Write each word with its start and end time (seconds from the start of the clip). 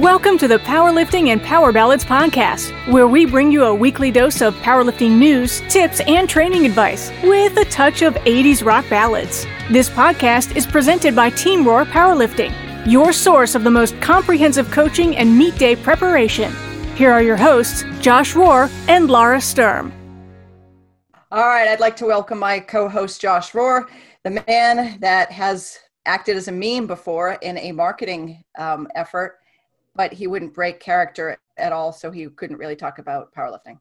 Welcome 0.00 0.36
to 0.38 0.46
the 0.46 0.58
Powerlifting 0.58 1.28
and 1.28 1.42
Power 1.42 1.72
Ballads 1.72 2.04
podcast, 2.04 2.70
where 2.92 3.08
we 3.08 3.24
bring 3.24 3.50
you 3.50 3.64
a 3.64 3.74
weekly 3.74 4.10
dose 4.10 4.42
of 4.42 4.54
powerlifting 4.56 5.12
news, 5.12 5.62
tips, 5.70 6.00
and 6.00 6.28
training 6.28 6.66
advice 6.66 7.10
with 7.22 7.56
a 7.56 7.64
touch 7.64 8.02
of 8.02 8.12
80s 8.12 8.62
rock 8.62 8.86
ballads. 8.90 9.46
This 9.70 9.88
podcast 9.88 10.54
is 10.54 10.66
presented 10.66 11.16
by 11.16 11.30
Team 11.30 11.66
Roar 11.66 11.86
Powerlifting, 11.86 12.52
your 12.86 13.10
source 13.10 13.54
of 13.54 13.64
the 13.64 13.70
most 13.70 13.98
comprehensive 14.02 14.70
coaching 14.70 15.16
and 15.16 15.38
meet 15.38 15.56
day 15.56 15.74
preparation. 15.74 16.54
Here 16.94 17.10
are 17.10 17.22
your 17.22 17.38
hosts, 17.38 17.82
Josh 18.02 18.34
Rohr 18.34 18.70
and 18.88 19.08
Laura 19.08 19.40
Sturm. 19.40 19.94
All 21.32 21.46
right, 21.46 21.68
I'd 21.68 21.80
like 21.80 21.96
to 21.96 22.04
welcome 22.04 22.38
my 22.38 22.60
co 22.60 22.86
host, 22.90 23.22
Josh 23.22 23.52
Rohr, 23.52 23.86
the 24.24 24.44
man 24.46 25.00
that 25.00 25.32
has 25.32 25.78
acted 26.04 26.36
as 26.36 26.48
a 26.48 26.52
meme 26.52 26.86
before 26.86 27.38
in 27.40 27.56
a 27.56 27.72
marketing 27.72 28.44
um, 28.58 28.88
effort 28.94 29.38
but 29.96 30.12
he 30.12 30.26
wouldn't 30.26 30.54
break 30.54 30.80
character 30.80 31.38
at 31.56 31.72
all, 31.72 31.92
so 31.92 32.10
he 32.10 32.28
couldn't 32.28 32.58
really 32.58 32.76
talk 32.76 32.98
about 32.98 33.34
powerlifting. 33.34 33.78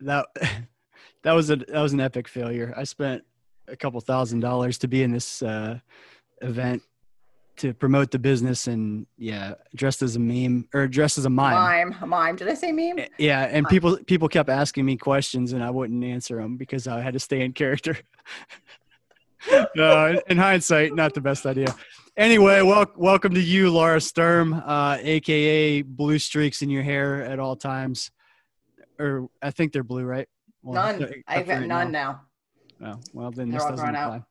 That 0.00 0.26
that 1.22 1.32
was 1.32 1.50
a 1.50 1.56
that 1.56 1.80
was 1.80 1.92
an 1.92 2.00
epic 2.00 2.28
failure. 2.28 2.72
I 2.76 2.84
spent 2.84 3.22
a 3.68 3.76
couple 3.76 4.00
thousand 4.00 4.40
dollars 4.40 4.78
to 4.78 4.88
be 4.88 5.02
in 5.02 5.12
this 5.12 5.42
uh, 5.42 5.78
event 6.40 6.82
to 7.56 7.74
promote 7.74 8.10
the 8.10 8.18
business, 8.18 8.66
and 8.66 9.06
yeah, 9.18 9.54
dressed 9.74 10.02
as 10.02 10.16
a 10.16 10.18
meme 10.18 10.68
or 10.74 10.88
dressed 10.88 11.18
as 11.18 11.26
a 11.26 11.30
mime. 11.30 11.54
Mime, 11.54 11.96
a 12.02 12.06
mime. 12.06 12.36
Did 12.36 12.48
I 12.48 12.54
say 12.54 12.72
meme? 12.72 12.98
Eh, 12.98 13.08
yeah, 13.18 13.42
and 13.42 13.64
mime. 13.64 13.70
people 13.70 13.98
people 14.06 14.28
kept 14.28 14.48
asking 14.48 14.84
me 14.84 14.96
questions, 14.96 15.52
and 15.52 15.62
I 15.62 15.70
wouldn't 15.70 16.02
answer 16.02 16.36
them 16.36 16.56
because 16.56 16.88
I 16.88 17.00
had 17.00 17.12
to 17.14 17.20
stay 17.20 17.42
in 17.42 17.52
character. 17.52 17.96
no, 19.76 20.20
in 20.28 20.38
hindsight, 20.38 20.94
not 20.94 21.14
the 21.14 21.20
best 21.20 21.46
idea. 21.46 21.74
Anyway, 22.16 22.60
wel- 22.60 22.92
welcome 22.94 23.32
to 23.32 23.40
you, 23.40 23.70
Laura 23.70 23.98
Sturm, 23.98 24.52
uh, 24.52 24.98
aka 25.00 25.80
Blue 25.80 26.18
Streaks 26.18 26.60
in 26.60 26.68
your 26.68 26.82
hair 26.82 27.22
at 27.24 27.38
all 27.38 27.56
times. 27.56 28.10
Or 28.98 29.30
I 29.40 29.50
think 29.50 29.72
they're 29.72 29.82
blue, 29.82 30.04
right? 30.04 30.28
Well, 30.62 30.74
none. 30.74 31.10
I've 31.26 31.46
got 31.46 31.60
right 31.60 31.66
none 31.66 31.90
now. 31.90 32.20
now. 32.78 32.92
Oh, 32.92 33.00
well, 33.14 33.30
then 33.30 33.50
they're 33.50 33.60
this 33.60 33.70
doesn't 33.70 33.94
apply. 33.94 34.22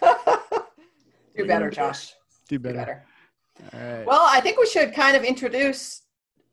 Do 1.36 1.44
better, 1.44 1.68
Josh. 1.68 2.14
Do 2.48 2.58
better. 2.58 2.72
Do 2.72 2.78
better. 2.78 3.04
All 3.74 3.96
right. 3.98 4.06
Well, 4.06 4.26
I 4.26 4.40
think 4.40 4.58
we 4.58 4.66
should 4.66 4.94
kind 4.94 5.14
of 5.14 5.22
introduce, 5.22 6.02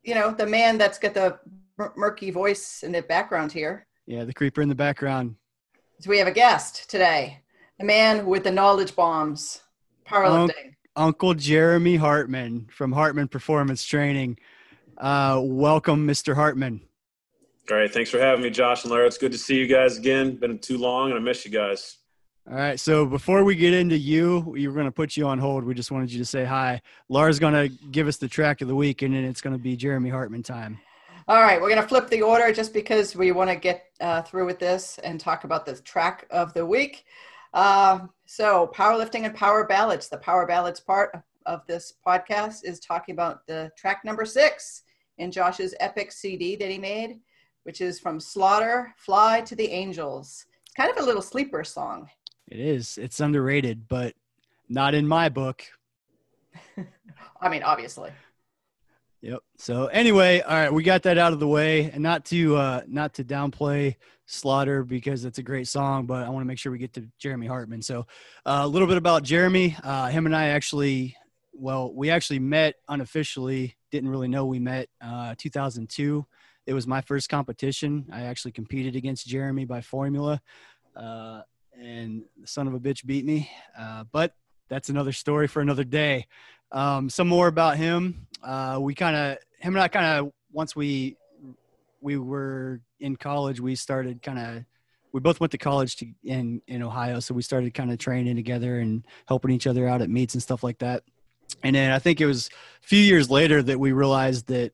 you 0.03 0.13
know, 0.13 0.31
the 0.31 0.45
man 0.45 0.77
that's 0.77 0.99
got 0.99 1.13
the 1.13 1.39
murky 1.95 2.31
voice 2.31 2.83
in 2.83 2.91
the 2.91 3.01
background 3.01 3.53
here. 3.53 3.87
Yeah, 4.07 4.25
the 4.25 4.33
creeper 4.33 4.61
in 4.61 4.67
the 4.67 4.75
background. 4.75 5.35
So 6.01 6.09
we 6.09 6.17
have 6.17 6.27
a 6.27 6.31
guest 6.31 6.89
today, 6.89 7.39
the 7.79 7.85
man 7.85 8.25
with 8.25 8.43
the 8.43 8.51
knowledge 8.51 8.93
bombs 8.93 9.61
powerlifting. 10.07 10.75
Uncle 10.95 11.33
Jeremy 11.33 11.97
Hartman 11.97 12.67
from 12.71 12.91
Hartman 12.91 13.27
Performance 13.27 13.83
Training. 13.83 14.37
Uh, 14.97 15.41
welcome, 15.43 16.07
Mr. 16.07 16.35
Hartman. 16.35 16.81
All 17.69 17.77
right, 17.77 17.91
thanks 17.91 18.09
for 18.09 18.19
having 18.19 18.43
me, 18.43 18.49
Josh 18.49 18.83
and 18.83 18.91
Larry. 18.91 19.07
It's 19.07 19.17
good 19.17 19.31
to 19.31 19.37
see 19.37 19.55
you 19.55 19.67
guys 19.67 19.97
again. 19.97 20.35
Been 20.35 20.59
too 20.59 20.77
long, 20.77 21.09
and 21.09 21.19
I 21.19 21.21
miss 21.21 21.43
you 21.45 21.51
guys. 21.51 21.97
All 22.47 22.55
right, 22.55 22.79
so 22.79 23.07
before 23.07 23.43
we 23.43 23.55
get 23.55 23.73
into 23.73 23.97
you, 23.97 24.39
we 24.47 24.67
are 24.67 24.71
going 24.71 24.85
to 24.85 24.91
put 24.91 25.17
you 25.17 25.27
on 25.27 25.39
hold. 25.39 25.63
We 25.63 25.73
just 25.73 25.89
wanted 25.89 26.11
you 26.11 26.19
to 26.19 26.25
say 26.25 26.45
hi. 26.45 26.79
Laura's 27.09 27.39
going 27.39 27.53
to 27.53 27.75
give 27.87 28.07
us 28.07 28.17
the 28.17 28.27
track 28.27 28.61
of 28.61 28.67
the 28.67 28.75
week, 28.75 29.01
and 29.01 29.15
then 29.15 29.23
it's 29.25 29.41
going 29.41 29.55
to 29.55 29.61
be 29.61 29.75
Jeremy 29.75 30.11
Hartman 30.11 30.43
time. 30.43 30.79
All 31.27 31.41
right, 31.41 31.59
we're 31.59 31.69
going 31.69 31.81
to 31.81 31.87
flip 31.87 32.07
the 32.07 32.21
order 32.21 32.53
just 32.53 32.71
because 32.71 33.15
we 33.15 33.31
want 33.31 33.49
to 33.49 33.55
get 33.55 33.85
uh, 33.99 34.21
through 34.21 34.45
with 34.45 34.59
this 34.59 34.99
and 34.99 35.19
talk 35.19 35.43
about 35.43 35.65
the 35.65 35.73
track 35.81 36.27
of 36.29 36.53
the 36.53 36.63
week. 36.63 37.05
Uh, 37.51 38.01
so, 38.25 38.71
powerlifting 38.73 39.25
and 39.25 39.35
power 39.35 39.65
ballads. 39.65 40.09
The 40.09 40.17
power 40.17 40.47
ballads 40.47 40.79
part 40.79 41.15
of 41.45 41.61
this 41.67 41.93
podcast 42.05 42.63
is 42.63 42.79
talking 42.79 43.13
about 43.13 43.45
the 43.45 43.71
track 43.77 44.03
number 44.03 44.25
six 44.25 44.81
in 45.19 45.31
Josh's 45.31 45.75
epic 45.79 46.11
CD 46.11 46.55
that 46.55 46.69
he 46.69 46.79
made, 46.79 47.19
which 47.63 47.81
is 47.81 47.99
from 47.99 48.19
Slaughter, 48.19 48.93
Fly 48.97 49.41
to 49.41 49.55
the 49.55 49.67
Angels. 49.67 50.45
It's 50.65 50.73
kind 50.73 50.91
of 50.91 50.97
a 51.03 51.05
little 51.05 51.21
sleeper 51.21 51.63
song. 51.63 52.09
It 52.47 52.59
is. 52.59 52.97
It's 52.97 53.19
underrated, 53.19 53.87
but 53.87 54.15
not 54.69 54.95
in 54.95 55.07
my 55.07 55.29
book. 55.29 55.63
I 57.41 57.49
mean, 57.49 57.63
obviously. 57.63 58.11
Yep. 59.25 59.41
So 59.57 59.87
anyway, 59.87 60.41
all 60.41 60.53
right, 60.53 60.71
we 60.71 60.83
got 60.83 61.01
that 61.03 61.17
out 61.17 61.33
of 61.33 61.39
the 61.39 61.47
way, 61.47 61.89
and 61.89 62.03
not 62.03 62.25
to 62.25 62.57
uh, 62.57 62.81
not 62.87 63.15
to 63.15 63.23
downplay 63.23 63.95
Slaughter 64.27 64.83
because 64.83 65.25
it's 65.25 65.39
a 65.39 65.43
great 65.43 65.67
song, 65.67 66.05
but 66.05 66.27
I 66.27 66.29
want 66.29 66.43
to 66.43 66.47
make 66.47 66.59
sure 66.59 66.71
we 66.71 66.77
get 66.77 66.93
to 66.93 67.07
Jeremy 67.17 67.47
Hartman. 67.47 67.81
So 67.81 68.01
uh, 68.45 68.61
a 68.61 68.67
little 68.67 68.87
bit 68.87 68.97
about 68.97 69.23
Jeremy. 69.23 69.75
Uh, 69.83 70.09
him 70.09 70.27
and 70.27 70.35
I 70.35 70.49
actually, 70.49 71.17
well, 71.53 71.91
we 71.91 72.11
actually 72.11 72.37
met 72.37 72.75
unofficially. 72.87 73.75
Didn't 73.89 74.09
really 74.09 74.27
know 74.27 74.45
we 74.45 74.59
met. 74.59 74.89
Uh, 75.01 75.33
2002. 75.39 76.23
It 76.67 76.73
was 76.75 76.85
my 76.85 77.01
first 77.01 77.27
competition. 77.27 78.05
I 78.11 78.25
actually 78.25 78.51
competed 78.51 78.95
against 78.95 79.25
Jeremy 79.25 79.65
by 79.65 79.81
formula, 79.81 80.39
uh, 80.95 81.41
and 81.81 82.25
the 82.39 82.47
son 82.47 82.67
of 82.67 82.75
a 82.75 82.79
bitch 82.79 83.03
beat 83.03 83.25
me. 83.25 83.49
Uh, 83.75 84.03
but 84.11 84.35
that's 84.69 84.89
another 84.89 85.11
story 85.13 85.47
for 85.47 85.61
another 85.61 85.83
day. 85.83 86.27
Um, 86.71 87.09
some 87.09 87.27
more 87.27 87.47
about 87.47 87.77
him. 87.77 88.27
Uh, 88.43 88.79
we 88.81 88.93
kind 88.95 89.15
of 89.15 89.37
him 89.59 89.75
and 89.75 89.81
I 89.81 89.87
kind 89.87 90.19
of 90.19 90.31
once 90.51 90.75
we 90.75 91.17
we 92.01 92.17
were 92.17 92.81
in 92.99 93.15
college, 93.15 93.59
we 93.59 93.75
started 93.75 94.21
kind 94.21 94.39
of 94.39 94.65
we 95.11 95.21
both 95.21 95.39
went 95.39 95.51
to 95.51 95.57
college 95.57 95.95
to, 95.97 96.07
in 96.23 96.61
in 96.67 96.83
Ohio, 96.83 97.19
so 97.19 97.33
we 97.33 97.41
started 97.41 97.73
kind 97.73 97.91
of 97.91 97.97
training 97.97 98.35
together 98.35 98.79
and 98.79 99.05
helping 99.27 99.51
each 99.51 99.67
other 99.67 99.87
out 99.87 100.01
at 100.01 100.09
meets 100.09 100.33
and 100.33 100.43
stuff 100.43 100.63
like 100.63 100.79
that. 100.79 101.03
And 101.63 101.75
then 101.75 101.91
I 101.91 101.99
think 101.99 102.21
it 102.21 102.25
was 102.25 102.49
a 102.83 102.87
few 102.87 102.99
years 102.99 103.29
later 103.29 103.63
that 103.63 103.79
we 103.79 103.91
realized 103.91 104.47
that 104.47 104.73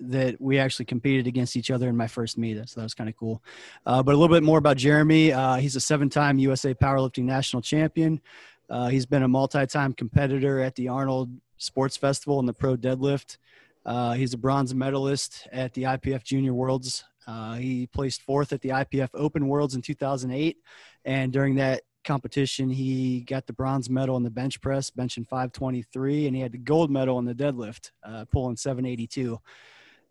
that 0.00 0.40
we 0.40 0.58
actually 0.58 0.86
competed 0.86 1.26
against 1.26 1.56
each 1.56 1.70
other 1.70 1.88
in 1.88 1.96
my 1.96 2.06
first 2.06 2.38
meet. 2.38 2.56
So 2.68 2.80
that 2.80 2.84
was 2.84 2.94
kind 2.94 3.10
of 3.10 3.16
cool. 3.16 3.42
Uh, 3.84 4.02
but 4.02 4.14
a 4.14 4.18
little 4.18 4.34
bit 4.34 4.42
more 4.42 4.58
about 4.58 4.76
Jeremy. 4.76 5.32
Uh, 5.32 5.56
he's 5.56 5.76
a 5.76 5.80
seven-time 5.80 6.38
USA 6.38 6.72
Powerlifting 6.72 7.24
National 7.24 7.60
Champion. 7.60 8.20
Uh, 8.70 8.88
he's 8.88 9.06
been 9.06 9.22
a 9.22 9.28
multi-time 9.28 9.92
competitor 9.92 10.60
at 10.60 10.74
the 10.74 10.88
Arnold 10.88 11.30
Sports 11.56 11.96
Festival 11.96 12.38
and 12.38 12.48
the 12.48 12.52
Pro 12.52 12.76
Deadlift. 12.76 13.38
Uh, 13.84 14.12
he's 14.12 14.34
a 14.34 14.38
bronze 14.38 14.74
medalist 14.74 15.48
at 15.52 15.72
the 15.74 15.84
IPF 15.84 16.22
Junior 16.22 16.52
Worlds. 16.52 17.04
Uh, 17.26 17.54
he 17.54 17.86
placed 17.86 18.22
fourth 18.22 18.52
at 18.52 18.60
the 18.60 18.70
IPF 18.70 19.10
Open 19.14 19.48
Worlds 19.48 19.74
in 19.74 19.82
2008, 19.82 20.56
and 21.04 21.32
during 21.32 21.56
that 21.56 21.82
competition, 22.04 22.70
he 22.70 23.20
got 23.20 23.46
the 23.46 23.52
bronze 23.52 23.90
medal 23.90 24.16
in 24.16 24.22
the 24.22 24.30
bench 24.30 24.60
press, 24.60 24.90
benching 24.90 25.26
523, 25.26 26.26
and 26.26 26.34
he 26.34 26.42
had 26.42 26.52
the 26.52 26.58
gold 26.58 26.90
medal 26.90 27.18
in 27.18 27.24
the 27.24 27.34
deadlift, 27.34 27.90
uh, 28.02 28.24
pulling 28.32 28.56
782. 28.56 29.38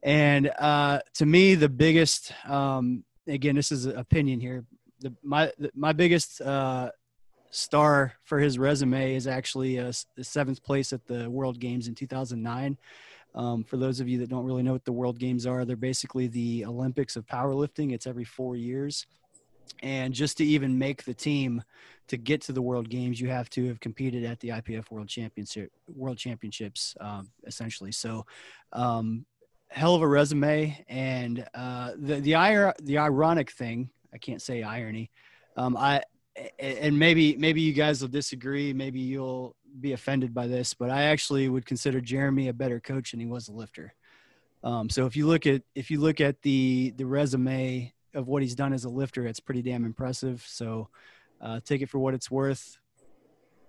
And 0.04 0.52
uh, 0.60 1.00
to 1.16 1.26
me, 1.26 1.56
the 1.56 1.70
biggest, 1.70 2.32
um, 2.48 3.04
again, 3.28 3.56
this 3.56 3.72
is 3.72 3.88
an 3.88 3.98
opinion 3.98 4.40
here. 4.40 4.64
The, 5.00 5.14
my 5.24 5.52
my 5.76 5.94
biggest 5.94 6.42
uh, 6.42 6.92
star 7.50 8.14
for 8.24 8.40
his 8.40 8.58
resume 8.60 9.16
is 9.16 9.28
actually 9.28 9.78
a, 9.78 9.92
a 10.18 10.24
seventh 10.24 10.64
place 10.64 10.94
at 10.94 11.06
the 11.08 11.30
World 11.30 11.60
Games 11.60 11.88
in 11.88 11.96
2009. 11.96 12.78
Um, 13.36 13.64
for 13.64 13.78
those 13.78 14.00
of 14.00 14.08
you 14.08 14.18
that 14.20 14.30
don't 14.30 14.46
really 14.46 14.64
know 14.64 14.74
what 14.74 14.86
the 14.86 14.92
World 14.92 15.20
Games 15.20 15.46
are, 15.46 15.66
they're 15.66 15.76
basically 15.76 16.28
the 16.28 16.66
Olympics 16.66 17.16
of 17.16 17.26
powerlifting. 17.28 17.94
It's 17.94 18.08
every 18.08 18.24
four 18.24 18.56
years. 18.56 19.06
And 19.84 20.14
just 20.14 20.38
to 20.38 20.46
even 20.46 20.78
make 20.78 21.04
the 21.04 21.14
team 21.14 21.62
to 22.08 22.18
get 22.18 22.42
to 22.42 22.52
the 22.52 22.62
World 22.62 22.90
Games, 22.90 23.20
you 23.20 23.30
have 23.30 23.50
to 23.52 23.68
have 23.68 23.80
competed 23.80 24.24
at 24.24 24.40
the 24.40 24.50
IPF 24.50 24.90
World 24.90 25.08
Championship, 25.08 25.72
World 25.88 26.18
Championships, 26.18 26.96
um, 27.00 27.30
essentially. 27.46 27.92
So, 27.92 28.26
um, 28.74 29.26
hell 29.68 29.94
of 29.94 30.02
a 30.02 30.08
resume. 30.08 30.84
And 30.88 31.46
uh, 31.54 31.92
the 31.98 32.16
the 32.16 32.74
the 32.82 32.98
ironic 32.98 33.52
thing, 33.52 33.90
I 34.14 34.18
can't 34.18 34.42
say 34.42 34.64
irony. 34.64 35.12
Um, 35.58 35.76
I 35.76 36.02
and 36.60 36.98
maybe 36.98 37.36
maybe 37.38 37.62
you 37.62 37.74
guys 37.74 38.02
will 38.02 38.10
disagree. 38.10 38.74
Maybe 38.74 39.00
you'll 39.00 39.56
be 39.80 39.94
offended 39.94 40.34
by 40.34 40.48
this 40.48 40.74
but 40.74 40.90
i 40.90 41.04
actually 41.04 41.48
would 41.50 41.66
consider 41.66 42.02
jeremy 42.02 42.48
a 42.48 42.54
better 42.54 42.80
coach 42.80 43.12
than 43.12 43.20
he 43.20 43.26
was 43.26 43.48
a 43.48 43.52
lifter. 43.52 43.94
Um, 44.64 44.90
so 44.90 45.06
if 45.06 45.16
you 45.16 45.28
look 45.28 45.46
at 45.46 45.62
if 45.76 45.92
you 45.92 46.00
look 46.00 46.20
at 46.20 46.42
the 46.42 46.94
the 46.98 47.06
resume 47.06 47.94
of 48.14 48.28
what 48.28 48.42
he's 48.42 48.56
done 48.56 48.74
as 48.74 48.86
a 48.86 48.90
lifter 48.90 49.26
it's 49.28 49.40
pretty 49.40 49.62
damn 49.62 49.86
impressive. 49.86 50.44
So 50.48 50.90
uh, 51.40 51.60
take 51.64 51.82
it 51.82 51.90
for 51.90 52.00
what 52.00 52.14
it's 52.14 52.32
worth. 52.32 52.78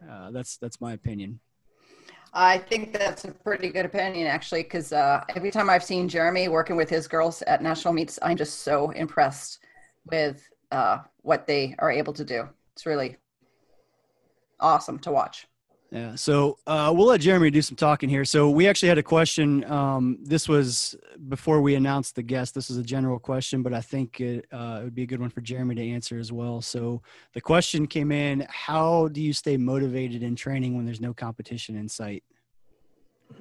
Uh, 0.09 0.31
that's 0.31 0.57
that's 0.57 0.81
my 0.81 0.93
opinion. 0.95 1.41
I 2.33 2.59
think 2.59 2.93
that's 2.93 3.25
a 3.25 3.33
pretty 3.33 3.71
good 3.71 3.87
opinion, 3.87 4.27
actually, 4.27 4.63
because 4.63 4.93
uh, 4.93 5.25
every 5.35 5.51
time 5.51 5.71
I've 5.71 5.83
seen 5.83 6.09
Jeremy 6.09 6.49
working 6.49 6.77
with 6.77 6.91
his 6.91 7.09
girls 7.09 7.41
at 7.43 7.63
national 7.63 7.95
meets, 7.95 8.19
I'm 8.21 8.37
just 8.37 8.61
so 8.61 8.91
impressed 8.91 9.61
with 10.11 10.47
uh, 10.71 10.99
what 11.23 11.47
they 11.47 11.75
are 11.79 11.91
able 11.91 12.13
to 12.13 12.25
do 12.25 12.49
it's 12.79 12.87
really 12.87 13.17
awesome 14.61 15.01
to 15.01 15.11
watch. 15.11 15.49
Yeah. 15.91 16.15
So 16.15 16.59
uh, 16.65 16.93
we'll 16.95 17.09
let 17.09 17.21
Jeremy 17.21 17.51
do 17.51 17.61
some 17.61 17.75
talking 17.75 18.09
here. 18.09 18.25
So 18.25 18.51
we 18.51 18.69
actually 18.69 18.89
had 18.89 18.99
a 18.99 19.03
question. 19.03 19.65
Um, 19.65 20.19
this 20.23 20.49
was 20.49 20.95
before 21.29 21.61
we 21.61 21.75
announced 21.75 22.15
the 22.15 22.23
guest. 22.23 22.55
This 22.55 22.71
is 22.71 22.77
a 22.77 22.83
general 22.85 23.19
question, 23.19 23.65
but 23.65 23.75
I 23.75 23.81
think 23.81 24.21
it, 24.21 24.47
uh, 24.53 24.79
it, 24.81 24.85
would 24.85 24.95
be 24.95 25.03
a 25.03 25.07
good 25.07 25.19
one 25.19 25.31
for 25.31 25.41
Jeremy 25.41 25.75
to 25.75 25.91
answer 25.91 26.21
as 26.21 26.31
well. 26.31 26.61
So 26.63 27.03
the 27.33 27.41
question 27.41 27.85
came 27.89 28.13
in: 28.13 28.47
How 28.49 29.09
do 29.09 29.21
you 29.21 29.33
stay 29.33 29.57
motivated 29.57 30.23
in 30.23 30.37
training 30.37 30.77
when 30.77 30.85
there's 30.85 31.01
no 31.01 31.13
competition 31.13 31.77
in 31.77 31.89
sight? 31.89 32.23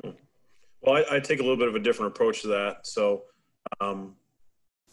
Well, 0.03 0.15
Well, 0.81 0.95
I, 0.95 1.17
I, 1.17 1.19
take 1.19 1.41
a 1.41 1.43
little 1.43 1.57
bit 1.57 1.67
of 1.67 1.75
a 1.75 1.79
different 1.79 2.15
approach 2.15 2.41
to 2.41 2.47
that. 2.47 2.87
So, 2.87 3.25
um, 3.81 4.15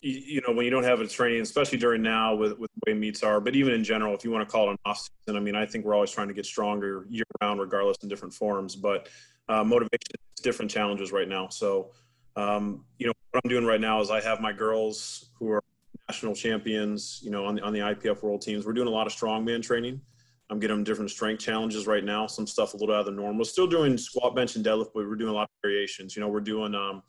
you, 0.05 0.43
know, 0.47 0.53
when 0.53 0.67
you 0.67 0.71
don't 0.71 0.85
have 0.85 1.01
a 1.01 1.07
training, 1.07 1.41
especially 1.41 1.79
during 1.79 2.03
now 2.03 2.35
with, 2.35 2.59
with 2.59 2.71
the 2.75 2.93
way 2.93 2.99
meets 2.99 3.23
are, 3.23 3.41
but 3.41 3.57
even 3.57 3.73
in 3.73 3.83
general, 3.83 4.15
if 4.15 4.23
you 4.23 4.31
want 4.31 4.47
to 4.47 4.53
call 4.53 4.69
it 4.69 4.73
an 4.73 4.79
off 4.85 4.99
season, 4.99 5.37
I 5.37 5.41
mean, 5.41 5.57
I 5.57 5.65
think 5.65 5.87
we're 5.87 5.95
always 5.95 6.11
trying 6.11 6.29
to 6.29 6.35
get 6.35 6.45
stronger 6.45 7.07
year 7.09 7.25
round, 7.41 7.59
regardless 7.59 7.97
in 8.03 8.09
different 8.11 8.35
forms. 8.35 8.77
But 8.77 9.09
uh, 9.49 9.65
motivation 9.65 10.13
is 10.37 10.43
different 10.43 10.71
challenges 10.71 11.11
right 11.11 11.29
now. 11.29 11.49
So, 11.49 11.91
um, 12.37 12.85
you 12.99 13.07
know, 13.07 13.15
what 13.31 13.41
I'm 13.43 13.49
doing 13.49 13.65
right 13.65 13.81
now 13.81 14.01
is 14.03 14.11
I 14.11 14.21
have 14.21 14.41
my 14.41 14.53
girls 14.53 15.31
who 15.39 15.51
are 15.51 15.63
national 16.11 16.35
champions, 16.35 17.21
you 17.23 17.31
know, 17.31 17.47
on 17.47 17.55
the, 17.55 17.63
on 17.63 17.73
the 17.73 17.79
IPF 17.79 18.23
world 18.23 18.43
teams. 18.43 18.67
We're 18.67 18.75
doing 18.75 18.89
a 18.89 18.91
lot 18.91 19.07
of 19.07 19.13
strongman 19.15 19.63
training. 19.63 20.03
I'm 20.51 20.61
getting 20.61 20.77
them 20.77 20.85
different 20.85 21.11
strength 21.11 21.41
challenges 21.41 21.87
right 21.87 22.05
now, 22.05 22.27
some 22.27 22.47
stuff 22.47 22.75
a 22.75 22.77
little 22.77 22.95
out 22.95 23.01
of 23.01 23.07
the 23.07 23.13
norm. 23.13 23.39
We're 23.39 23.45
still 23.45 23.67
doing 23.67 23.97
squat, 23.97 24.37
bench, 24.37 24.57
and 24.57 24.65
deadlift, 24.65 24.91
but 24.95 25.09
we're 25.09 25.17
doing 25.17 25.31
a 25.31 25.35
lot 25.35 25.45
of 25.45 25.49
variations. 25.63 26.15
You 26.15 26.21
know, 26.21 26.29
we're 26.29 26.41
doing 26.41 26.75
um, 26.75 27.03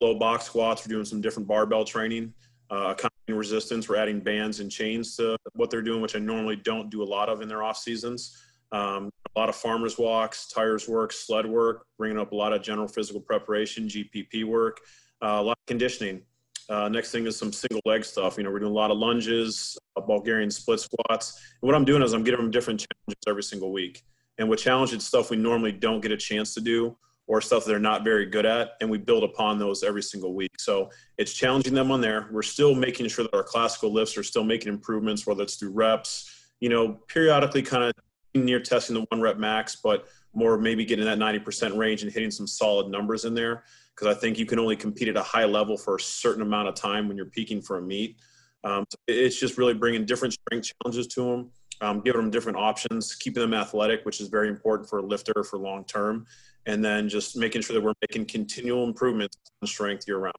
low 0.00 0.18
box 0.18 0.44
squats, 0.44 0.86
we're 0.86 0.92
doing 0.92 1.04
some 1.04 1.20
different 1.20 1.48
barbell 1.48 1.84
training, 1.84 2.32
uh, 2.70 2.94
resistance. 3.28 3.88
We're 3.88 3.96
adding 3.96 4.20
bands 4.20 4.60
and 4.60 4.70
chains 4.70 5.16
to 5.16 5.36
what 5.54 5.70
they're 5.70 5.82
doing, 5.82 6.00
which 6.00 6.16
I 6.16 6.18
normally 6.18 6.56
don't 6.56 6.90
do 6.90 7.02
a 7.02 7.04
lot 7.04 7.28
of 7.28 7.42
in 7.42 7.48
their 7.48 7.62
off 7.62 7.76
seasons. 7.76 8.36
Um, 8.72 9.10
a 9.34 9.38
lot 9.38 9.48
of 9.48 9.56
farmers 9.56 9.98
walks, 9.98 10.48
tires 10.48 10.88
work, 10.88 11.12
sled 11.12 11.46
work, 11.46 11.84
bringing 11.98 12.18
up 12.18 12.32
a 12.32 12.34
lot 12.34 12.52
of 12.52 12.62
general 12.62 12.88
physical 12.88 13.20
preparation, 13.20 13.86
GPP 13.86 14.44
work, 14.44 14.78
uh, 15.22 15.38
a 15.38 15.42
lot 15.42 15.58
of 15.58 15.66
conditioning. 15.66 16.22
Uh, 16.68 16.88
next 16.88 17.12
thing 17.12 17.26
is 17.26 17.36
some 17.36 17.52
single 17.52 17.80
leg 17.86 18.04
stuff. 18.04 18.36
You 18.36 18.44
know, 18.44 18.50
we're 18.50 18.58
doing 18.58 18.72
a 18.72 18.74
lot 18.74 18.90
of 18.90 18.98
lunges, 18.98 19.78
uh, 19.96 20.02
Bulgarian 20.02 20.50
split 20.50 20.80
squats. 20.80 21.40
And 21.62 21.66
what 21.66 21.74
I'm 21.74 21.84
doing 21.84 22.02
is 22.02 22.12
I'm 22.12 22.24
giving 22.24 22.40
them 22.40 22.50
different 22.50 22.80
challenges 22.80 23.22
every 23.26 23.42
single 23.42 23.72
week. 23.72 24.02
And 24.36 24.48
with 24.48 24.60
challenges, 24.60 25.06
stuff 25.06 25.30
we 25.30 25.36
normally 25.36 25.72
don't 25.72 26.00
get 26.00 26.12
a 26.12 26.16
chance 26.16 26.54
to 26.54 26.60
do 26.60 26.96
or 27.28 27.40
stuff 27.40 27.64
they're 27.64 27.78
not 27.78 28.02
very 28.02 28.26
good 28.26 28.46
at. 28.46 28.72
And 28.80 28.90
we 28.90 28.98
build 28.98 29.22
upon 29.22 29.58
those 29.58 29.84
every 29.84 30.02
single 30.02 30.34
week. 30.34 30.50
So 30.58 30.90
it's 31.18 31.32
challenging 31.32 31.74
them 31.74 31.92
on 31.92 32.00
there. 32.00 32.28
We're 32.32 32.42
still 32.42 32.74
making 32.74 33.06
sure 33.08 33.24
that 33.24 33.34
our 33.34 33.44
classical 33.44 33.92
lifts 33.92 34.16
are 34.16 34.22
still 34.22 34.44
making 34.44 34.72
improvements, 34.72 35.26
whether 35.26 35.42
it's 35.42 35.56
through 35.56 35.72
reps, 35.72 36.48
you 36.60 36.70
know, 36.70 36.98
periodically 37.06 37.62
kind 37.62 37.84
of 37.84 37.92
near 38.34 38.60
testing 38.60 38.94
the 38.94 39.06
one 39.10 39.20
rep 39.20 39.36
max, 39.36 39.76
but 39.76 40.06
more 40.32 40.58
maybe 40.58 40.84
getting 40.84 41.04
that 41.04 41.18
90% 41.18 41.76
range 41.76 42.02
and 42.02 42.10
hitting 42.10 42.30
some 42.30 42.46
solid 42.46 42.88
numbers 42.88 43.24
in 43.24 43.34
there 43.34 43.64
because 43.94 44.14
I 44.14 44.18
think 44.18 44.38
you 44.38 44.46
can 44.46 44.58
only 44.58 44.76
compete 44.76 45.08
at 45.08 45.16
a 45.16 45.22
high 45.22 45.44
level 45.44 45.76
for 45.76 45.96
a 45.96 46.00
certain 46.00 46.42
amount 46.42 46.68
of 46.68 46.74
time 46.74 47.08
when 47.08 47.16
you're 47.16 47.26
peaking 47.26 47.60
for 47.60 47.78
a 47.78 47.82
meet. 47.82 48.16
Um, 48.64 48.84
so 48.88 48.96
it's 49.08 49.38
just 49.38 49.58
really 49.58 49.74
bringing 49.74 50.04
different 50.04 50.34
strength 50.34 50.72
challenges 50.82 51.06
to 51.08 51.22
them, 51.22 51.50
um, 51.80 52.00
giving 52.00 52.20
them 52.20 52.30
different 52.30 52.58
options, 52.58 53.14
keeping 53.14 53.40
them 53.40 53.54
athletic, 53.54 54.04
which 54.04 54.20
is 54.20 54.28
very 54.28 54.48
important 54.48 54.88
for 54.88 55.00
a 55.00 55.02
lifter 55.02 55.42
for 55.42 55.58
long 55.58 55.84
term, 55.84 56.26
and 56.68 56.84
then 56.84 57.08
just 57.08 57.34
making 57.34 57.62
sure 57.62 57.74
that 57.74 57.82
we're 57.82 57.94
making 58.02 58.26
continual 58.26 58.84
improvements 58.84 59.36
on 59.62 59.66
strength 59.66 60.04
year 60.06 60.18
round. 60.18 60.34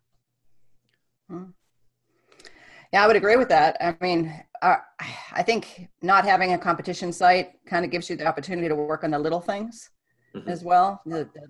Hmm. 1.27 1.43
Yeah, 2.93 3.03
I 3.03 3.07
would 3.07 3.15
agree 3.15 3.35
with 3.35 3.49
that. 3.49 3.77
I 3.81 3.95
mean, 3.99 4.33
uh, 4.61 4.77
I 5.31 5.43
think 5.43 5.89
not 6.01 6.25
having 6.25 6.53
a 6.53 6.57
competition 6.57 7.11
sight 7.11 7.53
kind 7.65 7.83
of 7.83 7.91
gives 7.91 8.09
you 8.09 8.15
the 8.15 8.27
opportunity 8.27 8.67
to 8.67 8.75
work 8.75 9.03
on 9.03 9.11
the 9.11 9.19
little 9.19 9.41
things 9.41 9.89
mm-hmm. 10.35 10.49
as 10.49 10.63
well. 10.63 11.01
The, 11.05 11.29
the, 11.33 11.47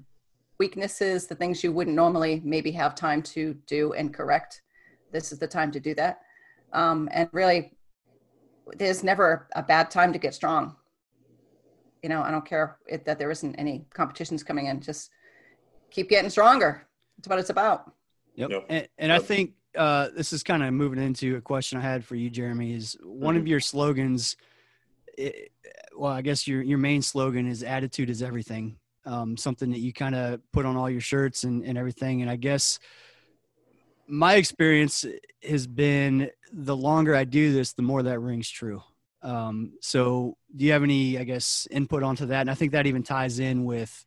weaknesses, 0.60 1.26
the 1.26 1.36
things 1.36 1.64
you 1.64 1.72
wouldn't 1.72 1.96
normally 1.96 2.42
maybe 2.44 2.70
have 2.70 2.94
time 2.94 3.22
to 3.22 3.54
do 3.66 3.94
and 3.94 4.14
correct. 4.14 4.62
This 5.10 5.32
is 5.32 5.40
the 5.40 5.48
time 5.48 5.72
to 5.72 5.80
do 5.80 5.96
that. 5.96 6.20
Um, 6.74 7.08
and 7.14 7.30
really, 7.32 7.72
there's 8.76 9.02
never 9.02 9.48
a 9.56 9.64
bad 9.64 9.90
time 9.90 10.12
to 10.12 10.20
get 10.20 10.34
strong. 10.34 10.76
You 12.04 12.10
know, 12.10 12.22
I 12.22 12.32
don't 12.32 12.46
care 12.46 12.78
if, 12.88 13.04
that 13.06 13.20
there 13.20 13.32
isn't 13.32 13.56
any 13.56 13.86
competitions 13.94 14.44
coming 14.44 14.68
in. 14.68 14.82
Just 14.82 15.12
keep 15.92 16.10
getting 16.10 16.30
stronger. 16.30 16.88
That's 17.18 17.28
what 17.28 17.40
it's 17.40 17.50
about. 17.50 17.92
Yep. 18.36 18.50
yep. 18.50 18.66
And, 18.70 18.88
and 18.98 19.12
I 19.12 19.20
think 19.20 19.54
uh, 19.78 20.10
this 20.16 20.32
is 20.32 20.44
kind 20.44 20.64
of 20.64 20.74
moving 20.74 21.02
into 21.02 21.36
a 21.36 21.42
question 21.42 21.78
I 21.78 21.82
had 21.82 22.06
for 22.06 22.16
you, 22.16 22.30
Jeremy. 22.30 22.74
Is 22.74 22.98
one 23.04 23.36
mm-hmm. 23.36 23.42
of 23.42 23.48
your 23.48 23.60
slogans? 23.60 24.38
It, 25.18 25.52
well, 25.98 26.12
I 26.12 26.22
guess 26.22 26.48
your 26.48 26.62
your 26.62 26.78
main 26.78 27.02
slogan 27.02 27.48
is 27.48 27.64
"Attitude 27.64 28.10
is 28.10 28.24
everything." 28.24 28.78
um, 29.06 29.38
something 29.38 29.72
that 29.72 29.80
you 29.80 29.94
kind 29.94 30.16
of 30.16 30.40
put 30.52 30.66
on 30.66 30.76
all 30.76 30.90
your 30.90 31.02
shirts 31.02 31.44
and, 31.44 31.64
and 31.64 31.78
everything. 31.78 32.22
And 32.22 32.30
I 32.30 32.36
guess 32.36 32.80
my 34.08 34.36
experience 34.36 35.06
has 35.48 35.68
been 35.68 36.30
the 36.52 36.76
longer 36.76 37.16
I 37.16 37.24
do 37.24 37.52
this, 37.54 37.74
the 37.74 37.82
more 37.82 38.04
that 38.04 38.20
rings 38.20 38.50
true. 38.50 38.82
Um, 39.22 39.74
so 39.82 40.38
do 40.56 40.66
you 40.66 40.72
have 40.72 40.84
any, 40.84 41.18
I 41.18 41.24
guess, 41.24 41.68
input 41.72 42.04
onto 42.04 42.28
that? 42.28 42.42
And 42.42 42.52
I 42.52 42.54
think 42.54 42.72
that 42.72 42.88
even 42.88 43.04
ties 43.04 43.40
in 43.40 43.66
with, 43.66 44.06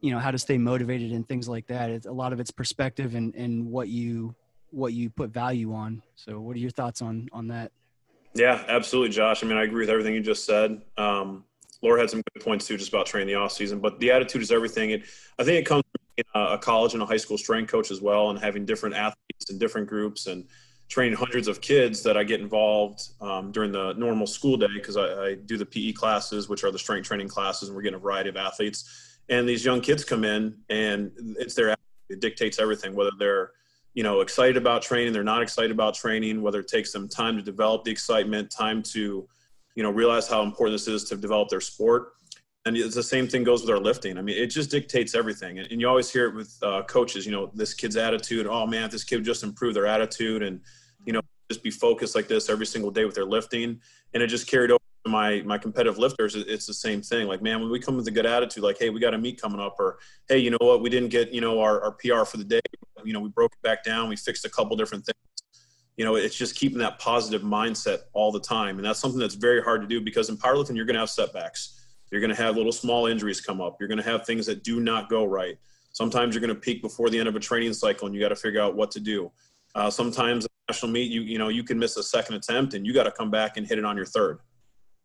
you 0.00 0.12
know, 0.12 0.18
how 0.18 0.30
to 0.30 0.38
stay 0.38 0.58
motivated 0.58 1.12
and 1.12 1.28
things 1.28 1.48
like 1.48 1.66
that. 1.66 1.90
It's 1.90 2.06
a 2.06 2.12
lot 2.12 2.32
of 2.32 2.40
it's 2.40 2.50
perspective 2.50 3.14
and, 3.14 3.34
and 3.34 3.66
what 3.66 3.88
you, 3.88 4.34
what 4.70 4.92
you 4.92 5.10
put 5.10 5.30
value 5.30 5.72
on. 5.72 6.02
So 6.14 6.40
what 6.40 6.56
are 6.56 6.60
your 6.60 6.70
thoughts 6.70 7.02
on, 7.02 7.28
on 7.32 7.48
that? 7.48 7.72
Yeah, 8.34 8.64
absolutely, 8.68 9.10
Josh. 9.10 9.44
I 9.44 9.46
mean, 9.46 9.56
I 9.56 9.62
agree 9.62 9.80
with 9.80 9.90
everything 9.90 10.14
you 10.14 10.20
just 10.20 10.44
said. 10.44 10.82
Um, 10.96 11.44
Laura 11.82 12.00
had 12.00 12.10
some 12.10 12.22
good 12.32 12.42
points 12.42 12.66
too, 12.66 12.76
just 12.76 12.88
about 12.88 13.06
training 13.06 13.28
the 13.28 13.34
off 13.34 13.52
season. 13.52 13.78
But 13.78 14.00
the 14.00 14.10
attitude 14.10 14.42
is 14.42 14.50
everything. 14.50 14.90
It, 14.90 15.04
I 15.38 15.44
think 15.44 15.58
it 15.60 15.66
comes 15.66 15.84
from 15.94 16.42
a 16.42 16.58
college 16.58 16.94
and 16.94 17.02
a 17.02 17.06
high 17.06 17.16
school 17.16 17.38
strength 17.38 17.70
coach 17.70 17.90
as 17.90 18.00
well, 18.00 18.30
and 18.30 18.38
having 18.38 18.64
different 18.64 18.96
athletes 18.96 19.50
and 19.50 19.60
different 19.60 19.88
groups 19.88 20.26
and 20.26 20.46
training 20.94 21.18
hundreds 21.18 21.48
of 21.48 21.60
kids 21.60 22.04
that 22.04 22.16
I 22.16 22.22
get 22.22 22.40
involved 22.40 23.08
um, 23.20 23.50
during 23.50 23.72
the 23.72 23.94
normal 23.94 24.28
school 24.28 24.56
day 24.56 24.68
because 24.72 24.96
I, 24.96 25.24
I, 25.24 25.34
do 25.34 25.56
the 25.58 25.66
PE 25.66 25.90
classes, 25.90 26.48
which 26.48 26.62
are 26.62 26.70
the 26.70 26.78
strength 26.78 27.08
training 27.08 27.26
classes, 27.26 27.68
and 27.68 27.74
we're 27.74 27.82
getting 27.82 27.96
a 27.96 28.00
variety 28.00 28.28
of 28.30 28.36
athletes. 28.36 29.18
And 29.28 29.48
these 29.48 29.64
young 29.64 29.80
kids 29.80 30.04
come 30.04 30.22
in, 30.22 30.56
and 30.70 31.10
it's 31.36 31.54
their 31.54 31.74
it 32.10 32.20
dictates 32.20 32.60
everything, 32.60 32.94
whether 32.94 33.10
they're 33.18 33.50
you 33.94 34.04
know 34.04 34.20
excited 34.20 34.56
about 34.56 34.82
training, 34.82 35.12
they're 35.12 35.24
not 35.24 35.42
excited 35.42 35.72
about 35.72 35.94
training, 35.94 36.40
whether 36.40 36.60
it 36.60 36.68
takes 36.68 36.92
them 36.92 37.08
time 37.08 37.36
to 37.36 37.42
develop 37.42 37.82
the 37.82 37.90
excitement, 37.90 38.52
time 38.52 38.80
to 38.94 39.26
you 39.74 39.82
know 39.82 39.90
realize 39.90 40.28
how 40.28 40.44
important 40.44 40.74
this 40.74 40.86
is 40.86 41.02
to 41.08 41.16
develop 41.16 41.48
their 41.48 41.60
sport. 41.60 42.12
And 42.66 42.76
it's 42.76 42.94
the 42.94 43.02
same 43.02 43.26
thing 43.26 43.42
goes 43.42 43.62
with 43.62 43.70
our 43.70 43.80
lifting. 43.80 44.16
I 44.16 44.22
mean 44.22 44.36
it 44.38 44.46
just 44.46 44.70
dictates 44.70 45.16
everything. 45.16 45.58
And, 45.58 45.66
and 45.72 45.80
you 45.80 45.88
always 45.88 46.08
hear 46.08 46.26
it 46.28 46.36
with 46.36 46.56
uh, 46.62 46.84
coaches 46.84 47.26
you 47.26 47.32
know 47.32 47.50
this 47.52 47.74
kid's 47.74 47.96
attitude 47.96 48.46
oh 48.46 48.64
man 48.64 48.88
this 48.90 49.02
kid 49.02 49.24
just 49.24 49.42
improve 49.42 49.74
their 49.74 49.86
attitude 49.86 50.44
and 50.44 50.60
you 51.04 51.12
know 51.12 51.20
just 51.50 51.62
be 51.62 51.70
focused 51.70 52.14
like 52.14 52.28
this 52.28 52.48
every 52.48 52.66
single 52.66 52.90
day 52.90 53.04
with 53.04 53.14
their 53.14 53.24
lifting. 53.24 53.80
And 54.12 54.22
it 54.22 54.28
just 54.28 54.46
carried 54.46 54.70
over 54.70 54.80
to 55.04 55.10
my 55.10 55.42
my 55.42 55.58
competitive 55.58 55.98
lifters. 55.98 56.34
It's 56.34 56.66
the 56.66 56.74
same 56.74 57.02
thing. 57.02 57.26
Like 57.28 57.42
man 57.42 57.60
when 57.60 57.70
we 57.70 57.78
come 57.78 57.96
with 57.96 58.06
a 58.08 58.10
good 58.10 58.26
attitude 58.26 58.62
like 58.62 58.78
hey 58.78 58.90
we 58.90 59.00
got 59.00 59.14
a 59.14 59.18
meet 59.18 59.40
coming 59.40 59.60
up 59.60 59.76
or 59.78 59.98
hey 60.28 60.38
you 60.38 60.50
know 60.50 60.58
what? 60.60 60.82
We 60.82 60.90
didn't 60.90 61.10
get 61.10 61.32
you 61.32 61.40
know 61.40 61.60
our, 61.60 61.82
our 61.82 61.92
pr 61.92 62.24
for 62.24 62.36
the 62.36 62.44
day. 62.44 62.60
You 63.04 63.12
know 63.12 63.20
we 63.20 63.28
broke 63.28 63.52
it 63.52 63.62
back 63.62 63.84
down. 63.84 64.08
We 64.08 64.16
fixed 64.16 64.44
a 64.44 64.50
couple 64.50 64.76
different 64.76 65.04
things. 65.04 65.16
You 65.96 66.04
know 66.04 66.16
it's 66.16 66.36
just 66.36 66.56
keeping 66.56 66.78
that 66.78 66.98
positive 66.98 67.42
mindset 67.42 68.00
all 68.12 68.32
the 68.32 68.40
time. 68.40 68.78
And 68.78 68.84
that's 68.84 68.98
something 68.98 69.20
that's 69.20 69.34
very 69.34 69.62
hard 69.62 69.82
to 69.82 69.86
do 69.86 70.00
because 70.00 70.28
in 70.28 70.36
powerlifting 70.36 70.76
you're 70.76 70.86
going 70.86 70.94
to 70.94 71.00
have 71.00 71.10
setbacks. 71.10 71.80
You're 72.10 72.20
going 72.20 72.34
to 72.34 72.40
have 72.40 72.56
little 72.56 72.72
small 72.72 73.06
injuries 73.06 73.40
come 73.40 73.60
up. 73.60 73.76
You're 73.80 73.88
going 73.88 73.98
to 73.98 74.04
have 74.04 74.24
things 74.24 74.46
that 74.46 74.62
do 74.62 74.78
not 74.78 75.08
go 75.08 75.24
right. 75.24 75.58
Sometimes 75.92 76.34
you're 76.34 76.40
going 76.40 76.54
to 76.54 76.60
peak 76.60 76.80
before 76.80 77.10
the 77.10 77.18
end 77.18 77.28
of 77.28 77.34
a 77.34 77.40
training 77.40 77.72
cycle 77.72 78.06
and 78.06 78.14
you 78.14 78.20
got 78.20 78.28
to 78.28 78.36
figure 78.36 78.60
out 78.60 78.76
what 78.76 78.90
to 78.92 79.00
do. 79.00 79.32
Uh, 79.74 79.90
sometimes 79.90 80.46
national 80.68 80.92
meet 80.92 81.10
you 81.10 81.22
you 81.22 81.38
know 81.38 81.48
you 81.48 81.62
can 81.62 81.78
miss 81.78 81.96
a 81.96 82.02
second 82.02 82.36
attempt 82.36 82.74
and 82.74 82.86
you 82.86 82.92
got 82.92 83.04
to 83.04 83.10
come 83.10 83.30
back 83.30 83.56
and 83.56 83.66
hit 83.66 83.78
it 83.78 83.84
on 83.84 83.96
your 83.96 84.06
third 84.06 84.38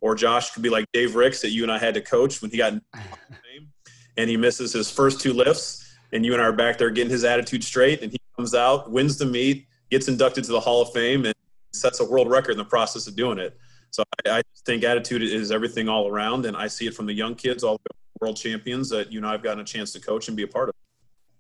or 0.02 0.16
josh 0.16 0.52
could 0.52 0.64
be 0.64 0.70
like 0.70 0.86
dave 0.94 1.16
ricks 1.16 1.42
that 1.42 1.50
you 1.50 1.64
and 1.64 1.72
i 1.72 1.78
had 1.78 1.94
to 1.94 2.02
coach 2.02 2.42
when 2.42 2.50
he 2.50 2.58
got 2.58 2.74
and 4.18 4.30
he 4.30 4.38
misses 4.38 4.74
his 4.74 4.90
first 4.90 5.20
two 5.20 5.34
lifts 5.34 5.96
and 6.14 6.26
you 6.26 6.34
and 6.34 6.42
i 6.42 6.46
are 6.46 6.54
back 6.54 6.78
there 6.78 6.90
getting 6.90 7.12
his 7.12 7.24
attitude 7.24 7.64
straight 7.64 8.02
and 8.02 8.12
he 8.12 8.18
comes 8.38 8.56
out 8.56 8.90
wins 8.90 9.18
the 9.18 9.26
meet 9.26 9.68
gets 9.90 10.08
inducted 10.08 10.44
to 10.46 10.52
the 10.52 10.60
Hall 10.60 10.82
of 10.82 10.92
Fame 10.94 11.26
and 11.26 11.34
sets 11.74 12.00
a 12.00 12.06
world 12.06 12.30
record 12.30 12.52
in 12.52 12.58
the 12.58 12.66
process 12.66 13.08
of 13.08 13.16
doing 13.16 13.40
it. 13.40 13.58
So 13.92 14.04
I, 14.26 14.40
I 14.40 14.42
think 14.66 14.84
attitude 14.84 15.24
is 15.24 15.52
everything 15.52 15.90
all 15.90 16.08
around, 16.08 16.46
and 16.46 16.56
I 16.56 16.68
see 16.68 16.88
it 16.88 16.94
from 16.94 17.06
the 17.06 17.14
young 17.14 17.36
kids 17.36 17.64
all 17.64 17.80
the 17.84 17.96
world 18.22 18.38
champions 18.38 18.90
that 18.90 19.12
you 19.12 19.20
know 19.22 19.30
I've 19.30 19.42
gotten 19.42 19.60
a 19.60 19.64
chance 19.64 19.92
to 19.94 20.00
coach 20.00 20.28
and 20.28 20.38
be 20.38 20.44
a 20.44 20.48
part 20.48 20.70
of. 20.70 20.76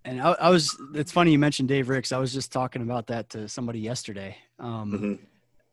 And 0.09 0.21
I, 0.21 0.31
I 0.31 0.49
was. 0.49 0.75
It's 0.95 1.11
funny 1.11 1.31
you 1.31 1.39
mentioned 1.39 1.69
Dave 1.69 1.87
Ricks. 1.87 2.11
I 2.11 2.17
was 2.17 2.33
just 2.33 2.51
talking 2.51 2.81
about 2.81 3.07
that 3.07 3.29
to 3.31 3.47
somebody 3.47 3.79
yesterday. 3.79 4.35
Um, 4.57 4.91
mm-hmm. 4.91 5.13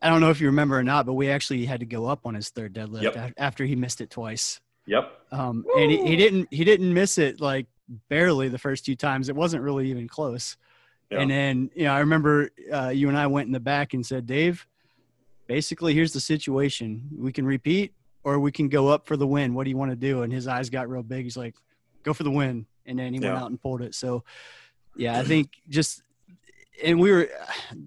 I 0.03 0.11
don't 0.11 0.21
know 0.21 0.31
if 0.31 0.43
you 0.43 0.49
remember 0.49 0.79
or 0.79 0.83
not, 0.83 1.07
but 1.07 1.15
we 1.15 1.31
actually 1.31 1.65
had 1.65 1.81
to 1.81 1.87
go 1.87 2.07
up 2.07 2.27
on 2.27 2.35
his 2.35 2.51
third 2.51 2.75
deadlift 2.75 3.03
yep. 3.03 3.33
after 3.39 3.65
he 3.65 3.75
missed 3.75 4.03
it 4.03 4.11
twice. 4.11 4.61
Yep. 4.87 5.11
Um, 5.33 5.65
and 5.79 5.91
he, 5.91 6.07
he 6.07 6.17
didn't 6.17 6.49
he 6.51 6.65
didn't 6.65 6.93
miss 6.93 7.17
it 7.17 7.41
like 7.41 7.67
barely 8.11 8.49
the 8.49 8.59
first 8.59 8.85
two 8.85 8.95
times. 8.95 9.31
It 9.31 9.37
wasn't 9.37 9.63
really 9.63 9.91
even 9.91 10.07
close. 10.07 10.59
Yeah. 11.11 11.21
And 11.21 11.31
then, 11.31 11.71
you 11.75 11.85
know, 11.85 11.93
I 11.93 12.01
remember 12.01 12.51
uh, 12.73 12.89
you 12.89 13.09
and 13.09 13.17
I 13.17 13.27
went 13.29 13.47
in 13.47 13.53
the 13.53 13.61
back 13.61 13.95
and 13.95 14.05
said, 14.05 14.27
Dave, 14.27 14.67
basically, 15.47 15.95
here's 15.95 16.13
the 16.13 16.21
situation. 16.21 17.09
We 17.17 17.33
can 17.33 17.47
repeat 17.47 17.95
or 18.25 18.39
we 18.39 18.53
can 18.53 18.69
go 18.69 18.89
up 18.89 19.07
for 19.07 19.17
the 19.17 19.27
win. 19.27 19.55
What 19.55 19.65
do 19.65 19.71
you 19.71 19.77
want 19.77 19.93
to 19.93 19.97
do? 19.97 20.23
And 20.23 20.33
his 20.33 20.47
eyes 20.47 20.69
got 20.69 20.89
real 20.89 21.05
big. 21.05 21.25
He's 21.25 21.37
like, 21.37 21.55
go 22.03 22.13
for 22.13 22.25
the 22.25 22.31
win. 22.31 22.67
And 22.87 22.99
then 22.99 23.13
he 23.13 23.21
yeah. 23.21 23.33
went 23.33 23.43
out 23.43 23.51
and 23.51 23.61
pulled 23.61 23.83
it. 23.83 23.95
So, 23.95 24.25
yeah, 24.97 25.19
I 25.19 25.25
think 25.25 25.51
just, 25.69 26.03
and 26.83 27.01
we 27.01 27.11
were, 27.11 27.29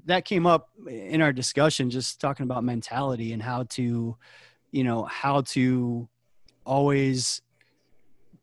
that 0.06 0.26
came 0.26 0.46
up 0.46 0.70
in 0.88 1.22
our 1.22 1.34
discussion, 1.34 1.90
just 1.90 2.20
talking 2.20 2.44
about 2.44 2.64
mentality 2.64 3.34
and 3.34 3.42
how 3.42 3.64
to, 3.64 4.16
you 4.72 4.84
know, 4.84 5.04
how 5.06 5.42
to 5.42 6.08
always, 6.66 7.42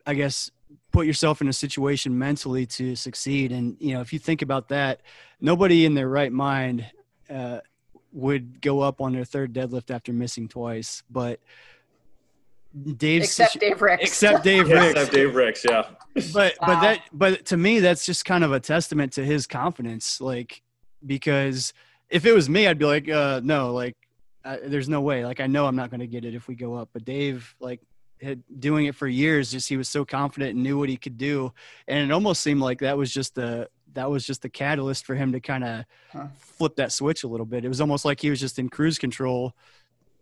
I 0.07 0.15
guess, 0.15 0.51
put 0.93 1.07
yourself 1.07 1.41
in 1.41 1.49
a 1.49 1.53
situation 1.53 2.19
mentally 2.19 2.65
to 2.65 2.97
succeed. 2.97 3.53
And 3.53 3.77
you 3.81 3.93
know, 3.93 4.01
if 4.01 4.13
you 4.13 4.19
think 4.19 4.41
about 4.41 4.69
that, 4.69 5.03
nobody 5.41 5.85
in 5.85 5.95
their 5.95 6.09
right 6.09 6.33
mind 6.33 6.87
uh, 7.29 7.61
would 8.13 8.63
go 8.63 8.81
up 8.81 9.01
on 9.01 9.13
their 9.13 9.25
third 9.25 9.53
deadlift 9.53 9.91
after 9.91 10.13
missing 10.13 10.49
twice. 10.49 11.03
But 11.11 11.39
Dave, 12.97 13.23
except 13.23 13.59
Dave 13.59 13.81
Ricks, 13.81 14.03
except 14.03 14.45
Dave 14.45 14.69
Yeah, 14.69 14.75
Ricks, 14.81 14.91
except 15.01 15.13
Dave 15.13 15.35
Ricks, 15.35 15.65
yeah. 15.65 15.87
but 16.33 16.55
Wow. 16.61 16.67
but 16.67 16.81
that 16.81 17.01
but 17.13 17.45
to 17.47 17.57
me 17.57 17.81
that's 17.81 18.05
just 18.07 18.25
kind 18.25 18.43
of 18.45 18.53
a 18.53 18.61
testament 18.61 19.13
to 19.15 19.25
his 19.25 19.47
confidence 19.47 20.19
like 20.21 20.63
because 21.05 21.75
if 22.09 22.25
it 22.25 22.33
was 22.33 22.49
me 22.49 22.67
i'd 22.67 22.79
be 22.79 22.87
like 22.87 23.07
uh 23.11 23.39
no 23.45 23.71
like 23.75 23.95
uh, 24.43 24.57
there's 24.65 24.89
no 24.89 25.03
way 25.03 25.27
like 25.27 25.41
i 25.41 25.47
know 25.47 25.67
i'm 25.67 25.77
not 25.77 25.91
going 25.91 26.01
to 26.01 26.07
get 26.07 26.25
it 26.25 26.35
if 26.35 26.49
we 26.49 26.55
go 26.55 26.75
up 26.75 26.89
but 26.95 27.05
dave 27.05 27.55
like 27.61 27.81
had 28.23 28.43
doing 28.61 28.87
it 28.87 28.95
for 28.95 29.07
years 29.07 29.51
just 29.51 29.69
he 29.69 29.77
was 29.77 29.91
so 29.91 30.07
confident 30.07 30.55
and 30.55 30.63
knew 30.63 30.79
what 30.79 30.89
he 30.89 30.97
could 30.97 31.19
do 31.19 31.53
and 31.87 32.11
it 32.11 32.15
almost 32.15 32.41
seemed 32.41 32.63
like 32.63 32.79
that 32.81 32.97
was 32.97 33.13
just 33.13 33.35
the 33.35 33.69
that 33.93 34.09
was 34.11 34.25
just 34.27 34.41
the 34.41 34.49
catalyst 34.49 35.05
for 35.05 35.15
him 35.15 35.33
to 35.33 35.41
kind 35.41 35.65
of 35.65 35.85
Huh. 36.13 36.29
flip 36.39 36.77
that 36.77 36.93
switch 36.93 37.25
a 37.25 37.29
little 37.29 37.45
bit 37.45 37.63
it 37.63 37.69
was 37.69 37.83
almost 37.83 38.07
like 38.07 38.21
he 38.23 38.31
was 38.31 38.41
just 38.41 38.59
in 38.59 38.71
cruise 38.71 38.97
control 38.99 39.55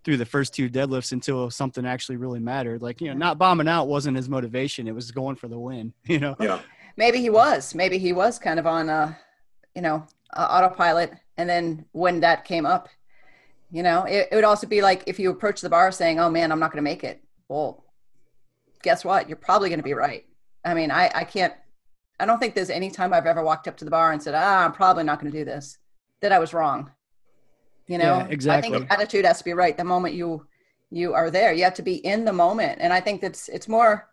through 0.04 0.18
the 0.18 0.26
first 0.26 0.54
two 0.54 0.68
deadlifts 0.68 1.12
until 1.12 1.50
something 1.50 1.87
actually 1.87 2.16
really 2.16 2.40
mattered. 2.40 2.82
Like 2.82 3.00
you 3.00 3.08
know 3.08 3.14
not 3.14 3.38
bombing 3.38 3.68
out 3.68 3.88
wasn't 3.88 4.16
his 4.16 4.28
motivation. 4.28 4.87
It 4.87 4.94
was 4.94 5.11
going 5.11 5.37
for 5.37 5.49
the 5.49 5.58
win 5.58 5.92
you 6.04 6.18
know? 6.18 6.37
Yeah. 6.38 6.61
maybe 6.96 7.20
he 7.20 7.30
was. 7.30 7.75
Maybe 7.75 7.99
he 7.99 8.12
was 8.12 8.38
kind 8.38 8.58
of 8.58 8.66
on 8.66 8.88
a, 8.88 9.18
you 9.75 9.82
know 9.82 10.06
uh, 10.32 10.46
autopilot. 10.50 11.14
And 11.37 11.49
then 11.49 11.84
when 11.92 12.20
that 12.20 12.44
came 12.44 12.66
up 12.66 12.88
you 13.70 13.82
know 13.82 14.04
it, 14.04 14.28
it 14.30 14.34
would 14.34 14.44
also 14.44 14.66
be 14.66 14.82
like 14.82 15.02
if 15.06 15.18
you 15.18 15.30
approach 15.30 15.61
the 15.61 15.70
bar 15.70 15.90
saying 15.90 16.20
oh 16.20 16.30
man 16.30 16.52
i'm 16.52 16.61
not 16.61 16.70
going 16.70 16.84
to 16.84 16.90
make 16.90 17.02
it. 17.04 17.23
Well 17.49 17.84
guess 18.82 19.04
what? 19.04 19.28
You're 19.28 19.37
probably 19.37 19.70
going 19.70 19.78
to 19.78 19.84
be 19.84 19.94
right. 19.94 20.25
I 20.64 20.75
mean 20.75 20.90
i 20.90 21.11
i 21.14 21.25
can't 21.25 21.54
i 22.20 22.26
don't 22.26 22.38
think 22.38 22.54
there's 22.54 22.70
any 22.70 22.90
time 22.90 23.12
i've 23.12 23.26
ever 23.26 23.42
walked 23.42 23.68
up 23.68 23.76
to 23.78 23.84
the 23.84 23.90
bar 23.90 24.12
and 24.12 24.23
said 24.23 24.34
ah 24.34 24.64
i'm 24.64 24.73
probably 24.73 25.04
not 25.04 25.20
going 25.20 25.32
to 25.32 25.38
do 25.38 25.44
this 25.44 25.78
that 26.20 26.32
i 26.32 26.38
was 26.38 26.54
wrong 26.54 26.90
you 27.86 27.98
know 27.98 28.18
Yeah, 28.18 28.26
exactly. 28.28 28.74
i 28.74 28.78
think 28.78 28.90
attitude 28.92 29.24
has 29.24 29.38
to 29.38 29.44
be 29.44 29.52
right 29.52 29.76
the 29.76 29.84
moment 29.84 30.14
you 30.14 30.46
you 30.90 31.12
are 31.12 31.28
there. 31.28 31.52
You 31.52 31.64
have 31.64 31.74
to 31.74 31.82
be 31.82 31.96
in 32.06 32.24
the 32.24 32.32
moment. 32.32 32.78
And 32.80 32.92
i 32.92 33.00
think 33.00 33.20
that's 33.20 33.48
it's 33.48 33.66
more 33.68 34.08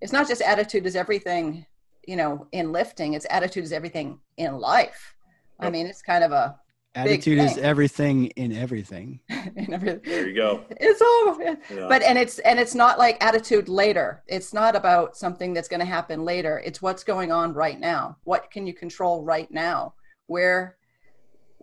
it's 0.00 0.12
not 0.12 0.26
just 0.26 0.42
attitude 0.42 0.84
is 0.86 0.96
everything 0.96 1.64
you 2.08 2.16
know 2.16 2.46
in 2.52 2.72
lifting. 2.72 3.14
It's 3.14 3.26
attitude 3.30 3.64
is 3.64 3.72
everything 3.72 4.18
in 4.36 4.58
life. 4.58 5.14
I 5.60 5.70
mean 5.70 5.86
it's 5.86 6.02
kind 6.02 6.24
of 6.24 6.32
a 6.32 6.58
attitude 6.96 7.38
is 7.38 7.56
everything 7.58 8.26
in 8.42 8.50
everything. 8.52 9.20
In 9.56 9.72
every, 9.72 9.94
There 10.04 10.26
you 10.28 10.34
go. 10.34 10.64
it's 10.70 11.02
all 11.02 11.38
Yeah. 11.40 11.86
but 11.88 12.02
and 12.02 12.16
it's 12.18 12.38
and 12.40 12.58
it's 12.58 12.74
not 12.74 12.98
like 12.98 13.16
attitude 13.24 13.68
later. 13.68 14.22
It's 14.26 14.52
not 14.52 14.74
about 14.74 15.16
something 15.16 15.52
that's 15.54 15.68
going 15.68 15.80
to 15.86 15.86
happen 15.98 16.24
later. 16.24 16.60
It's 16.64 16.80
what's 16.82 17.04
going 17.04 17.30
on 17.30 17.52
right 17.52 17.78
now. 17.78 18.16
What 18.24 18.50
can 18.50 18.66
you 18.66 18.74
control 18.74 19.22
right 19.24 19.50
now? 19.50 19.94
Where 20.26 20.76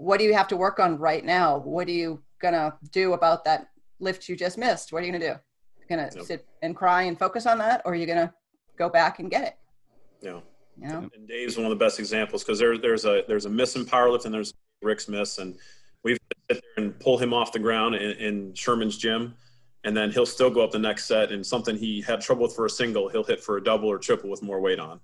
what 0.01 0.17
do 0.17 0.25
you 0.25 0.33
have 0.33 0.47
to 0.47 0.57
work 0.57 0.79
on 0.79 0.97
right 0.97 1.23
now 1.23 1.59
what 1.59 1.87
are 1.87 1.91
you 1.91 2.21
going 2.41 2.53
to 2.55 2.73
do 2.91 3.13
about 3.13 3.45
that 3.45 3.67
lift 3.99 4.27
you 4.27 4.35
just 4.35 4.57
missed 4.57 4.91
what 4.91 5.03
are 5.03 5.05
you 5.05 5.11
going 5.11 5.21
to 5.21 5.27
do 5.27 5.35
you're 5.77 5.97
going 5.97 6.09
to 6.09 6.17
Yep. 6.17 6.25
sit 6.25 6.45
and 6.63 6.75
cry 6.75 7.03
and 7.03 7.17
focus 7.19 7.45
on 7.45 7.57
that 7.59 7.81
or 7.85 7.91
are 7.91 7.95
you 7.95 8.05
going 8.07 8.17
to 8.17 8.33
go 8.77 8.89
back 8.89 9.19
and 9.19 9.29
get 9.29 9.43
it 9.43 9.55
yeah. 10.21 10.39
you 10.77 10.87
know 10.87 11.09
And 11.15 11.27
Dave's 11.27 11.55
one 11.55 11.65
of 11.65 11.69
the 11.69 11.75
best 11.75 11.99
examples 11.99 12.43
because 12.43 12.57
there, 12.57 12.77
there's 12.77 13.05
a 13.05 13.23
there's 13.27 13.45
a 13.45 13.49
miss 13.49 13.75
in 13.75 13.85
powerlift 13.85 14.25
and 14.25 14.33
there's 14.33 14.53
Rick's 14.81 15.07
miss, 15.07 15.37
and 15.37 15.55
we've 16.03 16.17
sit 16.49 16.59
there 16.75 16.83
and 16.83 16.99
pull 16.99 17.17
him 17.19 17.33
off 17.35 17.51
the 17.51 17.59
ground 17.59 17.93
in, 17.93 18.11
in 18.17 18.53
Sherman's 18.55 18.97
gym, 18.97 19.35
and 19.83 19.95
then 19.95 20.09
he'll 20.11 20.25
still 20.25 20.49
go 20.49 20.63
up 20.63 20.71
the 20.71 20.79
next 20.79 21.05
set 21.05 21.31
and 21.31 21.45
something 21.45 21.75
he 21.77 22.01
had 22.01 22.19
trouble 22.19 22.43
with 22.43 22.55
for 22.55 22.65
a 22.65 22.69
single, 22.69 23.07
he'll 23.09 23.23
hit 23.23 23.39
for 23.43 23.57
a 23.57 23.63
double 23.63 23.87
or 23.87 23.99
triple 23.99 24.27
with 24.31 24.41
more 24.41 24.59
weight 24.59 24.79
on. 24.79 24.99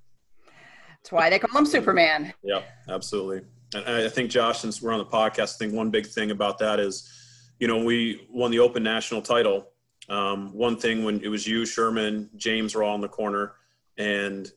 that's 0.97 1.11
why 1.11 1.29
they 1.29 1.37
call 1.37 1.59
him 1.59 1.65
superman 1.65 2.33
Yeah, 2.41 2.61
absolutely. 2.89 3.41
And 3.73 3.85
I 3.85 4.09
think 4.09 4.31
Josh, 4.31 4.59
since 4.59 4.81
we're 4.81 4.93
on 4.93 4.99
the 4.99 5.05
podcast, 5.05 5.55
I 5.55 5.57
think 5.57 5.73
one 5.73 5.91
big 5.91 6.05
thing 6.05 6.31
about 6.31 6.57
that 6.59 6.79
is, 6.79 7.11
you 7.59 7.67
know, 7.67 7.83
we 7.83 8.27
won 8.29 8.51
the 8.51 8.59
Open 8.59 8.83
National 8.83 9.21
title. 9.21 9.67
Um, 10.09 10.53
one 10.53 10.77
thing 10.77 11.03
when 11.03 11.21
it 11.21 11.27
was 11.27 11.45
you, 11.45 11.65
Sherman, 11.65 12.29
James 12.37 12.75
were 12.75 12.83
all 12.83 12.95
in 12.95 13.01
the 13.01 13.09
corner, 13.09 13.53
and 13.97 14.49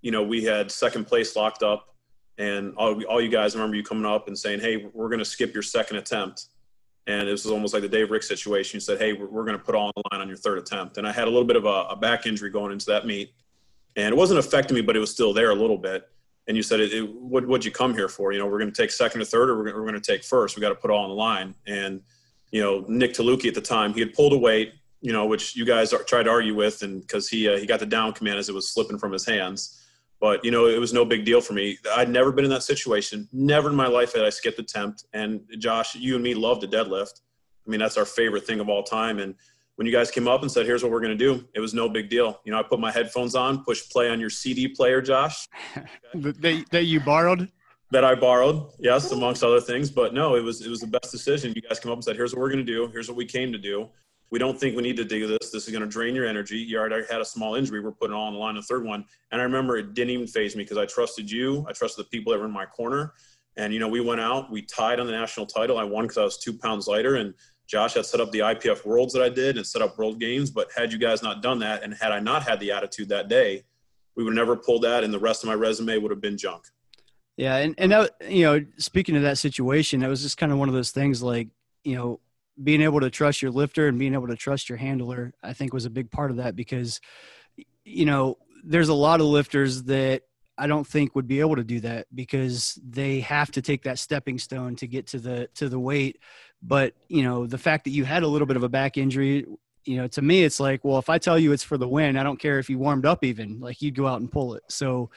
you 0.00 0.10
know 0.10 0.24
we 0.24 0.42
had 0.42 0.72
second 0.72 1.06
place 1.06 1.36
locked 1.36 1.62
up, 1.62 1.94
and 2.36 2.74
all, 2.76 3.00
all 3.04 3.20
you 3.20 3.28
guys 3.28 3.54
I 3.54 3.58
remember 3.58 3.76
you 3.76 3.84
coming 3.84 4.06
up 4.06 4.26
and 4.26 4.36
saying, 4.36 4.58
"Hey, 4.58 4.90
we're 4.92 5.08
going 5.08 5.20
to 5.20 5.24
skip 5.24 5.54
your 5.54 5.62
second 5.62 5.98
attempt," 5.98 6.46
and 7.06 7.28
this 7.28 7.44
was 7.44 7.52
almost 7.52 7.74
like 7.74 7.82
the 7.82 7.88
Dave 7.88 8.10
Rick 8.10 8.24
situation. 8.24 8.78
You 8.78 8.80
said, 8.80 8.98
"Hey, 8.98 9.12
we're, 9.12 9.28
we're 9.28 9.44
going 9.44 9.56
to 9.56 9.62
put 9.62 9.76
all 9.76 9.92
on 9.96 10.02
line 10.10 10.20
on 10.20 10.26
your 10.26 10.36
third 10.36 10.58
attempt," 10.58 10.98
and 10.98 11.06
I 11.06 11.12
had 11.12 11.28
a 11.28 11.30
little 11.30 11.44
bit 11.44 11.56
of 11.56 11.64
a, 11.64 11.84
a 11.90 11.96
back 11.96 12.26
injury 12.26 12.50
going 12.50 12.72
into 12.72 12.86
that 12.86 13.06
meet, 13.06 13.32
and 13.94 14.12
it 14.12 14.16
wasn't 14.16 14.40
affecting 14.40 14.74
me, 14.74 14.80
but 14.80 14.96
it 14.96 15.00
was 15.00 15.12
still 15.12 15.32
there 15.32 15.50
a 15.50 15.54
little 15.54 15.78
bit 15.78 16.08
and 16.48 16.56
you 16.56 16.62
said, 16.62 16.80
it, 16.80 17.14
what, 17.14 17.46
what'd 17.46 17.64
you 17.64 17.70
come 17.70 17.94
here 17.94 18.08
for? 18.08 18.32
You 18.32 18.40
know, 18.40 18.46
we're 18.46 18.58
going 18.58 18.72
to 18.72 18.82
take 18.82 18.90
second 18.90 19.20
or 19.20 19.24
third, 19.24 19.50
or 19.50 19.58
we're, 19.58 19.74
we're 19.74 19.88
going 19.88 19.94
to 19.94 20.00
take 20.00 20.24
first. 20.24 20.56
We 20.56 20.60
got 20.60 20.70
to 20.70 20.74
put 20.74 20.90
all 20.90 21.04
on 21.04 21.08
the 21.08 21.14
line. 21.14 21.54
And, 21.66 22.00
you 22.50 22.60
know, 22.60 22.84
Nick 22.88 23.14
Taluki 23.14 23.46
at 23.46 23.54
the 23.54 23.60
time, 23.60 23.94
he 23.94 24.00
had 24.00 24.12
pulled 24.12 24.32
a 24.32 24.38
weight, 24.38 24.74
you 25.00 25.12
know, 25.12 25.26
which 25.26 25.56
you 25.56 25.64
guys 25.64 25.92
are, 25.92 26.02
tried 26.02 26.24
to 26.24 26.30
argue 26.30 26.54
with, 26.54 26.82
and 26.82 27.00
because 27.00 27.28
he 27.28 27.48
uh, 27.48 27.56
he 27.56 27.66
got 27.66 27.80
the 27.80 27.86
down 27.86 28.12
command 28.12 28.38
as 28.38 28.48
it 28.48 28.54
was 28.54 28.68
slipping 28.68 28.98
from 28.98 29.12
his 29.12 29.26
hands. 29.26 29.80
But 30.20 30.44
you 30.44 30.52
know, 30.52 30.66
it 30.66 30.78
was 30.78 30.92
no 30.92 31.04
big 31.04 31.24
deal 31.24 31.40
for 31.40 31.52
me. 31.54 31.78
I'd 31.96 32.08
never 32.08 32.30
been 32.30 32.44
in 32.44 32.50
that 32.52 32.62
situation. 32.62 33.28
Never 33.32 33.68
in 33.68 33.74
my 33.74 33.88
life 33.88 34.14
had 34.14 34.24
I 34.24 34.30
skipped 34.30 34.60
attempt. 34.60 35.04
And 35.12 35.40
Josh, 35.58 35.96
you 35.96 36.14
and 36.14 36.22
me 36.22 36.34
love 36.34 36.60
to 36.60 36.68
deadlift. 36.68 37.22
I 37.66 37.70
mean, 37.70 37.80
that's 37.80 37.96
our 37.96 38.04
favorite 38.04 38.46
thing 38.46 38.60
of 38.60 38.68
all 38.68 38.84
time. 38.84 39.18
And 39.18 39.34
when 39.82 39.88
you 39.88 39.92
guys 39.92 40.12
came 40.12 40.28
up 40.28 40.42
and 40.42 40.52
said, 40.52 40.64
"Here's 40.64 40.84
what 40.84 40.92
we're 40.92 41.00
going 41.00 41.18
to 41.18 41.24
do," 41.24 41.44
it 41.54 41.58
was 41.58 41.74
no 41.74 41.88
big 41.88 42.08
deal. 42.08 42.40
You 42.44 42.52
know, 42.52 42.60
I 42.60 42.62
put 42.62 42.78
my 42.78 42.92
headphones 42.92 43.34
on, 43.34 43.64
push 43.64 43.90
play 43.90 44.08
on 44.10 44.20
your 44.20 44.30
CD 44.30 44.68
player, 44.68 45.02
Josh, 45.02 45.48
that, 46.14 46.66
that 46.70 46.84
you 46.84 47.00
borrowed 47.00 47.50
that 47.90 48.04
I 48.04 48.14
borrowed, 48.14 48.70
yes, 48.78 49.10
amongst 49.10 49.42
other 49.42 49.60
things. 49.60 49.90
But 49.90 50.14
no, 50.14 50.36
it 50.36 50.40
was 50.40 50.64
it 50.64 50.70
was 50.70 50.78
the 50.78 50.86
best 50.86 51.10
decision. 51.10 51.52
You 51.56 51.62
guys 51.62 51.80
come 51.80 51.90
up 51.90 51.96
and 51.96 52.04
said, 52.04 52.14
"Here's 52.14 52.32
what 52.32 52.40
we're 52.40 52.50
going 52.50 52.64
to 52.64 52.72
do. 52.72 52.86
Here's 52.92 53.08
what 53.08 53.16
we 53.16 53.26
came 53.26 53.50
to 53.50 53.58
do. 53.58 53.88
We 54.30 54.38
don't 54.38 54.56
think 54.56 54.76
we 54.76 54.84
need 54.84 54.96
to 54.98 55.04
do 55.04 55.26
this. 55.26 55.50
This 55.50 55.66
is 55.66 55.70
going 55.70 55.82
to 55.82 55.88
drain 55.88 56.14
your 56.14 56.26
energy. 56.26 56.58
You 56.58 56.78
already 56.78 57.04
had 57.10 57.20
a 57.20 57.24
small 57.24 57.56
injury. 57.56 57.80
We're 57.80 57.90
putting 57.90 58.14
all 58.14 58.28
on 58.28 58.34
the 58.34 58.38
line. 58.38 58.54
The 58.54 58.62
third 58.62 58.84
one, 58.84 59.04
and 59.32 59.40
I 59.40 59.44
remember 59.44 59.78
it 59.78 59.94
didn't 59.94 60.10
even 60.10 60.28
faze 60.28 60.54
me 60.54 60.62
because 60.62 60.78
I 60.78 60.86
trusted 60.86 61.28
you. 61.28 61.66
I 61.68 61.72
trusted 61.72 62.06
the 62.06 62.08
people 62.08 62.32
that 62.32 62.38
were 62.38 62.46
in 62.46 62.52
my 62.52 62.66
corner. 62.66 63.14
And 63.56 63.74
you 63.74 63.80
know, 63.80 63.88
we 63.88 64.00
went 64.00 64.20
out. 64.20 64.48
We 64.48 64.62
tied 64.62 65.00
on 65.00 65.06
the 65.06 65.12
national 65.12 65.46
title. 65.46 65.76
I 65.76 65.82
won 65.82 66.04
because 66.04 66.18
I 66.18 66.24
was 66.24 66.38
two 66.38 66.56
pounds 66.56 66.86
lighter, 66.86 67.16
and 67.16 67.34
Josh 67.72 67.94
had 67.94 68.04
set 68.04 68.20
up 68.20 68.30
the 68.32 68.40
IPF 68.40 68.84
Worlds 68.84 69.14
that 69.14 69.22
I 69.22 69.30
did 69.30 69.56
and 69.56 69.66
set 69.66 69.80
up 69.80 69.96
World 69.96 70.20
Games. 70.20 70.50
But 70.50 70.68
had 70.76 70.92
you 70.92 70.98
guys 70.98 71.22
not 71.22 71.40
done 71.40 71.58
that, 71.60 71.82
and 71.82 71.94
had 71.94 72.12
I 72.12 72.20
not 72.20 72.42
had 72.42 72.60
the 72.60 72.70
attitude 72.70 73.08
that 73.08 73.28
day, 73.28 73.62
we 74.14 74.22
would 74.22 74.34
never 74.34 74.56
pulled 74.56 74.82
that, 74.82 75.04
and 75.04 75.14
the 75.14 75.18
rest 75.18 75.42
of 75.42 75.48
my 75.48 75.54
resume 75.54 75.96
would 75.96 76.10
have 76.10 76.20
been 76.20 76.36
junk. 76.36 76.64
Yeah, 77.38 77.56
and 77.56 77.74
and 77.78 77.90
that, 77.92 78.10
you 78.28 78.44
know, 78.44 78.62
speaking 78.76 79.16
of 79.16 79.22
that 79.22 79.38
situation, 79.38 80.00
that 80.00 80.10
was 80.10 80.20
just 80.20 80.36
kind 80.36 80.52
of 80.52 80.58
one 80.58 80.68
of 80.68 80.74
those 80.74 80.90
things 80.90 81.22
like 81.22 81.48
you 81.82 81.96
know 81.96 82.20
being 82.62 82.82
able 82.82 83.00
to 83.00 83.08
trust 83.08 83.40
your 83.40 83.50
lifter 83.50 83.88
and 83.88 83.98
being 83.98 84.12
able 84.12 84.28
to 84.28 84.36
trust 84.36 84.68
your 84.68 84.76
handler. 84.76 85.32
I 85.42 85.54
think 85.54 85.72
was 85.72 85.86
a 85.86 85.90
big 85.90 86.10
part 86.10 86.30
of 86.30 86.36
that 86.36 86.54
because 86.54 87.00
you 87.86 88.04
know 88.04 88.36
there's 88.62 88.90
a 88.90 88.94
lot 88.94 89.22
of 89.22 89.26
lifters 89.28 89.84
that 89.84 90.24
I 90.58 90.66
don't 90.66 90.86
think 90.86 91.14
would 91.14 91.26
be 91.28 91.40
able 91.40 91.56
to 91.56 91.64
do 91.64 91.80
that 91.80 92.06
because 92.14 92.78
they 92.88 93.20
have 93.20 93.50
to 93.52 93.62
take 93.62 93.82
that 93.84 93.98
stepping 93.98 94.38
stone 94.38 94.76
to 94.76 94.86
get 94.86 95.06
to 95.08 95.18
the 95.18 95.48
to 95.54 95.68
the 95.68 95.78
weight. 95.78 96.18
But 96.62 96.94
you 97.08 97.22
know 97.22 97.46
the 97.46 97.58
fact 97.58 97.84
that 97.84 97.90
you 97.90 98.04
had 98.04 98.22
a 98.22 98.28
little 98.28 98.46
bit 98.46 98.56
of 98.56 98.62
a 98.62 98.68
back 98.68 98.96
injury. 98.98 99.46
You 99.84 99.96
know, 99.96 100.06
to 100.08 100.22
me, 100.22 100.44
it's 100.44 100.60
like, 100.60 100.84
well, 100.84 100.98
if 100.98 101.10
I 101.10 101.18
tell 101.18 101.36
you 101.36 101.50
it's 101.50 101.64
for 101.64 101.76
the 101.76 101.88
win, 101.88 102.16
I 102.16 102.22
don't 102.22 102.38
care 102.38 102.60
if 102.60 102.70
you 102.70 102.78
warmed 102.78 103.04
up 103.04 103.24
even. 103.24 103.58
Like, 103.58 103.82
you'd 103.82 103.96
go 103.96 104.06
out 104.06 104.20
and 104.20 104.30
pull 104.30 104.54
it. 104.54 104.62
So, 104.68 105.10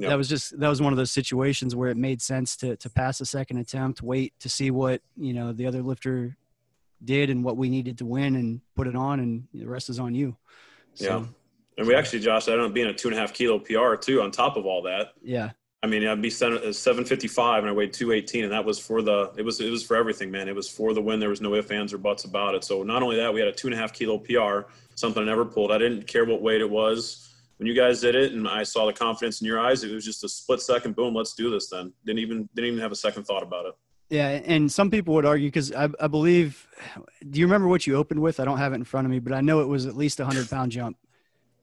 Yep. 0.00 0.10
that 0.10 0.16
was 0.16 0.28
just 0.28 0.58
that 0.58 0.68
was 0.68 0.80
one 0.80 0.92
of 0.92 0.96
those 0.96 1.10
situations 1.12 1.74
where 1.76 1.90
it 1.90 1.96
made 1.96 2.20
sense 2.22 2.56
to 2.58 2.76
to 2.76 2.90
pass 2.90 3.20
a 3.20 3.26
second 3.26 3.58
attempt, 3.58 4.02
wait 4.02 4.32
to 4.40 4.48
see 4.48 4.70
what 4.72 5.02
you 5.16 5.32
know 5.32 5.52
the 5.52 5.66
other 5.66 5.82
lifter 5.82 6.36
did 7.04 7.30
and 7.30 7.44
what 7.44 7.56
we 7.56 7.68
needed 7.68 7.98
to 7.98 8.06
win, 8.06 8.34
and 8.36 8.60
put 8.74 8.86
it 8.88 8.96
on, 8.96 9.20
and 9.20 9.46
the 9.54 9.66
rest 9.66 9.88
is 9.88 9.98
on 10.00 10.14
you. 10.14 10.36
So, 10.94 11.04
Yeah. 11.20 11.26
And 11.78 11.86
we 11.86 11.94
actually, 11.94 12.18
Josh, 12.20 12.48
I 12.48 12.50
don't 12.50 12.58
know, 12.58 12.68
being 12.68 12.88
a 12.88 12.92
two 12.92 13.08
and 13.08 13.16
a 13.16 13.20
half 13.20 13.32
kilo 13.32 13.58
PR 13.60 13.94
too, 13.94 14.20
on 14.20 14.30
top 14.32 14.56
of 14.56 14.66
all 14.66 14.82
that. 14.82 15.12
yeah, 15.22 15.50
I 15.82 15.86
mean, 15.86 16.04
I'd 16.06 16.20
be 16.20 16.28
uh, 16.28 16.72
seven 16.72 17.04
fifty 17.04 17.28
five, 17.28 17.62
and 17.62 17.70
I 17.70 17.72
weighed 17.72 17.92
two 17.92 18.10
eighteen, 18.10 18.42
and 18.42 18.52
that 18.52 18.64
was 18.64 18.80
for 18.80 19.00
the 19.00 19.32
it 19.36 19.44
was 19.44 19.60
it 19.60 19.70
was 19.70 19.84
for 19.84 19.96
everything, 19.96 20.28
man. 20.30 20.48
It 20.48 20.56
was 20.56 20.68
for 20.68 20.92
the 20.92 21.00
win. 21.00 21.20
There 21.20 21.28
was 21.28 21.40
no 21.40 21.54
ifs, 21.54 21.70
ands, 21.70 21.94
or 21.94 21.98
buts 21.98 22.24
about 22.24 22.56
it. 22.56 22.64
So 22.64 22.82
not 22.82 23.04
only 23.04 23.16
that, 23.16 23.32
we 23.32 23.38
had 23.38 23.48
a 23.48 23.52
two 23.52 23.68
and 23.68 23.74
a 23.74 23.76
half 23.78 23.92
kilo 23.92 24.18
PR, 24.18 24.68
something 24.96 25.22
I 25.22 25.26
never 25.26 25.44
pulled. 25.44 25.70
I 25.70 25.78
didn't 25.78 26.08
care 26.08 26.24
what 26.24 26.42
weight 26.42 26.60
it 26.60 26.68
was. 26.68 27.24
When 27.58 27.68
you 27.68 27.74
guys 27.74 28.00
did 28.00 28.16
it, 28.16 28.32
and 28.32 28.48
I 28.48 28.64
saw 28.64 28.86
the 28.86 28.92
confidence 28.92 29.40
in 29.40 29.46
your 29.46 29.60
eyes, 29.60 29.84
it 29.84 29.92
was 29.92 30.04
just 30.04 30.22
a 30.24 30.28
split 30.28 30.60
second. 30.60 30.96
Boom, 30.96 31.14
let's 31.14 31.34
do 31.34 31.48
this. 31.48 31.68
Then 31.68 31.92
didn't 32.04 32.18
even 32.20 32.48
didn't 32.56 32.68
even 32.68 32.80
have 32.80 32.92
a 32.92 32.96
second 32.96 33.22
thought 33.22 33.44
about 33.44 33.66
it. 33.66 33.74
yeah. 34.10 34.40
And 34.44 34.70
some 34.70 34.90
people 34.90 35.14
would 35.14 35.26
argue 35.26 35.46
because 35.46 35.72
I, 35.72 35.88
I 36.00 36.08
believe. 36.08 36.66
Do 37.30 37.38
you 37.38 37.46
remember 37.46 37.68
what 37.68 37.86
you 37.86 37.94
opened 37.94 38.20
with? 38.20 38.40
I 38.40 38.44
don't 38.44 38.58
have 38.58 38.72
it 38.72 38.76
in 38.76 38.84
front 38.84 39.06
of 39.06 39.12
me, 39.12 39.20
but 39.20 39.32
I 39.32 39.42
know 39.42 39.60
it 39.60 39.68
was 39.68 39.86
at 39.86 39.96
least 39.96 40.18
a 40.18 40.24
hundred 40.24 40.50
pound 40.50 40.72
jump. 40.72 40.96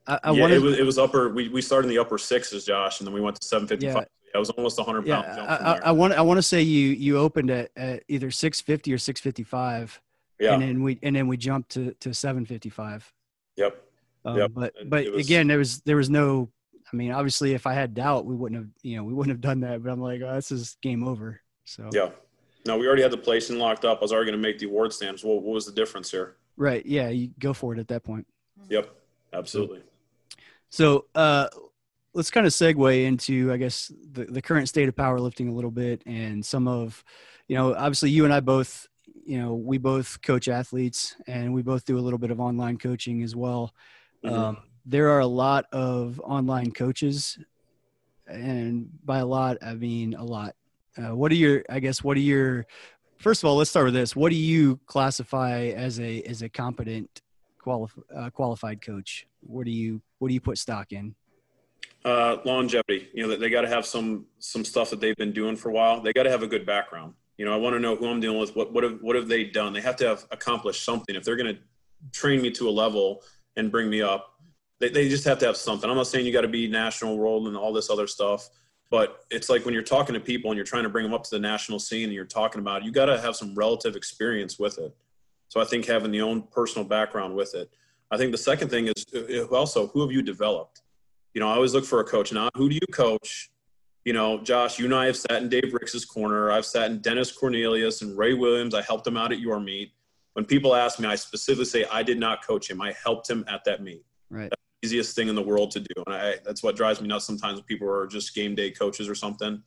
I, 0.08 0.20
I 0.24 0.32
yeah, 0.32 0.42
wanted, 0.42 0.56
it 0.56 0.62
was 0.62 0.80
it 0.80 0.86
was 0.86 0.98
upper. 0.98 1.30
We 1.30 1.50
we 1.50 1.62
started 1.62 1.88
in 1.88 1.96
the 1.96 2.00
upper 2.00 2.18
sixes, 2.18 2.66
Josh, 2.66 3.00
and 3.00 3.08
then 3.08 3.14
we 3.14 3.22
went 3.22 3.40
to 3.42 3.48
seven 3.48 3.68
fifty 3.68 3.88
five. 3.88 3.96
Yeah. 3.96 4.36
It 4.36 4.38
was 4.38 4.50
almost 4.52 4.80
hundred 4.80 5.08
yeah, 5.08 5.22
pound. 5.22 5.40
I, 5.42 5.56
I. 5.56 5.80
I 5.86 5.92
want 5.92 6.14
I 6.14 6.22
want 6.22 6.38
to 6.38 6.42
say 6.44 6.62
you 6.62 6.90
you 6.90 7.18
opened 7.18 7.50
at, 7.50 7.72
at 7.76 8.04
either 8.08 8.32
six 8.32 8.62
fifty 8.62 8.94
or 8.94 8.98
six 8.98 9.22
fifty 9.22 9.44
five, 9.44 10.00
yeah. 10.40 10.54
and 10.54 10.62
then 10.62 10.84
we 10.84 11.00
and 11.02 11.16
then 11.16 11.28
we 11.28 11.38
jumped 11.38 11.70
to 11.72 11.94
to 12.02 12.14
seven 12.14 12.46
fifty 12.46 12.70
five. 12.70 13.12
Yep. 13.56 13.82
Um, 14.26 14.38
Yep. 14.38 14.52
But 14.54 14.74
And 14.80 14.90
but 14.90 15.04
it 15.06 15.14
was- 15.14 15.26
again, 15.26 15.48
there 15.48 15.58
was 15.58 15.82
there 15.82 15.96
was 15.96 16.10
no 16.10 16.52
I 16.92 16.96
mean, 16.96 17.12
obviously, 17.12 17.54
if 17.54 17.66
I 17.66 17.74
had 17.74 17.94
doubt, 17.94 18.26
we 18.26 18.36
wouldn't 18.36 18.62
have, 18.62 18.70
you 18.84 18.98
know, 18.98 19.04
we 19.04 19.14
wouldn't 19.14 19.34
have 19.34 19.42
done 19.42 19.62
that. 19.62 19.84
But 19.84 19.92
I'm 19.92 20.00
like, 20.00 20.22
oh, 20.22 20.36
this 20.36 20.52
is 20.52 20.78
game 20.82 21.04
over. 21.04 21.42
So 21.66 21.90
yeah, 21.92 22.10
no, 22.66 22.78
we 22.78 22.88
already 22.88 23.02
had 23.02 23.12
the 23.12 23.18
placing 23.18 23.58
locked 23.58 23.86
up. 23.86 24.00
I 24.00 24.02
was 24.02 24.14
already 24.14 24.32
going 24.32 24.42
to 24.42 24.48
make 24.48 24.60
the 24.60 24.68
award 24.68 24.94
stamps. 24.94 25.24
What, 25.24 25.42
what 25.42 25.54
was 25.54 25.66
the 25.66 25.72
difference 25.72 26.12
here? 26.12 26.38
Right. 26.58 26.86
Yeah, 26.86 27.10
you 27.10 27.32
go 27.40 27.54
for 27.54 27.74
it 27.74 27.80
at 27.80 27.88
that 27.90 28.04
point. 28.04 28.28
Yep, 28.70 28.90
absolutely. 29.34 29.80
So 29.80 29.86
uh, 31.16 31.48
let's 32.14 32.32
kind 32.32 32.46
of 32.46 32.54
segue 32.54 33.06
into, 33.06 33.52
I 33.52 33.58
guess, 33.58 33.92
the, 34.12 34.26
the 34.26 34.42
current 34.42 34.70
state 34.70 34.90
of 34.90 34.96
powerlifting 34.96 35.50
a 35.50 35.52
little 35.52 35.72
bit 35.72 36.02
and 36.06 36.46
some 36.46 36.68
of, 36.68 37.04
you 37.48 37.56
know, 37.56 37.76
obviously 37.76 38.10
you 38.10 38.26
and 38.26 38.34
I 38.34 38.40
both, 38.40 38.88
you 39.26 39.40
know, 39.40 39.56
we 39.56 39.78
both 39.78 40.22
coach 40.22 40.48
athletes 40.48 41.16
and 41.28 41.54
we 41.54 41.62
both 41.62 41.86
do 41.86 41.98
a 41.98 42.02
little 42.02 42.20
bit 42.20 42.32
of 42.32 42.40
online 42.40 42.78
coaching 42.78 43.24
as 43.24 43.36
well. 43.36 43.74
Mm-hmm. 44.24 44.36
Um, 44.36 44.58
there 44.86 45.10
are 45.12 45.20
a 45.20 45.28
lot 45.28 45.66
of 45.72 46.20
online 46.24 46.72
coaches, 46.72 47.40
and 48.28 48.88
by 49.04 49.20
a 49.20 49.26
lot, 49.26 49.58
I 49.62 49.74
mean 49.74 50.14
a 50.14 50.24
lot. 50.24 50.56
Uh, 50.98 51.16
what 51.16 51.32
are 51.32 51.36
your, 51.36 51.64
I 51.70 51.80
guess, 51.80 52.04
what 52.04 52.18
are 52.18 52.22
your, 52.22 52.66
first 53.18 53.44
of 53.44 53.50
all, 53.50 53.56
let's 53.58 53.70
start 53.70 53.86
with 53.86 53.94
this. 53.94 54.16
What 54.16 54.30
do 54.30 54.36
you 54.36 54.80
classify 54.86 55.68
as 55.68 56.00
a 56.00 56.22
as 56.22 56.42
a 56.42 56.50
competent 56.50 57.22
qualif- 57.66 58.04
uh, 58.16 58.30
qualified 58.30 58.82
coach? 58.82 59.26
What 59.42 59.66
do 59.66 59.72
you 59.72 60.02
what 60.20 60.28
do 60.30 60.34
you 60.34 60.42
put 60.42 60.58
stock 60.58 60.92
in? 60.92 61.16
Uh, 62.04 62.38
longevity. 62.46 63.10
You 63.14 63.24
know, 63.24 63.30
they, 63.30 63.38
they 63.38 63.50
got 63.50 63.62
to 63.62 63.68
have 63.68 63.86
some 63.86 64.26
some 64.40 64.64
stuff 64.64 64.90
that 64.92 65.00
they've 65.00 65.16
been 65.16 65.34
doing 65.34 65.56
for 65.56 65.70
a 65.70 65.74
while. 65.74 66.02
They 66.02 66.14
got 66.14 66.24
to 66.24 66.30
have 66.30 66.44
a 66.44 66.48
good 66.48 66.66
background. 66.66 67.14
You 67.38 67.46
know, 67.46 67.54
I 67.54 67.58
want 67.58 67.76
to 67.76 67.80
know 67.80 67.96
who 67.96 68.08
I'm 68.08 68.20
dealing 68.20 68.40
with. 68.40 68.56
What 68.56 68.72
what 68.74 68.84
have 68.84 69.00
what 69.02 69.16
have 69.16 69.28
they 69.28 69.44
done? 69.46 69.74
They 69.74 69.82
have 69.82 69.96
to 69.98 70.08
have 70.08 70.26
accomplished 70.32 70.86
something. 70.86 71.16
If 71.16 71.24
they're 71.24 71.36
going 71.36 71.56
to 71.56 71.62
train 72.12 72.42
me 72.42 72.52
to 72.52 72.70
a 72.70 72.72
level 72.72 73.24
and 73.56 73.72
bring 73.72 73.90
me 73.90 74.02
up, 74.02 74.36
they, 74.80 74.90
they 74.90 75.10
just 75.10 75.24
have 75.26 75.40
to 75.40 75.46
have 75.46 75.58
something. 75.58 75.90
I'm 75.90 75.96
not 75.96 76.08
saying 76.08 76.26
you 76.26 76.34
got 76.34 76.42
to 76.42 76.48
be 76.48 76.68
national 76.68 77.18
world 77.18 77.48
and 77.48 77.58
all 77.58 77.74
this 77.74 77.90
other 77.90 78.08
stuff, 78.08 78.50
but 78.92 79.26
it's 79.32 79.50
like 79.50 79.66
when 79.66 79.74
you're 79.74 79.84
talking 79.84 80.14
to 80.14 80.20
people 80.20 80.52
and 80.52 80.58
you're 80.58 80.66
trying 80.66 80.84
to 80.84 80.90
bring 80.90 81.04
them 81.04 81.14
up 81.14 81.24
to 81.24 81.30
the 81.32 81.40
national 81.40 81.80
scene 81.80 82.06
and 82.06 82.14
you're 82.14 82.26
talking 82.26 82.62
about 82.62 82.82
it, 82.82 82.86
you 82.86 82.92
got 82.92 83.06
to 83.06 83.20
have 83.20 83.36
some 83.36 83.56
relative 83.56 83.96
experience 83.96 84.60
with 84.60 84.78
it. 84.78 84.96
So 85.50 85.62
I 85.62 85.66
think 85.66 85.86
having 85.86 86.12
the 86.12 86.22
own 86.22 86.44
personal 86.44 86.88
background 86.88 87.36
with 87.36 87.56
it. 87.56 87.70
I 88.12 88.18
think 88.18 88.32
the 88.32 88.38
second 88.38 88.70
thing 88.70 88.88
is 88.88 89.06
uh, 89.16 89.44
uh, 89.44 89.56
also 89.56 89.88
who 89.88 90.02
have 90.02 90.12
you 90.12 90.22
developed? 90.22 90.82
You 91.34 91.42
know, 91.42 91.50
I 91.50 91.56
always 91.56 91.74
look 91.74 91.86
for 91.86 92.00
a 92.00 92.04
coach. 92.04 92.32
Now, 92.32 92.50
who 92.56 92.70
do 92.70 92.76
you 92.76 92.88
coach? 92.92 93.50
You 94.06 94.14
know, 94.14 94.40
Josh, 94.42 94.78
you 94.78 94.86
and 94.86 94.94
I 94.94 95.08
have 95.08 95.18
sat 95.18 95.42
in 95.42 95.50
Dave 95.50 95.74
Ricks's 95.74 96.06
corner. 96.06 96.52
I've 96.52 96.66
sat 96.66 96.92
in 96.92 97.00
Dennis 97.00 97.32
Cornelius 97.32 98.04
and 98.04 98.18
Ray 98.18 98.34
Williams. 98.34 98.76
I 98.76 98.82
helped 98.84 99.08
him 99.08 99.18
out 99.18 99.32
at 99.32 99.40
your 99.40 99.60
meet. 99.60 99.92
When 100.34 100.46
people 100.46 100.76
ask 100.76 101.00
me, 101.00 101.08
I 101.08 101.16
specifically 101.16 101.66
say 101.66 101.86
I 101.92 102.04
did 102.04 102.20
not 102.20 102.46
coach 102.46 102.70
him. 102.70 102.82
I 102.82 102.94
helped 103.04 103.30
him 103.30 103.44
at 103.48 103.64
that 103.66 103.82
meet. 103.82 104.04
Right. 104.30 104.50
That's 104.50 104.62
the 104.82 104.88
easiest 104.88 105.16
thing 105.16 105.28
in 105.28 105.36
the 105.36 105.42
world 105.42 105.72
to 105.72 105.80
do, 105.80 106.04
and 106.06 106.16
I, 106.16 106.36
that's 106.46 106.62
what 106.62 106.76
drives 106.76 107.02
me 107.02 107.08
nuts. 107.08 107.26
Sometimes 107.26 107.56
when 107.56 107.64
people 107.64 107.90
are 107.90 108.06
just 108.06 108.36
game 108.36 108.54
day 108.54 108.70
coaches 108.70 109.10
or 109.10 109.16
something. 109.16 109.64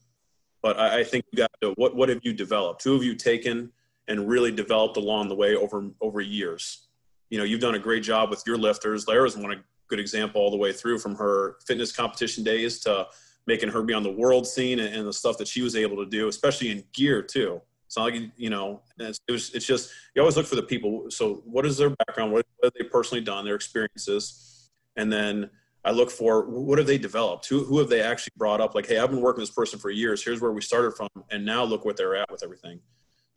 But 0.63 0.79
I, 0.79 1.01
I 1.01 1.05
think 1.05 1.25
you 1.33 1.39
got 1.39 1.51
to 1.63 1.73
what 1.77 1.97
what 1.97 2.09
have 2.09 2.21
you 2.23 2.33
developed? 2.33 2.85
Who 2.85 2.95
have 2.95 3.03
you 3.03 3.15
taken 3.15 3.73
and 4.09 4.29
really 4.29 4.51
developed 4.51 4.97
along 4.97 5.29
the 5.29 5.35
way 5.35 5.55
over 5.55 5.91
over 6.01 6.21
years? 6.21 6.89
You 7.31 7.39
know, 7.39 7.45
you've 7.45 7.61
done 7.61 7.75
a 7.75 7.79
great 7.79 8.03
job 8.03 8.31
with 8.31 8.43
your 8.47 8.57
lifters. 8.57 9.07
Laura's 9.07 9.37
one 9.37 9.53
a 9.53 9.57
good 9.89 10.01
example 10.01 10.41
all 10.41 10.51
the 10.51 10.57
way 10.57 10.73
through 10.73 10.99
from 10.99 11.15
her 11.17 11.57
fitness 11.67 11.93
competition 11.93 12.45
days 12.45 12.81
to 12.81 13.07
making 13.47 13.71
her 13.71 13.83
be 13.83 13.95
on 13.95 14.03
the 14.03 14.11
world 14.11 14.47
scene 14.47 14.79
and, 14.79 14.95
and 14.95 15.07
the 15.07 15.13
stuff 15.13 15.39
that 15.39 15.49
she 15.49 15.63
was 15.63 15.75
able 15.75 15.97
to 15.97 16.07
do, 16.07 16.29
especially 16.29 16.71
in 16.71 16.85
gear 16.93 17.23
too. 17.23 17.61
It's 17.87 17.97
not 17.97 18.13
like 18.13 18.23
you 18.37 18.51
know, 18.51 18.83
it's, 18.99 19.19
it 19.27 19.33
was. 19.33 19.55
It's 19.55 19.65
just 19.65 19.91
you 20.15 20.21
always 20.21 20.37
look 20.37 20.47
for 20.47 20.57
the 20.57 20.63
people. 20.63 21.11
So, 21.11 21.43
what 21.47 21.65
is 21.65 21.79
their 21.79 21.91
background? 21.91 22.33
What, 22.33 22.45
what 22.59 22.67
have 22.67 22.73
they 22.79 22.89
personally 22.89 23.25
done? 23.25 23.47
Their 23.47 23.55
experiences, 23.55 24.69
and 24.97 25.11
then 25.11 25.49
I 25.87 25.93
look 25.93 26.11
for 26.11 26.43
what 26.47 26.77
have 26.77 26.87
they 26.87 26.99
developed? 26.99 27.49
Who 27.49 27.65
who 27.65 27.79
have 27.79 27.89
they 27.89 28.03
actually 28.03 28.35
brought 28.37 28.61
up? 28.61 28.75
Like, 28.75 28.87
hey, 28.87 28.99
I've 28.99 29.09
been 29.11 29.23
working 29.23 29.41
with 29.41 29.49
this 29.49 29.55
person 29.55 29.79
for 29.79 29.89
years. 29.89 30.23
Here's 30.23 30.39
where 30.39 30.53
we 30.53 30.61
started 30.61 30.93
from, 30.99 31.09
and 31.31 31.47
now 31.47 31.65
look 31.65 31.87
what 31.87 31.97
they're 31.97 32.15
at 32.15 32.31
with 32.31 32.43
everything, 32.43 32.81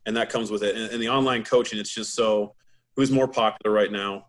and 0.05 0.15
that 0.17 0.29
comes 0.29 0.51
with 0.51 0.63
it. 0.63 0.75
And, 0.75 0.91
and 0.91 1.01
the 1.01 1.09
online 1.09 1.43
coaching, 1.43 1.79
it's 1.79 1.93
just 1.93 2.13
so 2.13 2.55
who's 2.95 3.11
more 3.11 3.27
popular 3.27 3.73
right 3.73 3.91
now. 3.91 4.27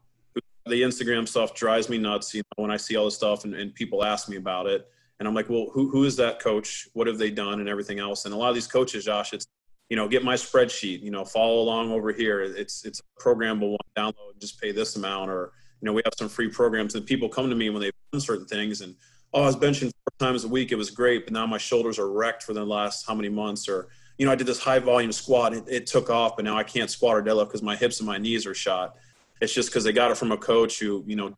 The 0.66 0.82
Instagram 0.82 1.26
stuff 1.26 1.54
drives 1.54 1.88
me 1.88 1.98
nuts. 1.98 2.34
You 2.34 2.42
know, 2.42 2.62
when 2.62 2.70
I 2.70 2.76
see 2.76 2.96
all 2.96 3.06
this 3.06 3.16
stuff 3.16 3.44
and, 3.44 3.54
and 3.54 3.74
people 3.74 4.04
ask 4.04 4.28
me 4.28 4.36
about 4.36 4.66
it, 4.66 4.88
and 5.18 5.28
I'm 5.28 5.34
like, 5.34 5.48
well, 5.48 5.68
who 5.72 5.88
who 5.90 6.04
is 6.04 6.16
that 6.16 6.40
coach? 6.40 6.88
What 6.94 7.06
have 7.06 7.18
they 7.18 7.30
done, 7.30 7.60
and 7.60 7.68
everything 7.68 7.98
else? 7.98 8.24
And 8.24 8.34
a 8.34 8.36
lot 8.36 8.48
of 8.48 8.54
these 8.54 8.66
coaches, 8.66 9.04
Josh, 9.04 9.32
it's 9.32 9.46
you 9.88 9.96
know, 9.96 10.08
get 10.08 10.24
my 10.24 10.34
spreadsheet, 10.34 11.02
you 11.02 11.10
know, 11.10 11.22
follow 11.24 11.60
along 11.60 11.92
over 11.92 12.12
here. 12.12 12.40
It's 12.40 12.84
it's 12.84 13.00
a 13.00 13.22
programmable 13.22 13.70
one, 13.70 13.78
download, 13.96 14.40
just 14.40 14.60
pay 14.60 14.72
this 14.72 14.96
amount, 14.96 15.30
or 15.30 15.52
you 15.80 15.86
know, 15.86 15.92
we 15.92 16.00
have 16.04 16.14
some 16.16 16.28
free 16.28 16.48
programs. 16.48 16.94
And 16.94 17.04
people 17.04 17.28
come 17.28 17.50
to 17.50 17.54
me 17.54 17.70
when 17.70 17.82
they've 17.82 17.92
done 18.10 18.20
certain 18.20 18.46
things, 18.46 18.80
and 18.80 18.94
oh, 19.34 19.42
I 19.42 19.46
was 19.46 19.56
benching 19.56 19.90
four 19.90 20.28
times 20.28 20.44
a 20.44 20.48
week, 20.48 20.72
it 20.72 20.76
was 20.76 20.90
great, 20.90 21.24
but 21.24 21.32
now 21.32 21.46
my 21.46 21.58
shoulders 21.58 21.98
are 21.98 22.10
wrecked 22.10 22.42
for 22.42 22.54
the 22.54 22.64
last 22.64 23.06
how 23.06 23.14
many 23.14 23.28
months, 23.28 23.68
or 23.68 23.88
you 24.22 24.26
know, 24.26 24.30
I 24.30 24.36
did 24.36 24.46
this 24.46 24.60
high 24.60 24.78
volume 24.78 25.10
squat, 25.10 25.52
it, 25.52 25.64
it 25.66 25.86
took 25.88 26.08
off, 26.08 26.36
but 26.36 26.44
now 26.44 26.56
I 26.56 26.62
can't 26.62 26.88
squat 26.88 27.16
or 27.16 27.22
deadlift 27.24 27.46
because 27.46 27.60
my 27.60 27.74
hips 27.74 27.98
and 27.98 28.06
my 28.06 28.18
knees 28.18 28.46
are 28.46 28.54
shot. 28.54 28.94
It's 29.40 29.52
just 29.52 29.68
because 29.68 29.82
they 29.82 29.92
got 29.92 30.12
it 30.12 30.16
from 30.16 30.30
a 30.30 30.36
coach 30.36 30.78
who 30.78 31.02
you 31.08 31.16
know, 31.16 31.34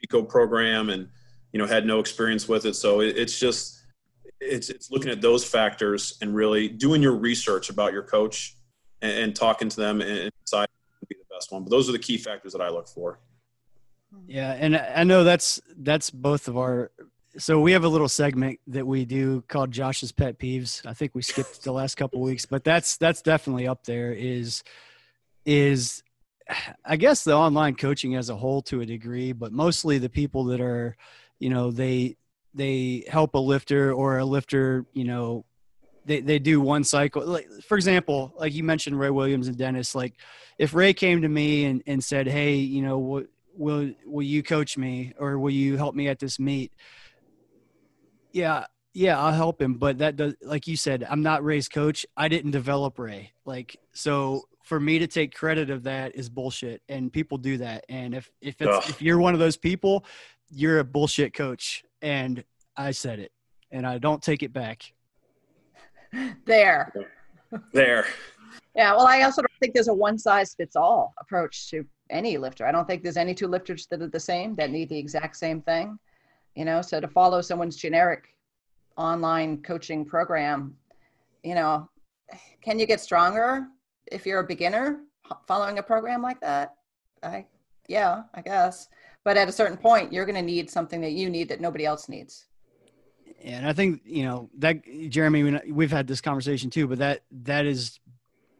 Chico 0.00 0.22
program 0.22 0.88
and 0.88 1.08
you 1.52 1.58
know 1.58 1.66
had 1.66 1.84
no 1.84 1.98
experience 1.98 2.46
with 2.46 2.64
it. 2.64 2.74
So 2.74 3.00
it, 3.00 3.18
it's 3.18 3.40
just 3.40 3.82
it's 4.38 4.70
it's 4.70 4.92
looking 4.92 5.10
at 5.10 5.20
those 5.20 5.44
factors 5.44 6.16
and 6.22 6.32
really 6.32 6.68
doing 6.68 7.02
your 7.02 7.16
research 7.16 7.70
about 7.70 7.92
your 7.92 8.04
coach 8.04 8.54
and, 9.00 9.10
and 9.10 9.34
talking 9.34 9.68
to 9.68 9.76
them 9.76 10.00
and 10.00 10.30
decide 10.44 10.68
to 11.00 11.06
be 11.08 11.16
the 11.16 11.34
best 11.34 11.50
one. 11.50 11.64
But 11.64 11.70
those 11.70 11.88
are 11.88 11.92
the 11.92 11.98
key 11.98 12.18
factors 12.18 12.52
that 12.52 12.62
I 12.62 12.68
look 12.68 12.86
for. 12.86 13.18
Yeah, 14.28 14.52
and 14.52 14.76
I 14.76 15.02
know 15.02 15.24
that's 15.24 15.60
that's 15.76 16.10
both 16.10 16.46
of 16.46 16.56
our. 16.56 16.92
So 17.38 17.60
we 17.60 17.72
have 17.72 17.84
a 17.84 17.88
little 17.88 18.08
segment 18.08 18.60
that 18.66 18.86
we 18.86 19.04
do 19.06 19.42
called 19.48 19.70
Josh's 19.70 20.12
pet 20.12 20.38
peeves. 20.38 20.84
I 20.84 20.92
think 20.92 21.14
we 21.14 21.22
skipped 21.22 21.64
the 21.64 21.72
last 21.72 21.94
couple 21.94 22.20
weeks, 22.20 22.44
but 22.44 22.62
that's 22.62 22.98
that's 22.98 23.22
definitely 23.22 23.66
up 23.66 23.84
there. 23.84 24.12
Is 24.12 24.62
is 25.46 26.02
I 26.84 26.96
guess 26.96 27.24
the 27.24 27.34
online 27.34 27.74
coaching 27.74 28.16
as 28.16 28.28
a 28.28 28.36
whole 28.36 28.62
to 28.62 28.80
a 28.82 28.86
degree, 28.86 29.32
but 29.32 29.52
mostly 29.52 29.98
the 29.98 30.10
people 30.10 30.44
that 30.46 30.60
are, 30.60 30.96
you 31.38 31.48
know, 31.48 31.70
they 31.70 32.16
they 32.54 33.04
help 33.08 33.34
a 33.34 33.38
lifter 33.38 33.92
or 33.92 34.18
a 34.18 34.24
lifter, 34.24 34.84
you 34.92 35.04
know, 35.04 35.46
they, 36.04 36.20
they 36.20 36.38
do 36.38 36.60
one 36.60 36.84
cycle. 36.84 37.24
Like 37.24 37.48
for 37.66 37.76
example, 37.76 38.34
like 38.36 38.52
you 38.52 38.62
mentioned 38.62 38.98
Ray 38.98 39.10
Williams 39.10 39.48
and 39.48 39.56
Dennis, 39.56 39.94
like 39.94 40.14
if 40.58 40.74
Ray 40.74 40.92
came 40.92 41.22
to 41.22 41.28
me 41.28 41.64
and, 41.64 41.82
and 41.86 42.04
said, 42.04 42.26
Hey, 42.26 42.56
you 42.56 42.82
know, 42.82 42.98
what, 42.98 43.26
will, 43.56 43.92
will 44.04 44.22
you 44.22 44.42
coach 44.42 44.76
me 44.76 45.14
or 45.18 45.38
will 45.38 45.50
you 45.50 45.76
help 45.76 45.94
me 45.94 46.08
at 46.08 46.18
this 46.18 46.38
meet? 46.38 46.72
Yeah. 48.32 48.66
Yeah, 48.94 49.18
I'll 49.18 49.32
help 49.32 49.62
him. 49.62 49.74
But 49.74 49.98
that 49.98 50.16
does, 50.16 50.34
like 50.42 50.66
you 50.66 50.76
said, 50.76 51.06
I'm 51.08 51.22
not 51.22 51.42
Ray's 51.42 51.68
coach. 51.68 52.04
I 52.16 52.28
didn't 52.28 52.50
develop 52.50 52.98
Ray. 52.98 53.32
Like, 53.46 53.76
so 53.94 54.42
for 54.64 54.78
me 54.78 54.98
to 54.98 55.06
take 55.06 55.34
credit 55.34 55.70
of 55.70 55.84
that 55.84 56.14
is 56.14 56.28
bullshit. 56.28 56.82
And 56.88 57.10
people 57.10 57.38
do 57.38 57.56
that. 57.58 57.84
And 57.88 58.14
if, 58.14 58.30
if 58.42 58.60
it's, 58.60 58.68
Ugh. 58.68 58.84
if 58.88 59.00
you're 59.00 59.18
one 59.18 59.32
of 59.32 59.40
those 59.40 59.56
people, 59.56 60.04
you're 60.50 60.80
a 60.80 60.84
bullshit 60.84 61.32
coach 61.32 61.82
and 62.02 62.44
I 62.76 62.90
said 62.90 63.18
it, 63.18 63.32
and 63.70 63.86
I 63.86 63.98
don't 63.98 64.22
take 64.22 64.42
it 64.42 64.52
back. 64.52 64.92
There. 66.44 66.92
There. 67.72 68.06
Yeah, 68.74 68.94
well, 68.94 69.06
I 69.06 69.22
also 69.22 69.42
don't 69.42 69.52
think 69.60 69.74
there's 69.74 69.88
a 69.88 69.94
one 69.94 70.18
size 70.18 70.54
fits 70.54 70.76
all 70.76 71.14
approach 71.20 71.70
to 71.70 71.84
any 72.10 72.36
lifter. 72.38 72.66
I 72.66 72.72
don't 72.72 72.86
think 72.86 73.02
there's 73.02 73.16
any 73.16 73.34
two 73.34 73.46
lifters 73.46 73.86
that 73.86 74.02
are 74.02 74.08
the 74.08 74.20
same 74.20 74.54
that 74.56 74.70
need 74.70 74.88
the 74.88 74.98
exact 74.98 75.36
same 75.36 75.62
thing. 75.62 75.98
You 76.54 76.64
know, 76.64 76.82
so 76.82 77.00
to 77.00 77.08
follow 77.08 77.40
someone's 77.40 77.76
generic 77.76 78.34
online 78.96 79.62
coaching 79.62 80.04
program, 80.04 80.74
you 81.42 81.54
know, 81.54 81.88
can 82.62 82.78
you 82.78 82.86
get 82.86 83.00
stronger 83.00 83.66
if 84.10 84.26
you're 84.26 84.40
a 84.40 84.46
beginner 84.46 85.00
following 85.46 85.78
a 85.78 85.82
program 85.82 86.22
like 86.22 86.40
that? 86.40 86.74
I, 87.22 87.46
yeah, 87.88 88.24
I 88.34 88.42
guess. 88.42 88.88
But 89.24 89.36
at 89.36 89.48
a 89.48 89.52
certain 89.52 89.76
point 89.76 90.12
you're 90.12 90.26
going 90.26 90.36
to 90.36 90.42
need 90.42 90.70
something 90.70 91.00
that 91.00 91.12
you 91.12 91.30
need 91.30 91.48
that 91.48 91.60
nobody 91.60 91.86
else 91.86 92.08
needs. 92.08 92.46
And 93.44 93.66
i 93.66 93.72
think 93.72 94.02
you 94.04 94.22
know 94.22 94.50
that 94.58 94.82
jeremy 95.08 95.58
we've 95.68 95.90
had 95.90 96.06
this 96.06 96.20
conversation 96.20 96.70
too 96.70 96.86
but 96.86 96.98
that 96.98 97.22
that 97.42 97.66
is 97.66 97.98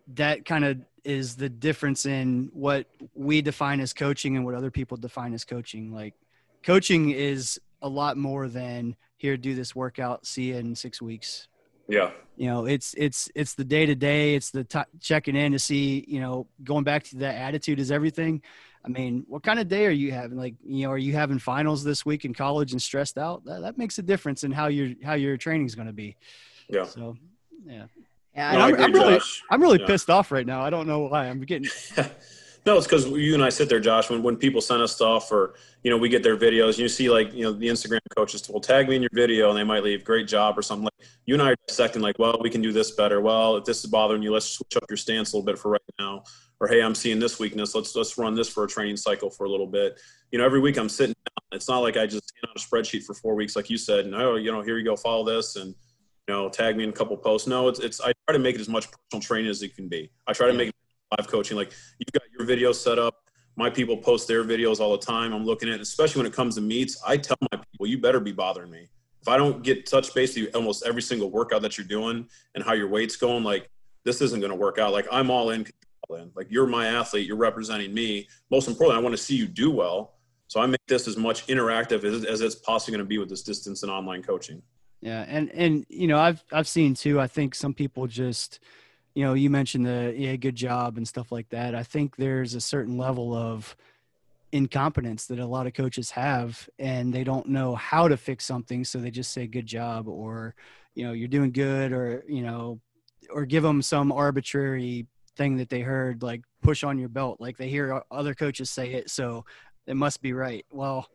that 0.09 0.45
kind 0.45 0.65
of 0.65 0.79
is 1.05 1.37
the 1.37 1.49
difference 1.49 2.07
in 2.07 2.51
what 2.53 2.87
we 3.15 3.43
define 3.43 3.81
as 3.81 3.93
coaching 3.93 4.37
and 4.37 4.45
what 4.45 4.55
other 4.55 4.71
people 4.71 4.97
define 4.97 5.35
as 5.35 5.45
coaching. 5.45 5.93
Like 5.93 6.15
coaching 6.63 7.11
is 7.11 7.61
a 7.83 7.89
lot 7.89 8.17
more 8.17 8.49
than 8.49 8.97
here 9.17 9.37
do 9.37 9.55
this 9.55 9.75
workout 9.75 10.27
see 10.27 10.45
you 10.45 10.57
in 10.57 10.75
six 10.75 11.03
weeks 11.03 11.49
yeah 11.89 12.11
you 12.37 12.47
know 12.47 12.65
it's 12.65 12.95
it's 12.97 13.31
it's 13.35 13.55
the 13.55 13.65
day 13.65 13.87
to 13.87 13.95
day 13.95 14.35
it's 14.35 14.51
the 14.51 14.65
t- 14.65 14.81
checking 15.01 15.37
in 15.37 15.53
to 15.53 15.59
see 15.59 16.05
you 16.09 16.21
know 16.21 16.47
going 16.65 16.85
back 16.85 17.05
to 17.05 17.17
that 17.17 17.35
attitude 17.35 17.79
is 17.79 17.91
everything 17.91 18.43
I 18.85 18.89
mean, 18.89 19.25
what 19.29 19.43
kind 19.43 19.61
of 19.61 19.69
day 19.69 19.87
are 19.87 19.91
you 19.91 20.11
having? 20.11 20.37
Like, 20.37 20.55
you 20.65 20.85
know, 20.85 20.91
are 20.91 20.99
you 20.99 21.13
having 21.13 21.39
finals 21.39 21.85
this 21.85 22.05
week 22.05 22.25
in 22.25 22.35
college 22.35 22.73
and 22.73 22.83
stressed 22.83 23.17
out? 23.17 23.45
That, 23.45 23.63
that 23.63 23.79
makes 23.79 23.99
a 23.99 24.03
difference 24.03 24.43
in 24.43 24.51
how 24.51 24.67
your 24.67 24.91
how 25.05 25.15
your 25.15 25.37
training 25.37 25.67
is 25.67 25.75
going 25.75 25.87
to 25.87 25.93
be. 25.93 26.17
Yeah. 26.69 26.85
So, 26.85 27.17
yeah. 27.65 27.85
Yeah, 28.35 28.53
no, 28.53 28.61
I'm, 28.61 28.75
I'm, 28.77 28.93
really, 28.93 29.21
I'm 29.51 29.61
really 29.61 29.79
yeah. 29.79 29.87
pissed 29.87 30.09
off 30.09 30.33
right 30.33 30.47
now. 30.47 30.63
I 30.63 30.71
don't 30.71 30.87
know 30.87 31.01
why. 31.01 31.27
I'm 31.27 31.41
getting. 31.43 31.71
No, 32.65 32.77
it's 32.77 32.87
because 32.87 33.07
you 33.09 33.35
and 33.35 33.43
I 33.43 33.49
sit 33.49 33.69
there, 33.69 33.81
Josh. 33.81 34.09
When 34.09 34.23
when 34.23 34.37
people 34.37 34.61
send 34.61 34.83
us 34.83 34.95
stuff, 34.95 35.33
or 35.33 35.55
you 35.83 35.91
know, 35.91 35.97
we 35.97 36.09
get 36.09 36.23
their 36.23 36.37
videos. 36.37 36.79
You 36.79 36.89
see, 36.89 37.11
like 37.11 37.33
you 37.35 37.43
know, 37.43 37.53
the 37.53 37.67
Instagram 37.67 37.99
coaches 38.17 38.49
will 38.49 38.61
tag 38.61 38.89
me 38.89 38.95
in 38.97 39.03
your 39.03 39.11
video, 39.13 39.49
and 39.49 39.59
they 39.59 39.65
might 39.65 39.83
leave 39.83 40.05
great 40.05 40.29
job 40.29 40.57
or 40.57 40.63
something. 40.63 40.85
Like 40.85 41.09
you 41.27 41.35
and 41.35 41.43
I 41.43 41.51
are 41.51 41.57
dissecting, 41.67 42.03
like, 42.03 42.21
well, 42.21 42.39
we 42.41 42.51
can 42.51 42.63
do 42.63 42.73
this 42.73 42.93
better. 42.93 43.21
Well, 43.21 43.57
if 43.57 43.65
this 43.65 43.83
is 43.83 43.91
bothering 43.91 44.23
you, 44.23 44.33
let's 44.33 44.47
switch 44.47 44.77
up 44.77 44.85
your 44.89 44.97
stance 44.97 45.33
a 45.33 45.37
little 45.37 45.45
bit 45.45 45.59
for 45.59 45.73
right 45.73 45.81
now. 45.99 46.23
Or 46.61 46.69
hey, 46.69 46.83
I'm 46.83 46.95
seeing 46.95 47.19
this 47.19 47.41
weakness. 47.41 47.75
Let's 47.75 47.97
let's 47.97 48.17
run 48.17 48.37
this 48.37 48.49
for 48.49 48.63
a 48.63 48.69
training 48.69 48.97
cycle 48.97 49.29
for 49.29 49.45
a 49.45 49.51
little 49.51 49.67
bit. 49.67 50.01
You 50.31 50.39
know, 50.39 50.45
every 50.45 50.61
week 50.61 50.79
I'm 50.79 50.89
sitting 50.89 51.15
down. 51.15 51.59
It's 51.59 51.69
not 51.69 51.81
like 51.81 51.97
I 51.97 52.07
just 52.07 52.33
hand 52.37 52.51
out 52.51 52.57
a 52.57 52.65
spreadsheet 52.65 53.03
for 53.03 53.15
four 53.15 53.35
weeks, 53.35 53.57
like 53.57 53.71
you 53.71 53.77
said. 53.77 54.07
No, 54.07 54.37
you 54.37 54.53
know, 54.53 54.63
here 54.63 54.79
you 54.79 54.85
go, 54.85 54.95
follow 54.95 55.25
this, 55.25 55.57
and 55.57 55.75
you 56.29 56.35
know, 56.35 56.49
tag 56.49 56.77
me 56.77 56.85
in 56.85 56.91
a 56.91 56.93
couple 56.93 57.17
posts. 57.17 57.49
No, 57.49 57.67
it's 57.67 57.81
it's 57.81 58.01
I 58.01 58.13
try 58.27 58.35
to 58.35 58.39
make 58.39 58.55
it 58.55 58.61
as 58.61 58.69
much 58.69 58.87
personal 58.89 59.21
training 59.21 59.51
as 59.51 59.63
it 59.63 59.75
can 59.75 59.89
be. 59.89 60.13
I 60.29 60.33
try 60.33 60.47
to 60.47 60.53
make 60.53 60.69
it 60.69 60.75
live 61.19 61.29
coaching. 61.29 61.57
Like 61.57 61.73
you've 61.99 62.13
got 62.13 62.23
your 62.37 62.47
video 62.47 62.73
set 62.73 62.99
up 62.99 63.23
my 63.57 63.69
people 63.69 63.97
post 63.97 64.29
their 64.29 64.45
videos 64.45 64.81
all 64.81 64.93
the 64.93 65.05
time. 65.05 65.33
I'm 65.33 65.45
looking 65.45 65.69
at, 65.69 65.81
especially 65.81 66.21
when 66.21 66.27
it 66.27 66.35
comes 66.35 66.55
to 66.55 66.61
meets. 66.61 67.03
I 67.07 67.17
tell 67.17 67.37
my 67.53 67.59
people, 67.59 67.87
you 67.87 67.99
better 67.99 68.21
be 68.21 68.33
bothering 68.33 68.71
me. 68.71 68.89
If 69.21 69.29
I 69.29 69.37
don't 69.37 69.63
get 69.63 69.87
touch 69.87 70.15
base 70.15 70.31
with 70.31 70.45
you 70.45 70.51
almost 70.55 70.85
every 70.87 71.03
single 71.03 71.31
workout 71.31 71.63
that 71.63 71.79
you're 71.79 71.87
doing 71.87 72.29
and 72.55 72.65
how 72.65 72.73
your 72.73 72.89
weight's 72.89 73.17
going, 73.17 73.45
like 73.45 73.71
this 74.05 74.21
isn't 74.21 74.41
going 74.41 74.51
to 74.51 74.57
work 74.57 74.79
out. 74.79 74.93
Like 74.93 75.07
I'm 75.13 75.31
all 75.31 75.51
in, 75.51 75.67
all 76.09 76.17
in. 76.17 76.33
Like 76.35 76.49
you're 76.51 76.67
my 76.67 76.89
athlete, 76.89 77.27
you're 77.27 77.37
representing 77.37 77.95
me. 77.95 78.27
Most 78.51 78.69
importantly, 78.69 79.01
I 79.01 79.03
want 79.03 79.17
to 79.17 79.23
see 79.23 79.37
you 79.37 79.47
do 79.47 79.71
well. 79.71 80.15
So 80.49 80.61
I 80.61 80.67
make 80.67 80.85
this 80.89 81.07
as 81.07 81.17
much 81.17 81.47
interactive 81.47 82.05
as, 82.05 82.25
as 82.25 82.41
it's 82.41 82.57
possibly 82.57 82.97
going 82.97 83.05
to 83.05 83.09
be 83.09 83.19
with 83.19 83.29
this 83.29 83.43
distance 83.43 83.83
and 83.83 83.93
online 83.93 84.23
coaching. 84.23 84.63
Yeah, 85.01 85.25
and 85.27 85.51
and 85.51 85.85
you 85.89 86.07
know 86.07 86.19
I've 86.19 86.45
I've 86.53 86.69
seen 86.69 86.95
too. 86.95 87.21
I 87.21 87.27
think 87.27 87.55
some 87.55 87.75
people 87.75 88.07
just 88.07 88.61
you 89.15 89.25
know, 89.25 89.35
you 89.35 89.51
mentioned 89.51 89.87
the 89.87 90.15
yeah, 90.17 90.37
good 90.37 90.57
job 90.57 90.97
and 90.97 91.07
stuff 91.07 91.33
like 91.33 91.49
that. 91.51 91.75
I 91.75 91.83
think 91.83 92.17
there's 92.17 92.55
a 92.55 92.61
certain 92.61 92.97
level 92.97 93.35
of 93.35 93.77
incompetence 94.53 95.27
that 95.27 95.39
a 95.39 95.47
lot 95.47 95.67
of 95.67 95.73
coaches 95.73 96.11
have 96.11 96.69
and 96.79 97.13
they 97.13 97.25
don't 97.25 97.49
know 97.49 97.75
how 97.75 98.07
to 98.07 98.19
fix 98.19 98.45
something 98.45 98.85
so 98.85 98.99
they 98.99 99.11
just 99.11 99.33
say 99.33 99.47
good 99.47 99.65
job 99.65 100.07
or 100.07 100.55
you 100.95 101.07
know 101.07 101.13
you're 101.13 101.27
doing 101.27 101.51
good 101.51 101.91
or 101.91 102.23
you 102.29 102.43
know 102.43 102.79
or 103.31 103.47
give 103.47 103.63
them 103.63 103.81
some 103.81 104.13
arbitrary 104.13 105.07
thing 105.37 105.57
that 105.57 105.71
they 105.71 105.81
heard 105.81 106.23
like 106.23 106.43
push 106.61 106.85
on 106.85 106.99
your 106.99 107.09
belt 107.09 107.41
like 107.41 107.57
they 107.57 107.69
hear 107.71 108.03
other 108.11 108.35
coaches 108.35 108.69
say 108.69 108.93
it 108.93 109.09
so 109.09 109.43
it 109.87 109.97
must 109.97 110.21
be 110.21 110.35
right 110.35 110.67
well 110.71 111.09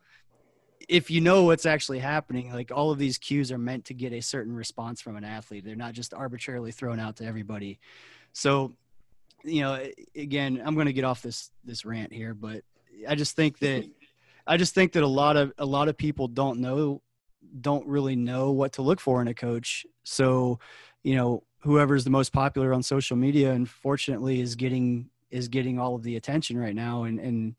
if 0.88 1.10
you 1.12 1.22
know 1.22 1.44
what's 1.44 1.66
actually 1.66 2.00
happening, 2.00 2.52
like 2.54 2.72
all 2.72 2.92
of 2.92 3.00
these 3.00 3.18
cues 3.18 3.52
are 3.52 3.58
meant 3.58 3.86
to 3.86 3.94
get 3.94 4.14
a 4.14 4.22
certain 4.22 4.54
response 4.54 5.02
from 5.02 5.16
an 5.16 5.24
athlete. 5.24 5.66
They're 5.66 5.76
not 5.76 5.94
just 5.94 6.14
arbitrarily 6.14 6.72
thrown 6.72 7.00
out 7.00 7.18
to 7.18 7.26
everybody. 7.26 7.80
So, 8.34 8.74
you 9.44 9.62
know, 9.62 9.84
again, 10.16 10.62
I'm 10.64 10.76
going 10.76 10.88
to 10.88 10.94
get 10.94 11.04
off 11.04 11.22
this 11.22 11.52
this 11.64 11.86
rant 11.86 12.14
here, 12.14 12.34
but 12.34 12.64
I 13.08 13.16
just 13.16 13.36
think 13.36 13.60
that 13.60 13.90
I 14.46 14.58
just 14.58 14.74
think 14.74 14.94
that 14.94 15.04
a 15.04 15.08
lot 15.08 15.38
of 15.38 15.52
a 15.58 15.66
lot 15.66 15.88
of 15.88 15.98
people 15.98 16.28
don't 16.28 16.60
know 16.60 17.02
don't 17.62 17.88
really 17.88 18.16
know 18.16 18.52
what 18.52 18.74
to 18.74 18.82
look 18.82 19.00
for 19.00 19.22
in 19.22 19.28
a 19.28 19.34
coach. 19.34 19.86
So, 20.04 20.60
you 21.04 21.16
know, 21.16 21.44
whoever's 21.60 22.04
the 22.04 22.10
most 22.10 22.34
popular 22.34 22.74
on 22.74 22.84
social 22.84 23.18
media 23.18 23.52
unfortunately 23.52 24.40
is 24.40 24.56
getting 24.56 25.10
is 25.30 25.48
getting 25.48 25.80
all 25.80 25.96
of 25.96 26.04
the 26.04 26.16
attention 26.16 26.58
right 26.58 26.76
now 26.76 27.04
and 27.04 27.20
and 27.20 27.56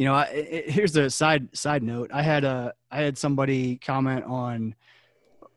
you 0.00 0.06
know, 0.06 0.14
I, 0.14 0.22
it, 0.28 0.70
here's 0.70 0.96
a 0.96 1.10
side 1.10 1.54
side 1.54 1.82
note. 1.82 2.10
I 2.10 2.22
had 2.22 2.42
a 2.42 2.72
I 2.90 3.02
had 3.02 3.18
somebody 3.18 3.76
comment 3.76 4.24
on 4.24 4.74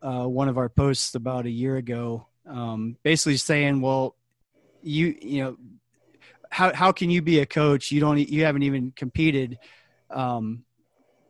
uh, 0.02 0.26
one 0.26 0.50
of 0.50 0.58
our 0.58 0.68
posts 0.68 1.14
about 1.14 1.46
a 1.46 1.50
year 1.50 1.78
ago, 1.78 2.26
um, 2.46 2.98
basically 3.02 3.38
saying, 3.38 3.80
"Well, 3.80 4.16
you 4.82 5.16
you 5.22 5.42
know, 5.42 5.56
how 6.50 6.74
how 6.74 6.92
can 6.92 7.08
you 7.08 7.22
be 7.22 7.38
a 7.38 7.46
coach? 7.46 7.90
You 7.90 8.00
don't 8.00 8.18
you 8.18 8.44
haven't 8.44 8.64
even 8.64 8.92
competed, 8.94 9.58
um, 10.10 10.66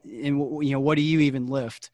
and 0.02 0.64
you 0.64 0.72
know 0.72 0.80
what 0.80 0.96
do 0.96 1.02
you 1.02 1.20
even 1.20 1.46
lift?" 1.46 1.90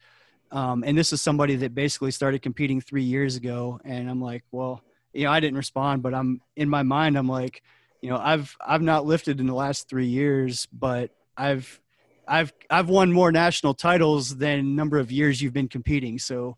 Um, 0.51 0.83
and 0.83 0.97
this 0.97 1.13
is 1.13 1.21
somebody 1.21 1.55
that 1.57 1.75
basically 1.75 2.09
started 2.09 2.41
competing 2.41 2.81
three 2.81 3.03
years 3.03 3.35
ago, 3.35 3.79
and 3.85 4.09
I'm 4.09 4.23
like, 4.23 4.43
well, 4.51 4.81
you 5.13 5.25
know, 5.25 5.31
I 5.31 5.39
didn't 5.39 5.57
respond, 5.57 6.01
but 6.01 6.15
I'm 6.15 6.41
in 6.55 6.67
my 6.67 6.81
mind, 6.81 7.15
I'm 7.15 7.29
like 7.29 7.61
you 8.01 8.09
know, 8.09 8.17
I've 8.17 8.57
I've 8.65 8.81
not 8.81 9.05
lifted 9.05 9.39
in 9.39 9.47
the 9.47 9.53
last 9.53 9.87
three 9.87 10.07
years, 10.07 10.67
but 10.73 11.11
I've 11.37 11.79
I've 12.27 12.51
I've 12.69 12.89
won 12.89 13.11
more 13.11 13.31
national 13.31 13.75
titles 13.75 14.37
than 14.37 14.75
number 14.75 14.97
of 14.97 15.11
years 15.11 15.41
you've 15.41 15.53
been 15.53 15.67
competing. 15.67 16.17
So, 16.17 16.57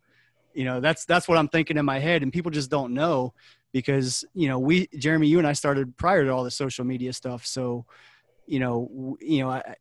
you 0.53 0.63
know, 0.63 0.79
that's 0.79 1.05
that's 1.05 1.27
what 1.27 1.37
I'm 1.37 1.49
thinking 1.49 1.77
in 1.77 1.85
my 1.85 1.99
head, 1.99 2.23
and 2.23 2.31
people 2.31 2.51
just 2.51 2.69
don't 2.69 2.93
know 2.93 3.33
because 3.73 4.23
you 4.33 4.47
know 4.47 4.57
we 4.57 4.87
Jeremy, 4.97 5.27
you 5.27 5.37
and 5.37 5.47
I 5.47 5.53
started 5.53 5.97
prior 5.97 6.23
to 6.23 6.29
all 6.31 6.45
the 6.45 6.51
social 6.51 6.85
media 6.85 7.11
stuff. 7.11 7.45
So, 7.45 7.85
you 8.47 8.59
know, 8.59 9.17
you 9.19 9.39
know, 9.43 9.49
I, 9.49 9.75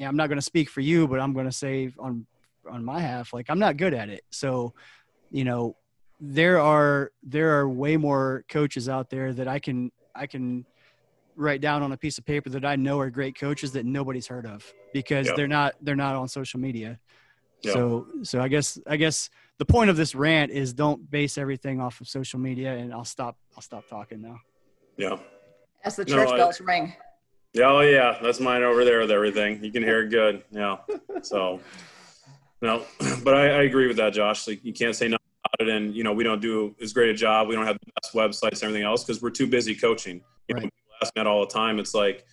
I'm 0.00 0.16
not 0.16 0.28
going 0.28 0.38
to 0.38 0.42
speak 0.42 0.70
for 0.70 0.80
you, 0.80 1.08
but 1.08 1.18
I'm 1.18 1.32
going 1.32 1.46
to 1.46 1.52
say 1.52 1.92
on 1.98 2.26
on 2.70 2.84
my 2.84 3.00
half, 3.00 3.32
like 3.32 3.46
I'm 3.48 3.58
not 3.58 3.76
good 3.76 3.94
at 3.94 4.08
it. 4.08 4.22
So, 4.30 4.74
you 5.32 5.44
know, 5.44 5.76
there 6.20 6.60
are 6.60 7.10
there 7.24 7.58
are 7.58 7.68
way 7.68 7.96
more 7.96 8.44
coaches 8.48 8.88
out 8.88 9.10
there 9.10 9.32
that 9.32 9.48
I 9.48 9.58
can 9.58 9.90
I 10.14 10.26
can 10.26 10.64
write 11.38 11.60
down 11.60 11.82
on 11.82 11.92
a 11.92 11.96
piece 11.96 12.18
of 12.18 12.26
paper 12.26 12.50
that 12.50 12.64
I 12.64 12.76
know 12.76 12.98
are 12.98 13.10
great 13.10 13.38
coaches 13.38 13.72
that 13.72 13.86
nobody's 13.86 14.26
heard 14.26 14.44
of 14.44 14.70
because 14.92 15.26
yep. 15.26 15.36
they're 15.36 15.48
not 15.48 15.74
they're 15.80 15.96
not 15.96 16.16
on 16.16 16.28
social 16.28 16.60
media. 16.60 16.98
Yep. 17.62 17.74
So 17.74 18.06
so 18.22 18.40
I 18.40 18.48
guess 18.48 18.78
I 18.86 18.96
guess 18.96 19.30
the 19.58 19.64
point 19.64 19.90
of 19.90 19.96
this 19.96 20.14
rant 20.14 20.50
is 20.50 20.72
don't 20.72 21.10
base 21.10 21.38
everything 21.38 21.80
off 21.80 22.00
of 22.00 22.08
social 22.08 22.38
media 22.38 22.74
and 22.74 22.92
I'll 22.92 23.04
stop 23.04 23.36
I'll 23.56 23.62
stop 23.62 23.88
talking 23.88 24.20
now. 24.20 24.40
Yeah. 24.96 25.16
As 25.84 25.96
the 25.96 26.04
church 26.04 26.28
no, 26.28 26.36
bells 26.36 26.60
I, 26.60 26.64
ring. 26.64 26.94
Yeah, 27.54 27.70
oh 27.70 27.80
yeah, 27.80 28.18
that's 28.22 28.40
mine 28.40 28.62
over 28.62 28.84
there 28.84 29.00
with 29.00 29.10
everything. 29.10 29.64
You 29.64 29.72
can 29.72 29.82
hear 29.82 30.02
it 30.02 30.10
good. 30.10 30.42
Yeah. 30.50 30.78
So 31.22 31.60
no, 32.62 32.82
but 33.24 33.34
I, 33.34 33.46
I 33.46 33.62
agree 33.62 33.86
with 33.86 33.96
that, 33.96 34.12
Josh. 34.12 34.46
Like 34.46 34.64
you 34.64 34.72
can't 34.72 34.94
say 34.94 35.08
nothing 35.08 35.26
about 35.44 35.68
it, 35.68 35.74
and 35.74 35.94
you 35.94 36.04
know 36.04 36.12
we 36.12 36.24
don't 36.24 36.40
do 36.40 36.74
as 36.82 36.92
great 36.92 37.10
a 37.10 37.14
job. 37.14 37.48
We 37.48 37.54
don't 37.54 37.66
have 37.66 37.78
the 37.78 37.92
best 38.00 38.14
websites 38.14 38.60
and 38.60 38.64
everything 38.64 38.84
else 38.84 39.04
because 39.04 39.22
we're 39.22 39.30
too 39.30 39.46
busy 39.46 39.74
coaching. 39.74 40.20
You 40.48 40.54
right. 40.56 40.64
know, 40.64 40.70
ask 41.02 41.12
that 41.14 41.26
all 41.26 41.40
the 41.40 41.52
time. 41.52 41.78
It's 41.78 41.94
like, 41.94 42.24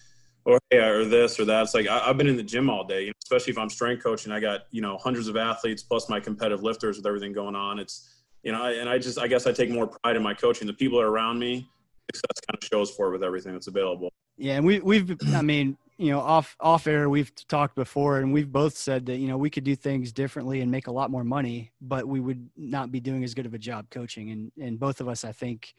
or 0.46 0.60
yeah, 0.72 0.88
or 0.88 1.06
this 1.06 1.40
or 1.40 1.46
that. 1.46 1.64
It's 1.64 1.74
like 1.74 1.88
I, 1.88 2.00
have 2.00 2.18
been 2.18 2.28
in 2.28 2.38
the 2.38 2.44
gym 2.44 2.70
all 2.70 2.84
day, 2.84 3.02
you 3.02 3.08
know, 3.08 3.14
especially 3.24 3.52
if 3.52 3.58
I'm 3.58 3.70
strength 3.70 4.04
coaching. 4.04 4.32
I 4.32 4.40
got 4.40 4.62
you 4.72 4.82
know 4.82 4.98
hundreds 4.98 5.28
of 5.28 5.38
athletes 5.38 5.84
plus 5.84 6.10
my 6.10 6.20
competitive 6.20 6.64
lifters 6.64 6.98
with 6.98 7.06
everything 7.06 7.34
going 7.34 7.56
on. 7.56 7.80
It's 7.80 8.10
you 8.44 8.52
know, 8.52 8.64
and 8.66 8.88
I 8.88 8.98
just 8.98 9.20
I 9.20 9.28
guess 9.28 9.48
I 9.48 9.52
take 9.52 9.70
more 9.70 9.88
pride 9.88 10.16
in 10.16 10.24
my 10.24 10.34
coaching. 10.34 10.68
The 10.68 10.74
people 10.74 11.00
are 11.02 11.10
around 11.10 11.40
me. 11.40 11.68
Success 12.14 12.46
kind 12.48 12.58
of 12.62 12.68
shows 12.68 12.92
for 12.92 13.10
it 13.10 13.12
with 13.14 13.24
everything 13.24 13.54
that's 13.54 13.68
available. 13.68 14.12
Yeah, 14.38 14.54
and 14.58 14.66
we 14.66 14.80
we've 14.80 15.18
I 15.34 15.42
mean 15.42 15.78
you 15.98 16.12
know 16.12 16.20
off 16.20 16.56
off 16.60 16.88
air 16.88 17.10
we've 17.10 17.34
talked 17.48 17.76
before 17.76 18.20
and 18.20 18.34
we've 18.34 18.52
both 18.52 18.78
said 18.78 19.06
that 19.06 19.18
you 19.18 19.28
know 19.28 19.38
we 19.38 19.50
could 19.50 19.64
do 19.64 19.76
things 19.76 20.12
differently 20.12 20.62
and 20.62 20.70
make 20.70 20.88
a 20.88 20.92
lot 20.92 21.10
more 21.10 21.24
money 21.24 21.72
but 21.82 22.06
we 22.08 22.20
would 22.20 22.50
not 22.58 22.92
be 22.92 23.00
doing 23.00 23.24
as 23.24 23.34
good 23.34 23.46
of 23.46 23.54
a 23.54 23.58
job 23.58 23.90
coaching 23.90 24.32
and 24.32 24.52
and 24.60 24.80
both 24.80 25.00
of 25.00 25.08
us 25.08 25.24
i 25.24 25.32
think 25.32 25.74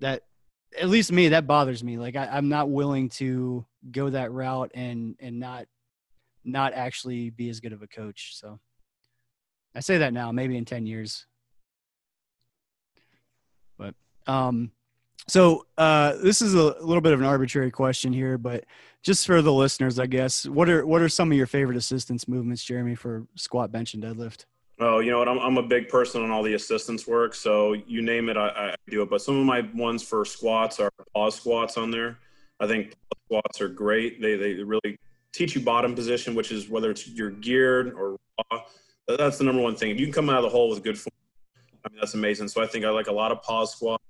that 0.00 0.22
at 0.78 0.88
least 0.88 1.12
me 1.12 1.28
that 1.28 1.46
bothers 1.46 1.82
me. 1.82 1.98
Like 1.98 2.16
I, 2.16 2.38
am 2.38 2.48
not 2.48 2.70
willing 2.70 3.08
to 3.10 3.64
go 3.90 4.10
that 4.10 4.32
route 4.32 4.70
and 4.74 5.16
and 5.20 5.38
not 5.40 5.66
not 6.44 6.72
actually 6.72 7.30
be 7.30 7.48
as 7.48 7.60
good 7.60 7.72
of 7.72 7.82
a 7.82 7.86
coach. 7.86 8.36
So 8.36 8.58
i 9.74 9.80
say 9.80 9.98
that 9.98 10.12
now 10.12 10.32
maybe 10.32 10.56
in 10.56 10.64
10 10.64 10.86
years. 10.86 11.26
But 13.78 13.94
um 14.26 14.72
so 15.28 15.66
uh 15.78 16.14
this 16.22 16.42
is 16.42 16.54
a 16.54 16.62
little 16.80 17.00
bit 17.00 17.12
of 17.12 17.20
an 17.20 17.26
arbitrary 17.26 17.70
question 17.70 18.12
here 18.12 18.38
but 18.38 18.64
just 19.02 19.26
for 19.26 19.42
the 19.42 19.52
listeners 19.52 19.98
i 19.98 20.06
guess 20.06 20.46
what 20.46 20.68
are 20.68 20.86
what 20.86 21.02
are 21.02 21.08
some 21.08 21.30
of 21.30 21.36
your 21.36 21.46
favorite 21.46 21.76
assistance 21.76 22.26
movements 22.26 22.64
jeremy 22.64 22.94
for 22.94 23.26
squat 23.36 23.70
bench 23.70 23.94
and 23.94 24.02
deadlift 24.02 24.46
Oh, 24.82 25.00
you 25.00 25.10
know 25.10 25.18
what? 25.18 25.28
I'm, 25.28 25.38
I'm 25.38 25.58
a 25.58 25.62
big 25.62 25.90
person 25.90 26.22
on 26.22 26.30
all 26.30 26.42
the 26.42 26.54
assistance 26.54 27.06
work. 27.06 27.34
So 27.34 27.74
you 27.74 28.00
name 28.00 28.30
it, 28.30 28.38
I, 28.38 28.48
I 28.48 28.74
do 28.88 29.02
it. 29.02 29.10
But 29.10 29.20
some 29.20 29.38
of 29.38 29.44
my 29.44 29.68
ones 29.74 30.02
for 30.02 30.24
squats 30.24 30.80
are 30.80 30.90
pause 31.14 31.34
squats 31.34 31.76
on 31.76 31.90
there. 31.90 32.18
I 32.60 32.66
think 32.66 32.90
pause 32.90 33.20
squats 33.26 33.60
are 33.60 33.68
great. 33.68 34.22
They, 34.22 34.36
they 34.36 34.54
really 34.54 34.98
teach 35.34 35.54
you 35.54 35.60
bottom 35.60 35.94
position, 35.94 36.34
which 36.34 36.50
is 36.50 36.70
whether 36.70 36.90
it's 36.90 37.06
you're 37.06 37.30
geared 37.30 37.92
or 37.92 38.16
raw. 38.50 38.62
That's 39.06 39.36
the 39.36 39.44
number 39.44 39.60
one 39.60 39.76
thing. 39.76 39.90
If 39.90 40.00
you 40.00 40.06
can 40.06 40.14
come 40.14 40.30
out 40.30 40.38
of 40.38 40.44
the 40.44 40.48
hole 40.48 40.70
with 40.70 40.82
good 40.82 40.98
form, 40.98 41.12
I 41.84 41.90
mean, 41.90 42.00
that's 42.00 42.14
amazing. 42.14 42.48
So 42.48 42.62
I 42.62 42.66
think 42.66 42.86
I 42.86 42.90
like 42.90 43.08
a 43.08 43.12
lot 43.12 43.32
of 43.32 43.42
pause 43.42 43.72
squats. 43.72 44.02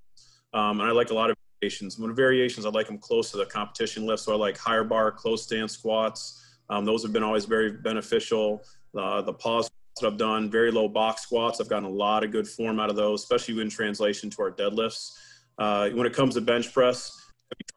Um, 0.53 0.81
and 0.81 0.89
I 0.89 0.93
like 0.93 1.11
a 1.11 1.15
lot 1.15 1.31
of 1.31 1.37
variations. 1.61 1.99
When 1.99 2.15
variations, 2.15 2.65
I 2.65 2.71
like 2.71 2.87
them 2.87 2.99
close 2.99 3.33
to 3.33 3.39
the 3.39 3.47
competition 3.47 4.07
lift. 4.07 4.23
So 4.23 4.33
I 4.33 4.37
like 4.37 4.57
higher 4.57 4.85
bar, 4.85 5.11
close 5.11 5.43
stance 5.43 5.73
squats. 5.73 6.45
Um, 6.69 6.85
those 6.85 7.03
have 7.03 7.13
been 7.13 7.25
always 7.25 7.45
very 7.45 7.73
beneficial. 7.73 8.63
Uh, 8.97 9.23
the 9.23 9.33
pause 9.33 9.69
that 10.01 10.07
I've 10.07 10.17
done, 10.17 10.51
very 10.51 10.71
low 10.71 10.89
box 10.89 11.23
squats. 11.23 11.61
I've 11.61 11.69
gotten 11.69 11.85
a 11.85 11.91
lot 11.91 12.25
of 12.25 12.31
good 12.31 12.47
form 12.49 12.81
out 12.81 12.91
of 12.91 12.97
those, 12.97 13.23
especially 13.23 13.61
in 13.61 13.69
translation 13.69 14.31
to 14.31 14.43
our 14.43 14.51
deadlifts. 14.51 15.19
Uh, 15.59 15.91
when 15.91 16.07
it 16.07 16.13
comes 16.13 16.35
to 16.35 16.41
bench 16.41 16.73
press, 16.73 17.21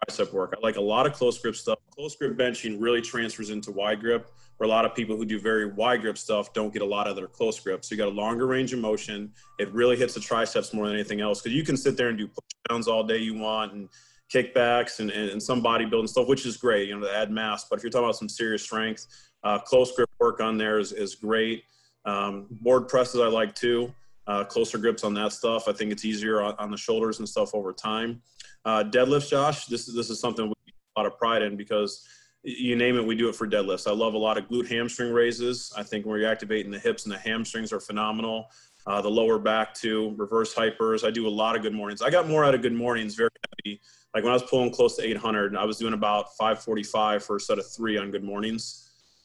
tricep 0.10 0.32
work. 0.32 0.54
I 0.56 0.62
like 0.62 0.78
a 0.78 0.82
lot 0.82 1.06
of 1.06 1.14
close 1.14 1.38
grip 1.40 1.56
stuff. 1.56 1.80
Close 1.96 2.16
grip 2.16 2.38
benching 2.38 2.78
really 2.80 3.02
transfers 3.02 3.50
into 3.50 3.72
wide 3.72 4.00
grip, 4.00 4.32
where 4.58 4.68
a 4.68 4.70
lot 4.70 4.86
of 4.86 4.96
people 4.96 5.16
who 5.16 5.26
do 5.26 5.40
very 5.40 5.66
wide 5.66 6.02
grip 6.02 6.18
stuff 6.18 6.54
don't 6.54 6.72
get 6.74 6.82
a 6.82 6.86
lot 6.86 7.08
of 7.08 7.16
their 7.16 7.28
close 7.28 7.60
grip. 7.60 7.84
So 7.84 7.96
you 7.96 7.98
got 7.98 8.08
a 8.08 8.16
longer 8.16 8.48
range 8.48 8.74
of 8.74 8.80
motion. 8.80 9.32
It 9.60 9.72
really 9.74 9.96
hits 9.96 10.14
the 10.14 10.20
triceps 10.20 10.74
more 10.74 10.88
than 10.88 10.96
anything 10.96 11.22
else 11.22 11.42
because 11.42 11.56
you 11.56 11.64
can 11.64 11.78
sit 11.78 11.98
there 11.98 12.10
and 12.10 12.18
do 12.18 12.28
push 12.28 12.46
downs 12.70 12.88
all 12.88 13.04
day 13.04 13.18
you 13.18 13.36
want 13.36 13.74
and 13.74 13.90
kickbacks 14.34 15.00
and, 15.00 15.12
and, 15.12 15.30
and 15.30 15.42
some 15.42 15.62
bodybuilding 15.62 16.10
stuff, 16.10 16.28
which 16.28 16.46
is 16.46 16.58
great, 16.58 16.88
you 16.88 16.98
know, 16.98 17.06
to 17.06 17.16
add 17.16 17.32
mass. 17.32 17.66
But 17.70 17.78
if 17.78 17.84
you're 17.84 17.92
talking 17.92 18.06
about 18.06 18.16
some 18.16 18.30
serious 18.30 18.64
strength, 18.64 19.08
uh, 19.44 19.60
close 19.60 19.96
grip 19.96 20.10
work 20.20 20.40
on 20.40 20.58
there 20.58 20.80
is, 20.80 20.92
is 20.92 21.16
great. 21.16 21.64
Um, 22.06 22.48
board 22.50 22.88
presses 22.88 23.22
I 23.22 23.28
like 23.28 23.56
too. 23.56 23.94
Uh, 24.26 24.44
closer 24.44 24.78
grips 24.78 25.04
on 25.04 25.14
that 25.16 25.34
stuff. 25.34 25.68
I 25.68 25.74
think 25.74 25.92
it's 25.92 26.06
easier 26.06 26.42
on, 26.42 26.56
on 26.58 26.72
the 26.72 26.78
shoulders 26.78 27.20
and 27.20 27.28
stuff 27.28 27.54
over 27.54 27.74
time. 27.74 28.22
Uh, 28.64 28.84
deadlifts, 28.84 29.30
Josh, 29.30 29.66
this 29.66 29.88
is 29.88 29.96
this 29.96 30.10
is 30.10 30.20
something 30.20 30.46
we 30.46 30.54
take 30.66 30.76
a 30.96 31.00
lot 31.00 31.06
of 31.06 31.18
pride 31.18 31.42
in 31.42 31.58
because 31.58 32.08
you 32.44 32.76
name 32.76 32.98
it, 32.98 33.06
we 33.06 33.16
do 33.16 33.30
it 33.30 33.36
for 33.36 33.48
deadlifts. 33.48 33.88
I 33.88 33.94
love 33.94 34.14
a 34.14 34.18
lot 34.18 34.38
of 34.38 34.48
glute 34.48 34.68
hamstring 34.70 35.12
raises. 35.12 35.72
I 35.78 35.84
think 35.84 36.06
when 36.06 36.20
you're 36.20 36.30
activating 36.30 36.72
the 36.72 36.80
hips 36.80 37.06
and 37.06 37.14
the 37.14 37.18
hamstrings 37.18 37.72
are 37.74 37.80
phenomenal. 37.80 38.48
Uh, 38.86 39.02
the 39.02 39.10
lower 39.10 39.40
back 39.40 39.74
too, 39.74 40.14
reverse 40.18 40.54
hypers. 40.54 41.08
I 41.08 41.12
do 41.12 41.26
a 41.26 41.30
lot 41.30 41.56
of 41.56 41.62
good 41.62 41.74
mornings. 41.74 42.02
I 42.02 42.10
got 42.10 42.28
more 42.28 42.44
out 42.44 42.54
of 42.54 42.62
good 42.62 42.74
mornings, 42.74 43.16
very 43.16 43.30
heavy. 43.64 43.80
Like 44.14 44.24
when 44.24 44.32
I 44.32 44.34
was 44.34 44.44
pulling 44.44 44.72
close 44.72 44.98
to 44.98 45.04
800, 45.04 45.56
I 45.56 45.64
was 45.64 45.78
doing 45.78 45.94
about 45.94 46.36
545 46.36 47.24
for 47.24 47.38
a 47.38 47.40
set 47.40 47.60
of 47.60 47.66
three 47.66 47.98
on 47.98 48.12
good 48.12 48.24
mornings. 48.24 48.83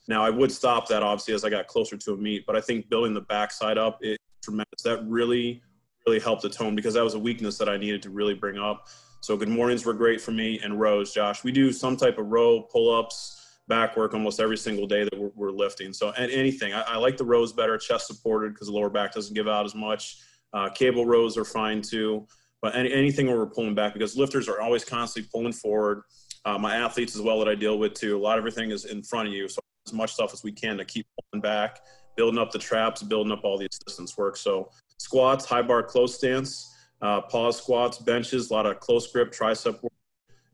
Now 0.09 0.25
I 0.25 0.31
would 0.31 0.51
stop 0.51 0.89
that 0.89 1.03
obviously 1.03 1.35
as 1.35 1.45
I 1.45 1.51
got 1.51 1.67
closer 1.67 1.97
to 1.97 2.13
a 2.15 2.17
meet, 2.17 2.47
but 2.47 2.57
I 2.57 2.61
think 2.61 2.89
building 2.89 3.15
the 3.15 3.21
backside 3.21 3.79
up 3.79 3.99
is 4.03 4.17
tremendous. 4.43 4.83
That 4.83 5.07
really, 5.07 5.63
really 6.07 6.19
helped 6.19 6.43
the 6.43 6.49
tone 6.49 6.75
because 6.75 6.95
that 6.95 7.05
was 7.05 7.15
a 7.15 7.19
weakness 7.19 7.59
that 7.59 7.69
I 7.69 7.77
needed 7.77 8.03
to 8.03 8.11
really 8.11 8.35
bring 8.35 8.59
up. 8.59 8.89
So 9.21 9.37
good 9.37 9.49
mornings 9.49 9.85
were 9.85 9.93
great 9.95 10.21
for 10.21 10.31
me 10.31 10.61
and 10.61 10.81
rows, 10.81 11.13
Josh. 11.13 11.45
We 11.45 11.53
do 11.53 11.73
some 11.73 11.97
type 11.97 12.19
of 12.19 12.27
row 12.27 12.63
pull-ups, 12.63 13.59
back 13.67 13.97
work 13.97 14.15
almost 14.15 14.41
every 14.41 14.57
single 14.57 14.87
day 14.87 15.05
that 15.05 15.19
we're, 15.19 15.31
we're 15.35 15.51
lifting. 15.51 15.93
So 15.93 16.11
anything, 16.13 16.73
I, 16.73 16.83
I, 16.83 16.97
like 16.97 17.17
the 17.19 17.25
rows 17.25 17.53
better, 17.53 17.77
chest 17.77 18.07
supported 18.07 18.55
because 18.55 18.69
the 18.69 18.73
lower 18.73 18.89
back 18.89 19.13
doesn't 19.13 19.35
give 19.35 19.47
out 19.47 19.67
as 19.67 19.75
much. 19.75 20.19
Uh, 20.55 20.71
cable 20.71 21.05
rows 21.05 21.37
are 21.37 21.45
fine 21.45 21.83
too, 21.83 22.27
but 22.63 22.75
any, 22.75 22.91
anything 22.93 23.27
where 23.27 23.37
we're 23.37 23.47
pulling 23.47 23.75
back 23.75 23.93
because 23.93 24.17
lifters 24.17 24.49
are 24.49 24.63
always 24.63 24.85
constantly 24.85 25.29
pulling 25.31 25.53
forward. 25.53 26.03
Uh, 26.47 26.57
my 26.57 26.77
athletes 26.77 27.15
as 27.15 27.21
well 27.21 27.39
that 27.41 27.49
I 27.49 27.55
deal 27.55 27.79
with 27.79 27.93
too. 27.93 28.17
A 28.17 28.19
lot 28.21 28.39
of 28.39 28.43
everything 28.43 28.71
is 28.71 28.87
in 28.87 29.03
front 29.03 29.29
of 29.29 29.35
you. 29.35 29.49
So 29.49 29.61
as 29.89 29.93
much 29.93 30.13
stuff 30.13 30.33
as 30.33 30.43
we 30.43 30.53
can 30.53 30.77
to 30.77 30.85
keep 30.85 31.07
pulling 31.31 31.41
back, 31.41 31.81
building 32.17 32.39
up 32.39 32.51
the 32.51 32.59
traps, 32.59 33.03
building 33.03 33.33
up 33.33 33.41
all 33.45 33.59
the 33.59 33.67
assistance 33.67 34.17
work. 34.17 34.37
So 34.37 34.71
squats, 34.99 35.45
high 35.45 35.63
bar 35.63 35.83
close 35.83 36.15
stance, 36.15 36.75
uh, 37.01 37.23
pause 37.23 37.57
squats, 37.57 37.99
benches, 37.99 38.51
a 38.51 38.53
lot 38.53 38.67
of 38.67 38.81
close 38.81 39.11
grip, 39.11 39.33
tricep 39.33 39.83
work, 39.83 39.93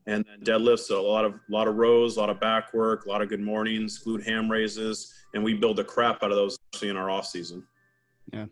and 0.07 0.23
then 0.25 0.39
deadlifts. 0.41 0.79
So 0.79 1.01
a 1.01 1.07
lot 1.07 1.25
of 1.25 1.33
a 1.33 1.51
lot 1.51 1.67
of 1.67 1.75
rows, 1.75 2.17
a 2.17 2.19
lot 2.19 2.29
of 2.29 2.39
back 2.39 2.73
work, 2.73 3.05
a 3.05 3.09
lot 3.09 3.21
of 3.21 3.29
good 3.29 3.41
mornings, 3.41 4.03
glute 4.03 4.23
ham 4.23 4.49
raises, 4.49 5.13
and 5.33 5.43
we 5.43 5.53
build 5.53 5.77
the 5.77 5.83
crap 5.83 6.23
out 6.23 6.31
of 6.31 6.37
those 6.37 6.57
especially 6.73 6.89
in 6.89 6.97
our 6.97 7.09
off 7.09 7.25
season. 7.25 7.63
Yeah, 8.31 8.45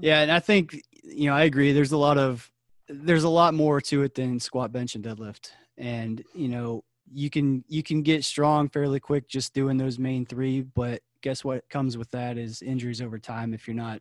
yeah, 0.00 0.20
and 0.20 0.32
I 0.32 0.40
think 0.40 0.82
you 1.02 1.28
know 1.28 1.36
I 1.36 1.44
agree. 1.44 1.72
There's 1.72 1.92
a 1.92 1.98
lot 1.98 2.18
of 2.18 2.50
there's 2.88 3.24
a 3.24 3.28
lot 3.28 3.54
more 3.54 3.80
to 3.82 4.02
it 4.02 4.14
than 4.14 4.40
squat, 4.40 4.72
bench, 4.72 4.94
and 4.94 5.04
deadlift, 5.04 5.50
and 5.76 6.24
you 6.34 6.48
know 6.48 6.84
you 7.12 7.30
can 7.30 7.64
you 7.68 7.82
can 7.82 8.02
get 8.02 8.24
strong 8.24 8.68
fairly 8.68 9.00
quick 9.00 9.28
just 9.28 9.52
doing 9.52 9.76
those 9.76 9.98
main 9.98 10.24
three 10.24 10.62
but 10.62 11.02
guess 11.22 11.44
what 11.44 11.68
comes 11.68 11.98
with 11.98 12.10
that 12.10 12.38
is 12.38 12.62
injuries 12.62 13.02
over 13.02 13.18
time 13.18 13.52
if 13.52 13.66
you're 13.66 13.74
not 13.74 14.00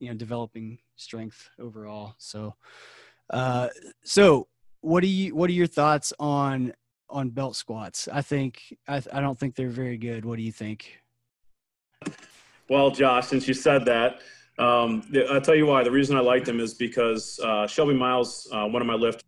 you 0.00 0.08
know 0.08 0.14
developing 0.14 0.78
strength 0.96 1.48
overall. 1.58 2.14
So 2.18 2.54
uh 3.30 3.68
so 4.04 4.48
what 4.80 5.00
do 5.00 5.08
you 5.08 5.34
what 5.34 5.50
are 5.50 5.54
your 5.54 5.66
thoughts 5.66 6.12
on 6.18 6.72
on 7.10 7.30
belt 7.30 7.56
squats? 7.56 8.08
I 8.12 8.22
think 8.22 8.76
i, 8.86 9.02
I 9.12 9.20
don't 9.20 9.38
think 9.38 9.54
they're 9.54 9.68
very 9.68 9.98
good. 9.98 10.24
What 10.24 10.36
do 10.36 10.42
you 10.42 10.52
think? 10.52 11.00
Well 12.68 12.90
josh 12.90 13.28
since 13.28 13.46
you 13.48 13.54
said 13.54 13.84
that 13.86 14.20
um, 14.58 15.04
I'll 15.30 15.40
tell 15.40 15.54
you 15.54 15.66
why. 15.66 15.84
The 15.84 15.90
reason 15.92 16.16
I 16.16 16.20
like 16.20 16.44
them 16.44 16.58
is 16.58 16.74
because 16.74 17.38
uh, 17.44 17.68
Shelby 17.68 17.94
Miles, 17.94 18.48
uh, 18.52 18.66
one 18.66 18.82
of 18.82 18.88
my 18.88 18.94
lift 18.94 19.22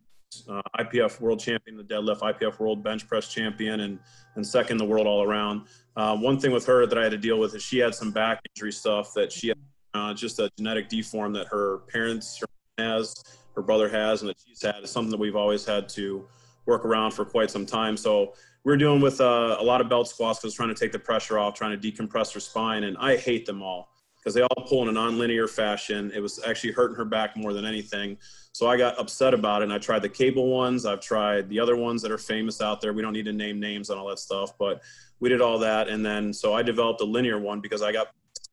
uh, 0.49 0.63
IPF 0.79 1.21
world 1.21 1.41
champion, 1.41 1.77
the 1.77 1.85
deadlift, 1.85 2.21
IPF 2.21 2.59
world 2.59 2.83
bench 2.83 3.07
press 3.07 3.29
champion, 3.29 3.81
and 3.81 3.99
and 4.37 4.47
second 4.47 4.77
the 4.79 4.85
world 4.85 5.07
all 5.07 5.23
around. 5.23 5.67
Uh, 5.97 6.17
one 6.17 6.39
thing 6.39 6.53
with 6.53 6.65
her 6.67 6.87
that 6.87 6.99
I 6.99 7.03
had 7.03 7.13
to 7.13 7.19
deal 7.19 7.39
with 7.39 7.55
is 7.55 7.63
she 7.63 7.79
had 7.79 7.95
some 7.95 8.11
back 8.11 8.41
injury 8.55 8.73
stuff 8.73 9.13
that 9.15 9.33
she 9.33 9.49
had, 9.49 9.59
uh, 9.95 10.15
just 10.15 10.39
a 10.39 10.51
genetic 10.57 10.89
deform 10.89 11.33
that 11.33 11.47
her 11.49 11.79
parents 11.89 12.43
has, 12.79 13.15
her 13.55 13.63
brother 13.63 13.89
has, 13.89 14.23
and 14.23 14.31
that 14.31 14.37
she's 14.47 14.63
had. 14.63 14.83
Is 14.83 14.91
something 14.91 15.11
that 15.11 15.21
we've 15.21 15.37
always 15.37 15.65
had 15.65 15.89
to 15.91 16.27
work 16.67 16.85
around 16.85 17.13
for 17.13 17.25
quite 17.25 17.51
some 17.51 17.67
time. 17.67 17.97
So 17.97 18.35
we're 18.63 18.77
dealing 18.77 19.01
with 19.01 19.21
uh, 19.21 19.57
a 19.59 19.65
lot 19.65 19.81
of 19.81 19.89
belt 19.89 20.09
squats 20.09 20.39
because 20.39 20.55
trying 20.55 20.69
to 20.69 20.75
take 20.75 20.93
the 20.93 20.99
pressure 20.99 21.39
off, 21.39 21.55
trying 21.55 21.79
to 21.79 21.93
decompress 21.93 22.33
her 22.35 22.41
spine, 22.41 22.85
and 22.85 22.97
I 22.99 23.17
hate 23.17 23.47
them 23.47 23.63
all 23.63 23.91
because 24.21 24.35
they 24.35 24.43
all 24.43 24.65
pull 24.67 24.83
in 24.83 24.89
a 24.89 24.93
non-linear 24.93 25.49
fashion. 25.49 26.13
It 26.15 26.21
was 26.21 26.41
actually 26.45 26.73
hurting 26.73 26.97
her 26.97 27.05
back 27.05 27.37
more 27.37 27.53
than 27.53 27.65
anything. 27.65 28.19
So 28.53 28.67
I 28.67 28.77
got 28.77 28.99
upset 28.99 29.33
about 29.33 29.63
it. 29.63 29.65
And 29.65 29.73
I 29.73 29.79
tried 29.79 30.03
the 30.03 30.09
cable 30.09 30.49
ones. 30.49 30.85
I've 30.85 31.01
tried 31.01 31.49
the 31.49 31.59
other 31.59 31.77
ones 31.77 32.03
that 32.03 32.13
are 32.13 32.19
famous 32.19 32.61
out 32.61 32.81
there. 32.81 32.93
We 32.93 33.01
don't 33.01 33.13
need 33.13 33.25
to 33.25 33.33
name 33.33 33.59
names 33.59 33.89
and 33.91 33.99
all 33.99 34.09
that 34.09 34.19
stuff, 34.19 34.59
but 34.59 34.83
we 35.21 35.29
did 35.29 35.41
all 35.41 35.59
that. 35.61 35.89
And 35.89 36.05
then 36.05 36.33
so 36.33 36.55
I 36.55 36.63
developed 36.63 37.01
a 37.01 37.05
linear 37.05 37.39
one 37.39 37.61
because 37.61 37.83
I 37.83 37.93
got 37.93 38.09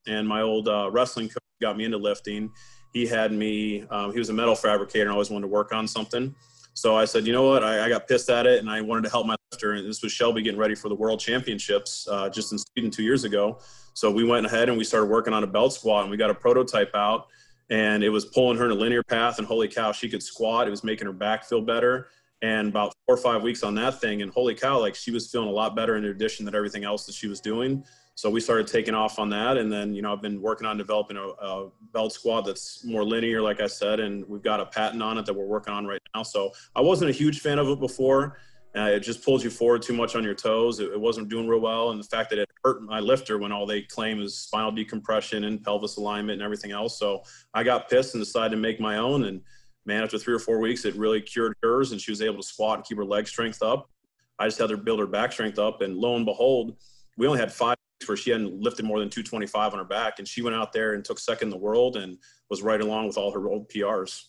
and 0.07 0.25
my 0.25 0.41
old 0.41 0.69
uh, 0.69 0.89
wrestling 0.89 1.27
coach 1.27 1.43
got 1.61 1.75
me 1.75 1.83
into 1.83 1.97
lifting. 1.97 2.49
He 2.93 3.05
had 3.05 3.33
me. 3.33 3.83
Um, 3.89 4.13
he 4.13 4.19
was 4.19 4.29
a 4.29 4.33
metal 4.33 4.55
fabricator 4.55 5.03
and 5.03 5.09
I 5.09 5.13
always 5.13 5.29
wanted 5.29 5.47
to 5.47 5.51
work 5.51 5.73
on 5.73 5.87
something. 5.87 6.33
So 6.77 6.95
I 6.95 7.05
said, 7.05 7.25
you 7.25 7.33
know 7.33 7.49
what? 7.49 7.63
I, 7.63 7.85
I, 7.85 7.89
got 7.89 8.07
pissed 8.07 8.29
at 8.29 8.45
it 8.45 8.59
and 8.59 8.69
I 8.69 8.81
wanted 8.81 9.01
to 9.05 9.09
help 9.09 9.25
my 9.25 9.35
lifter. 9.51 9.73
And 9.73 9.89
this 9.89 10.03
was 10.03 10.11
Shelby 10.11 10.43
getting 10.43 10.59
ready 10.59 10.75
for 10.75 10.89
the 10.89 10.95
World 10.95 11.19
Championships 11.19 12.07
uh, 12.07 12.29
just 12.29 12.51
in 12.51 12.59
Sweden 12.59 12.91
two 12.91 13.01
years 13.01 13.23
ago. 13.23 13.57
So 13.95 14.11
we 14.11 14.23
went 14.23 14.45
ahead 14.45 14.69
and 14.69 14.77
we 14.77 14.83
started 14.83 15.07
working 15.07 15.33
on 15.33 15.43
a 15.43 15.47
belt 15.47 15.73
squat 15.73 16.03
and 16.03 16.11
we 16.11 16.17
got 16.17 16.29
a 16.29 16.35
prototype 16.35 16.91
out 16.93 17.29
and 17.71 18.03
it 18.03 18.09
was 18.09 18.25
pulling 18.25 18.59
her 18.59 18.65
in 18.65 18.71
a 18.71 18.75
linear 18.75 19.01
path 19.01 19.39
and 19.39 19.47
holy 19.47 19.67
cow 19.67 19.91
she 19.91 20.07
could 20.07 20.21
squat 20.21 20.67
it 20.67 20.69
was 20.69 20.83
making 20.83 21.07
her 21.07 21.11
back 21.11 21.43
feel 21.43 21.61
better 21.61 22.09
and 22.41 22.69
about 22.69 22.93
four 23.05 23.15
or 23.15 23.17
five 23.17 23.41
weeks 23.41 23.63
on 23.63 23.75
that 23.75 23.99
thing 23.99 24.21
and 24.21 24.31
holy 24.31 24.53
cow 24.55 24.79
like 24.79 24.95
she 24.95 25.11
was 25.11 25.29
feeling 25.29 25.49
a 25.49 25.51
lot 25.51 25.75
better 25.75 25.97
in 25.97 26.05
addition 26.05 26.45
to 26.45 26.55
everything 26.55 26.85
else 26.85 27.05
that 27.05 27.13
she 27.13 27.27
was 27.27 27.41
doing 27.41 27.83
so 28.17 28.31
we 28.31 28.39
started 28.39 28.65
taking 28.65 28.95
off 28.95 29.19
on 29.19 29.29
that 29.29 29.57
and 29.57 29.71
then 29.71 29.93
you 29.93 30.01
know 30.01 30.11
i've 30.11 30.21
been 30.21 30.41
working 30.41 30.65
on 30.65 30.75
developing 30.75 31.17
a, 31.17 31.21
a 31.21 31.69
belt 31.93 32.11
squat 32.11 32.45
that's 32.45 32.83
more 32.83 33.03
linear 33.03 33.41
like 33.41 33.61
i 33.61 33.67
said 33.67 33.99
and 33.99 34.27
we've 34.27 34.41
got 34.41 34.59
a 34.59 34.65
patent 34.65 35.01
on 35.03 35.17
it 35.17 35.25
that 35.25 35.33
we're 35.33 35.45
working 35.45 35.73
on 35.73 35.85
right 35.85 36.01
now 36.15 36.23
so 36.23 36.51
i 36.75 36.81
wasn't 36.81 37.09
a 37.09 37.13
huge 37.13 37.39
fan 37.39 37.59
of 37.59 37.69
it 37.69 37.79
before 37.79 38.37
uh, 38.75 38.89
it 38.89 38.99
just 38.99 39.23
pulls 39.23 39.43
you 39.43 39.49
forward 39.49 39.81
too 39.81 39.93
much 39.93 40.15
on 40.15 40.23
your 40.23 40.35
toes. 40.35 40.79
It, 40.79 40.91
it, 40.91 40.99
wasn't 40.99 41.29
doing 41.29 41.47
real 41.47 41.61
well, 41.61 41.91
and 41.91 41.99
the 41.99 42.03
fact 42.03 42.29
that 42.29 42.37
it 42.37 42.49
hurt 42.63 42.83
my 42.83 42.99
lifter 42.99 43.39
when 43.39 43.51
all 43.51 43.65
they 43.65 43.81
claim 43.81 44.21
is 44.21 44.37
spinal 44.37 44.71
decompression 44.71 45.45
and 45.45 45.63
pelvis 45.63 45.97
alignment 45.97 46.33
and 46.33 46.41
everything 46.43 46.71
else. 46.71 46.99
So 46.99 47.23
I 47.55 47.63
got 47.63 47.89
pissed 47.89 48.13
and 48.13 48.21
decided 48.21 48.51
to 48.51 48.61
make 48.61 48.79
my 48.79 48.97
own. 48.97 49.23
And 49.23 49.41
man, 49.85 50.03
after 50.03 50.19
three 50.19 50.33
or 50.33 50.39
four 50.39 50.59
weeks, 50.59 50.85
it 50.85 50.95
really 50.95 51.21
cured 51.21 51.55
hers, 51.63 51.91
and 51.91 51.99
she 51.99 52.11
was 52.11 52.21
able 52.21 52.37
to 52.37 52.43
squat 52.43 52.79
and 52.79 52.85
keep 52.85 52.97
her 52.97 53.05
leg 53.05 53.27
strength 53.27 53.63
up. 53.63 53.89
I 54.37 54.45
just 54.45 54.59
had 54.59 54.69
her 54.69 54.77
build 54.77 54.99
her 54.99 55.07
back 55.07 55.31
strength 55.31 55.57
up, 55.57 55.81
and 55.81 55.97
lo 55.97 56.15
and 56.15 56.25
behold, 56.25 56.75
we 57.17 57.25
only 57.25 57.39
had 57.39 57.51
five 57.51 57.77
where 58.05 58.17
she 58.17 58.31
hadn't 58.31 58.61
lifted 58.61 58.85
more 58.85 58.99
than 58.99 59.09
225 59.09 59.73
on 59.73 59.79
her 59.79 59.85
back, 59.85 60.19
and 60.19 60.27
she 60.27 60.41
went 60.41 60.55
out 60.55 60.71
there 60.71 60.93
and 60.93 61.03
took 61.03 61.19
second 61.19 61.47
in 61.47 61.49
the 61.49 61.57
world 61.57 61.97
and 61.97 62.17
was 62.49 62.61
right 62.61 62.81
along 62.81 63.07
with 63.07 63.17
all 63.17 63.31
her 63.31 63.47
old 63.47 63.69
PRs. 63.69 64.25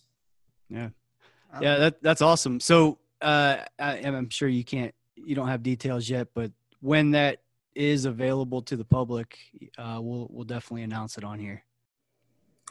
Yeah, 0.69 0.91
yeah, 1.61 1.77
that 1.77 2.03
that's 2.03 2.23
awesome. 2.23 2.61
So 2.61 2.99
uh, 3.21 3.59
I, 3.79 3.97
am 3.97 4.31
sure 4.31 4.49
you 4.49 4.65
can't, 4.65 4.95
you 5.17 5.35
don't 5.35 5.49
have 5.49 5.63
details 5.63 6.09
yet, 6.09 6.29
but 6.35 6.53
when 6.81 7.11
that 7.13 7.43
is 7.75 8.05
available 8.05 8.63
to 8.63 8.77
the 8.77 8.85
public, 8.85 9.39
uh, 9.79 9.99
we'll 10.01 10.29
we'll 10.31 10.45
definitely 10.45 10.83
announce 10.83 11.19
it 11.19 11.25
on 11.25 11.39
here. 11.39 11.63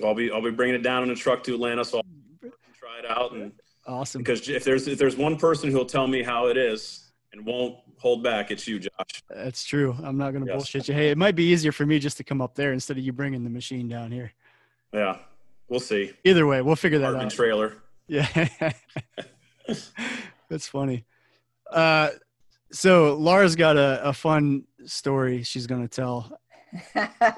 I'll 0.04 0.16
be 0.16 0.32
I'll 0.32 0.42
be 0.42 0.52
bringing 0.52 0.76
it 0.76 0.84
down 0.84 1.04
in 1.04 1.10
a 1.10 1.16
truck 1.16 1.44
to 1.44 1.54
Atlanta, 1.54 1.84
so 1.84 2.00
I'll 2.00 2.52
try 2.78 3.00
it 3.00 3.10
out 3.10 3.34
and 3.34 3.52
awesome. 3.88 4.22
Because 4.22 4.48
if 4.50 4.64
there's 4.64 4.88
if 4.88 4.98
there's 5.00 5.18
one 5.18 5.38
person 5.38 5.72
who'll 5.72 5.86
tell 5.86 6.08
me 6.08 6.24
how 6.24 6.48
it 6.48 6.58
is 6.58 7.12
and 7.34 7.46
won't 7.46 7.78
hold 8.00 8.24
back, 8.24 8.52
it's 8.52 8.68
you, 8.68 8.80
Josh. 8.80 9.24
That's 9.30 9.64
true. 9.64 9.96
I'm 10.04 10.18
not 10.18 10.32
going 10.32 10.46
to 10.46 10.52
yes. 10.52 10.58
bullshit 10.58 10.88
you. 10.88 10.94
Hey, 10.94 11.10
it 11.10 11.18
might 11.18 11.36
be 11.36 11.44
easier 11.44 11.72
for 11.72 11.86
me 11.86 12.00
just 12.00 12.18
to 12.18 12.24
come 12.24 12.42
up 12.42 12.56
there 12.56 12.74
instead 12.74 12.98
of 12.98 13.04
you 13.04 13.14
bringing 13.14 13.44
the 13.44 13.50
machine 13.50 13.88
down 13.88 14.12
here. 14.12 14.32
Yeah, 14.94 15.18
we'll 15.68 15.80
see. 15.80 16.14
Either 16.24 16.48
way, 16.48 16.62
we'll 16.62 16.76
figure 16.76 17.00
that 17.00 17.10
Apartment 17.10 17.34
out. 17.34 17.36
Trailer. 17.36 17.74
Yeah. 18.08 18.50
That's 20.50 20.68
funny. 20.68 21.06
Uh, 21.72 22.10
so 22.72 23.16
Laura's 23.16 23.56
got 23.56 23.78
a, 23.78 24.08
a 24.08 24.14
fun 24.14 24.64
story 24.86 25.44
she's 25.44 25.68
going 25.68 25.82
to 25.82 25.88
tell. 25.88 26.40
Uh 26.96 27.08
oh. 27.22 27.34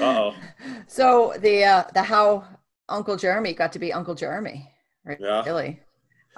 Uh 0.00 0.02
oh. 0.02 0.34
So 0.86 1.34
the 1.38 1.64
uh, 1.64 1.84
the 1.94 2.02
how 2.02 2.44
Uncle 2.88 3.16
Jeremy 3.16 3.52
got 3.54 3.72
to 3.72 3.78
be 3.78 3.92
Uncle 3.92 4.14
Jeremy, 4.14 4.70
right? 5.04 5.18
Yeah. 5.20 5.44
Really. 5.44 5.80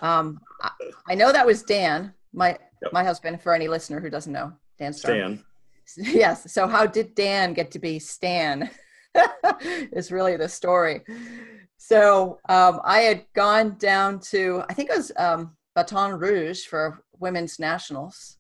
Um, 0.01 0.41
I, 0.63 0.71
I 1.09 1.15
know 1.15 1.33
that 1.33 1.47
was 1.47 1.63
Dan, 1.63 2.13
my 2.33 2.59
yep. 2.83 2.93
my 2.93 3.05
husband. 3.05 3.41
For 3.41 3.55
any 3.55 3.69
listener 3.69 4.01
who 4.01 4.11
doesn't 4.11 4.33
know, 4.33 4.53
Dan 4.79 4.93
Stan. 4.93 5.45
Yes. 5.97 6.53
So 6.53 6.69
how 6.69 6.87
did 6.87 7.17
Dan 7.17 7.53
get 7.53 7.73
to 7.73 7.81
be 7.81 7.99
Stan? 7.99 8.71
is 9.93 10.13
really 10.13 10.37
the 10.37 10.49
story. 10.49 11.03
So 11.77 12.39
um, 12.49 12.81
I 12.85 13.01
had 13.01 13.25
gone 13.35 13.77
down 13.79 14.21
to 14.31 14.63
I 14.69 14.75
think 14.75 14.91
it 14.91 14.97
was 14.97 15.13
um, 15.17 15.57
Baton 15.75 16.19
Rouge 16.19 16.65
for 16.65 17.03
women's 17.19 17.59
nationals 17.59 18.37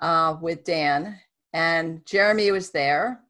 uh, 0.00 0.36
with 0.40 0.64
Dan, 0.64 1.18
and 1.52 2.04
Jeremy 2.06 2.50
was 2.52 2.70
there. 2.70 3.20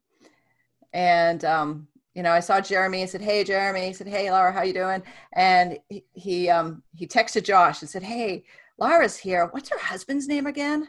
And 0.93 1.43
um, 1.45 1.87
you 2.15 2.23
know, 2.23 2.31
I 2.31 2.39
saw 2.39 2.59
Jeremy 2.59 3.01
and 3.01 3.09
said, 3.09 3.21
"Hey, 3.21 3.43
Jeremy." 3.43 3.87
He 3.87 3.93
said, 3.93 4.07
"Hey, 4.07 4.31
Laura, 4.31 4.51
how 4.51 4.63
you 4.63 4.73
doing?" 4.73 5.01
And 5.33 5.79
he 5.87 6.03
he, 6.13 6.49
um, 6.49 6.83
he 6.93 7.07
texted 7.07 7.43
Josh 7.43 7.81
and 7.81 7.89
said, 7.89 8.03
"Hey, 8.03 8.43
Laura's 8.79 9.17
here. 9.17 9.47
What's 9.51 9.69
her 9.69 9.79
husband's 9.79 10.27
name 10.27 10.47
again? 10.47 10.87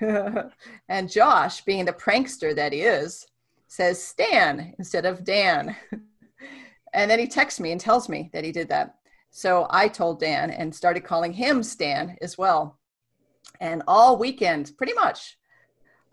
and 0.88 1.10
Josh, 1.10 1.62
being 1.62 1.84
the 1.84 1.92
prankster 1.92 2.54
that 2.56 2.72
he 2.72 2.80
is, 2.80 3.26
says 3.68 4.02
Stan 4.02 4.74
instead 4.78 5.06
of 5.06 5.24
Dan. 5.24 5.76
and 6.92 7.10
then 7.10 7.18
he 7.18 7.26
texts 7.26 7.60
me 7.60 7.72
and 7.72 7.80
tells 7.80 8.08
me 8.08 8.30
that 8.32 8.44
he 8.44 8.52
did 8.52 8.68
that. 8.68 8.96
So 9.30 9.66
I 9.70 9.88
told 9.88 10.20
Dan 10.20 10.50
and 10.50 10.74
started 10.74 11.04
calling 11.04 11.32
him 11.32 11.62
Stan 11.62 12.16
as 12.20 12.36
well. 12.36 12.78
And 13.60 13.82
all 13.86 14.18
weekend, 14.18 14.72
pretty 14.76 14.92
much, 14.92 15.38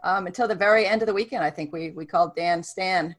um, 0.04 0.28
until 0.28 0.48
the 0.48 0.56
very 0.56 0.86
end 0.86 1.02
of 1.02 1.08
the 1.08 1.14
weekend, 1.14 1.44
I 1.44 1.50
think 1.50 1.74
we, 1.74 1.92
we 1.92 2.06
called 2.06 2.36
Dan 2.36 2.64
Stan. 2.64 3.16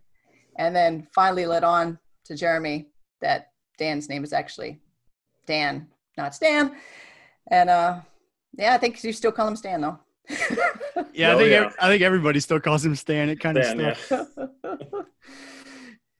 And 0.56 0.74
then 0.74 1.06
finally 1.14 1.46
let 1.46 1.64
on 1.64 1.98
to 2.24 2.36
Jeremy 2.36 2.88
that 3.20 3.50
Dan's 3.76 4.08
name 4.08 4.24
is 4.24 4.32
actually 4.32 4.80
Dan, 5.46 5.88
not 6.16 6.34
Stan. 6.34 6.76
And 7.50 7.68
uh, 7.70 8.00
yeah, 8.56 8.74
I 8.74 8.78
think 8.78 9.02
you 9.04 9.12
still 9.12 9.32
call 9.32 9.48
him 9.48 9.56
Stan 9.56 9.80
though. 9.80 9.98
yeah, 11.12 11.30
I 11.30 11.34
Oh, 11.34 11.38
think 11.38 11.50
yeah. 11.50 11.70
I 11.80 11.88
think 11.88 12.02
everybody 12.02 12.38
still 12.40 12.60
calls 12.60 12.84
him 12.84 12.94
Stan. 12.94 13.28
It 13.28 13.40
kind 13.40 13.58
of 13.58 13.64
Dan, 13.64 13.94
stuff. 13.96 14.28
yeah. 14.36 14.44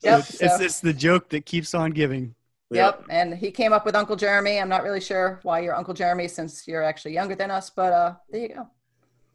Yep, 0.03 0.19
it's, 0.21 0.39
so- 0.39 0.47
it's 0.47 0.61
it's 0.61 0.81
the 0.81 0.95
joke 0.95 1.29
that 1.29 1.45
keeps 1.45 1.75
on 1.75 1.91
giving. 1.91 2.35
Yep. 2.71 3.05
And 3.11 3.35
he 3.35 3.51
came 3.51 3.73
up 3.75 3.85
with 3.85 3.95
Uncle 3.95 4.17
Jeremy. 4.17 4.59
I'm 4.61 4.69
not 4.69 4.83
really 4.83 5.01
sure 5.01 5.41
why 5.43 5.61
you're 5.61 5.75
Uncle 5.75 5.93
Jeremy 5.93 6.27
since 6.29 6.67
you're 6.67 6.83
actually 6.85 7.13
younger 7.13 7.35
than 7.35 7.51
us, 7.51 7.69
but 7.69 7.93
uh, 7.93 8.15
there 8.31 8.41
you 8.41 8.49
go. 8.49 8.67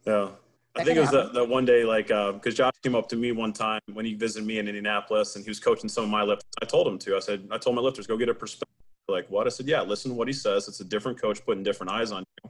Yeah. 0.07 0.29
I 0.77 0.79
That 0.79 0.85
think 0.85 0.97
it 0.97 1.01
was 1.01 1.11
that, 1.11 1.33
that 1.33 1.47
one 1.47 1.65
day, 1.65 1.83
like, 1.83 2.07
because 2.07 2.55
Josh 2.55 2.71
came 2.81 2.95
up 2.95 3.07
to 3.09 3.15
me 3.15 3.31
one 3.31 3.53
time 3.53 3.81
when 3.93 4.05
he 4.05 4.13
visited 4.15 4.47
me 4.47 4.57
in 4.57 4.67
Indianapolis 4.67 5.35
and 5.35 5.43
he 5.43 5.49
was 5.51 5.59
coaching 5.59 5.87
some 5.89 6.05
of 6.05 6.09
my 6.09 6.23
lifters. 6.23 6.49
I 6.61 6.65
told 6.65 6.87
him 6.87 6.97
to. 6.99 7.15
I 7.15 7.19
said, 7.19 7.47
I 7.51 7.57
told 7.59 7.75
my 7.75 7.81
lifters, 7.81 8.07
go 8.07 8.17
get 8.17 8.29
a 8.29 8.33
perspective. 8.33 8.73
Like, 9.07 9.29
what? 9.29 9.45
I 9.45 9.49
said, 9.49 9.67
yeah, 9.67 9.81
listen 9.81 10.11
to 10.11 10.17
what 10.17 10.27
he 10.27 10.33
says. 10.33 10.67
It's 10.67 10.79
a 10.79 10.85
different 10.85 11.21
coach 11.21 11.43
putting 11.45 11.63
different 11.63 11.91
eyes 11.91 12.11
on 12.11 12.23
you. 12.43 12.49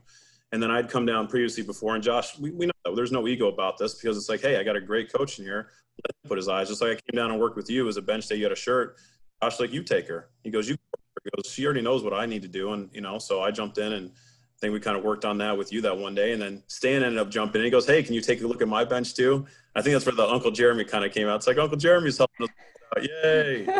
And 0.52 0.62
then 0.62 0.70
I'd 0.70 0.88
come 0.88 1.04
down 1.04 1.26
previously 1.26 1.62
before, 1.62 1.94
and 1.94 2.04
Josh, 2.04 2.38
we, 2.38 2.50
we 2.50 2.66
know 2.66 2.72
that. 2.84 2.94
there's 2.94 3.12
no 3.12 3.26
ego 3.26 3.48
about 3.48 3.78
this 3.78 3.94
because 3.94 4.16
it's 4.16 4.28
like, 4.28 4.40
hey, 4.40 4.56
I 4.56 4.62
got 4.62 4.76
a 4.76 4.80
great 4.80 5.12
coach 5.12 5.38
in 5.38 5.44
here. 5.44 5.70
Let 6.04 6.10
him 6.10 6.28
put 6.28 6.38
his 6.38 6.48
eyes. 6.48 6.68
Just 6.68 6.80
like 6.80 6.90
I 6.90 6.94
came 6.94 7.16
down 7.16 7.30
and 7.30 7.40
worked 7.40 7.56
with 7.56 7.68
you 7.68 7.88
as 7.88 7.96
a 7.96 8.02
bench 8.02 8.28
day, 8.28 8.36
you 8.36 8.44
had 8.44 8.52
a 8.52 8.56
shirt. 8.56 8.96
Josh, 9.42 9.58
like, 9.58 9.72
you 9.72 9.82
take 9.82 10.06
her. 10.08 10.30
He 10.44 10.50
goes, 10.50 10.68
you. 10.68 10.76
He 11.24 11.30
goes, 11.36 11.50
she 11.50 11.64
already 11.64 11.82
knows 11.82 12.04
what 12.04 12.14
I 12.14 12.26
need 12.26 12.42
to 12.42 12.48
do, 12.48 12.72
and 12.72 12.88
you 12.92 13.00
know, 13.00 13.18
so 13.18 13.42
I 13.42 13.50
jumped 13.50 13.78
in 13.78 13.94
and 13.94 14.12
I 14.56 14.58
think 14.58 14.72
we 14.72 14.80
kind 14.80 14.96
of 14.96 15.04
worked 15.04 15.26
on 15.26 15.36
that 15.38 15.58
with 15.58 15.70
you 15.70 15.82
that 15.82 15.96
one 15.96 16.14
day. 16.14 16.32
And 16.32 16.40
then 16.40 16.62
Stan 16.66 17.02
ended 17.02 17.18
up 17.18 17.28
jumping 17.30 17.60
in. 17.60 17.66
He 17.66 17.70
goes, 17.70 17.86
Hey, 17.86 18.02
can 18.02 18.14
you 18.14 18.22
take 18.22 18.40
a 18.40 18.46
look 18.46 18.62
at 18.62 18.68
my 18.68 18.84
bench 18.84 19.14
too? 19.14 19.44
I 19.74 19.82
think 19.82 19.92
that's 19.92 20.06
where 20.06 20.14
the 20.14 20.26
Uncle 20.26 20.50
Jeremy 20.50 20.84
kind 20.84 21.04
of 21.04 21.12
came 21.12 21.28
out. 21.28 21.36
It's 21.36 21.46
like 21.46 21.58
Uncle 21.58 21.76
Jeremy's 21.76 22.16
helping 22.16 22.46
us. 22.46 22.52
Yay. 23.02 23.66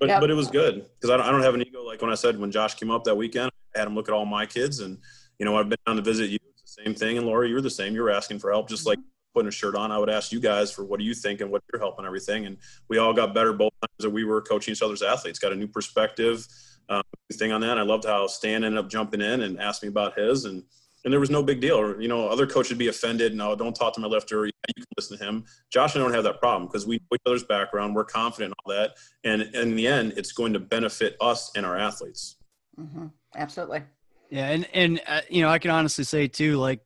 But, 0.00 0.08
Yep. 0.08 0.20
but 0.20 0.30
it 0.30 0.34
was 0.34 0.48
good 0.48 0.86
because 0.94 1.10
I 1.10 1.16
don't, 1.16 1.26
I 1.26 1.32
don't 1.32 1.42
have 1.42 1.54
an 1.54 1.62
ego. 1.62 1.82
Like 1.82 2.00
when 2.00 2.10
I 2.10 2.14
said, 2.14 2.38
when 2.38 2.52
Josh 2.52 2.74
came 2.74 2.90
up 2.90 3.02
that 3.04 3.16
weekend, 3.16 3.50
I 3.74 3.78
had 3.80 3.88
him 3.88 3.94
look 3.96 4.08
at 4.08 4.14
all 4.14 4.24
my 4.24 4.46
kids. 4.46 4.78
And, 4.80 4.98
you 5.40 5.44
know, 5.44 5.56
I've 5.56 5.68
been 5.68 5.78
down 5.86 5.96
to 5.96 6.02
visit 6.02 6.30
you. 6.30 6.38
It's 6.50 6.76
the 6.76 6.82
same 6.84 6.94
thing. 6.94 7.18
And 7.18 7.26
Laura, 7.26 7.48
you 7.48 7.54
were 7.54 7.60
the 7.60 7.68
same. 7.70 7.94
You 7.94 8.02
were 8.02 8.10
asking 8.10 8.38
for 8.38 8.52
help, 8.52 8.68
just 8.68 8.86
like 8.86 8.98
putting 9.34 9.48
a 9.48 9.52
shirt 9.52 9.74
on. 9.74 9.90
I 9.90 9.98
would 9.98 10.08
ask 10.10 10.30
you 10.30 10.38
guys 10.38 10.70
for 10.70 10.84
what 10.84 11.00
do 11.00 11.04
you 11.04 11.14
think 11.14 11.40
and 11.40 11.50
what 11.50 11.62
you're 11.72 11.80
helping 11.80 12.06
everything. 12.06 12.46
And 12.46 12.58
we 12.88 12.98
all 12.98 13.12
got 13.12 13.34
better 13.34 13.52
both 13.52 13.72
times 13.80 13.90
that 13.98 14.10
we 14.10 14.22
were 14.24 14.40
coaching 14.40 14.72
each 14.72 14.82
other's 14.82 15.02
athletes, 15.02 15.40
got 15.40 15.52
a 15.52 15.56
new 15.56 15.66
perspective 15.68 16.46
um, 16.88 17.02
thing 17.32 17.50
on 17.52 17.60
that. 17.62 17.76
I 17.76 17.82
loved 17.82 18.04
how 18.04 18.26
Stan 18.28 18.62
ended 18.64 18.78
up 18.78 18.88
jumping 18.88 19.20
in 19.20 19.42
and 19.42 19.60
asked 19.60 19.82
me 19.82 19.88
about 19.88 20.16
his, 20.18 20.44
and 20.44 20.62
and 21.08 21.12
there 21.14 21.20
was 21.20 21.30
no 21.30 21.42
big 21.42 21.58
deal. 21.58 21.80
Or, 21.80 21.98
You 22.02 22.06
know, 22.06 22.28
other 22.28 22.46
coaches 22.46 22.72
would 22.72 22.78
be 22.78 22.88
offended. 22.88 23.34
No, 23.34 23.56
don't 23.56 23.74
talk 23.74 23.94
to 23.94 24.00
my 24.00 24.08
lifter. 24.08 24.44
Yeah, 24.44 24.50
you 24.76 24.82
can 24.82 24.84
listen 24.98 25.16
to 25.16 25.24
him. 25.24 25.42
Josh 25.72 25.94
and 25.94 26.04
I 26.04 26.06
don't 26.06 26.14
have 26.14 26.24
that 26.24 26.38
problem 26.38 26.66
because 26.66 26.86
we 26.86 26.96
know 26.96 27.14
each 27.14 27.20
other's 27.24 27.44
background. 27.44 27.94
We're 27.94 28.04
confident 28.04 28.52
in 28.52 28.54
all 28.62 28.78
that, 28.78 28.90
and 29.24 29.40
in 29.54 29.74
the 29.74 29.86
end, 29.86 30.12
it's 30.18 30.32
going 30.32 30.52
to 30.52 30.58
benefit 30.58 31.16
us 31.22 31.50
and 31.56 31.64
our 31.64 31.78
athletes. 31.78 32.36
hmm 32.76 33.06
Absolutely. 33.34 33.84
Yeah, 34.28 34.50
and 34.50 34.68
and 34.74 35.00
uh, 35.06 35.22
you 35.30 35.40
know, 35.40 35.48
I 35.48 35.58
can 35.58 35.70
honestly 35.70 36.04
say 36.04 36.28
too, 36.28 36.58
like 36.58 36.80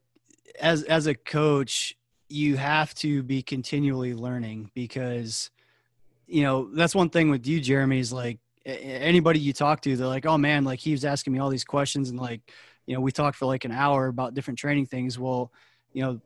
as 0.60 0.84
as 0.84 1.08
a 1.08 1.16
coach, 1.16 1.96
you 2.28 2.56
have 2.56 2.94
to 2.96 3.24
be 3.24 3.42
continually 3.42 4.14
learning 4.14 4.70
because 4.72 5.50
you 6.28 6.42
know 6.44 6.70
that's 6.72 6.94
one 6.94 7.10
thing 7.10 7.28
with 7.28 7.44
you, 7.44 7.60
Jeremy. 7.60 7.98
Is 7.98 8.12
like 8.12 8.38
a- 8.64 8.70
a- 8.70 9.00
anybody 9.02 9.40
you 9.40 9.52
talk 9.52 9.80
to, 9.82 9.96
they're 9.96 10.06
like, 10.06 10.26
"Oh 10.26 10.38
man, 10.38 10.62
like 10.62 10.78
he 10.78 10.92
was 10.92 11.04
asking 11.04 11.32
me 11.32 11.40
all 11.40 11.50
these 11.50 11.64
questions," 11.64 12.08
and 12.10 12.20
like 12.20 12.40
you 12.86 12.94
know, 12.94 13.00
we 13.00 13.12
talked 13.12 13.36
for 13.36 13.46
like 13.46 13.64
an 13.64 13.72
hour 13.72 14.06
about 14.06 14.34
different 14.34 14.58
training 14.58 14.86
things. 14.86 15.18
Well, 15.18 15.52
you 15.92 16.02
know, 16.02 16.20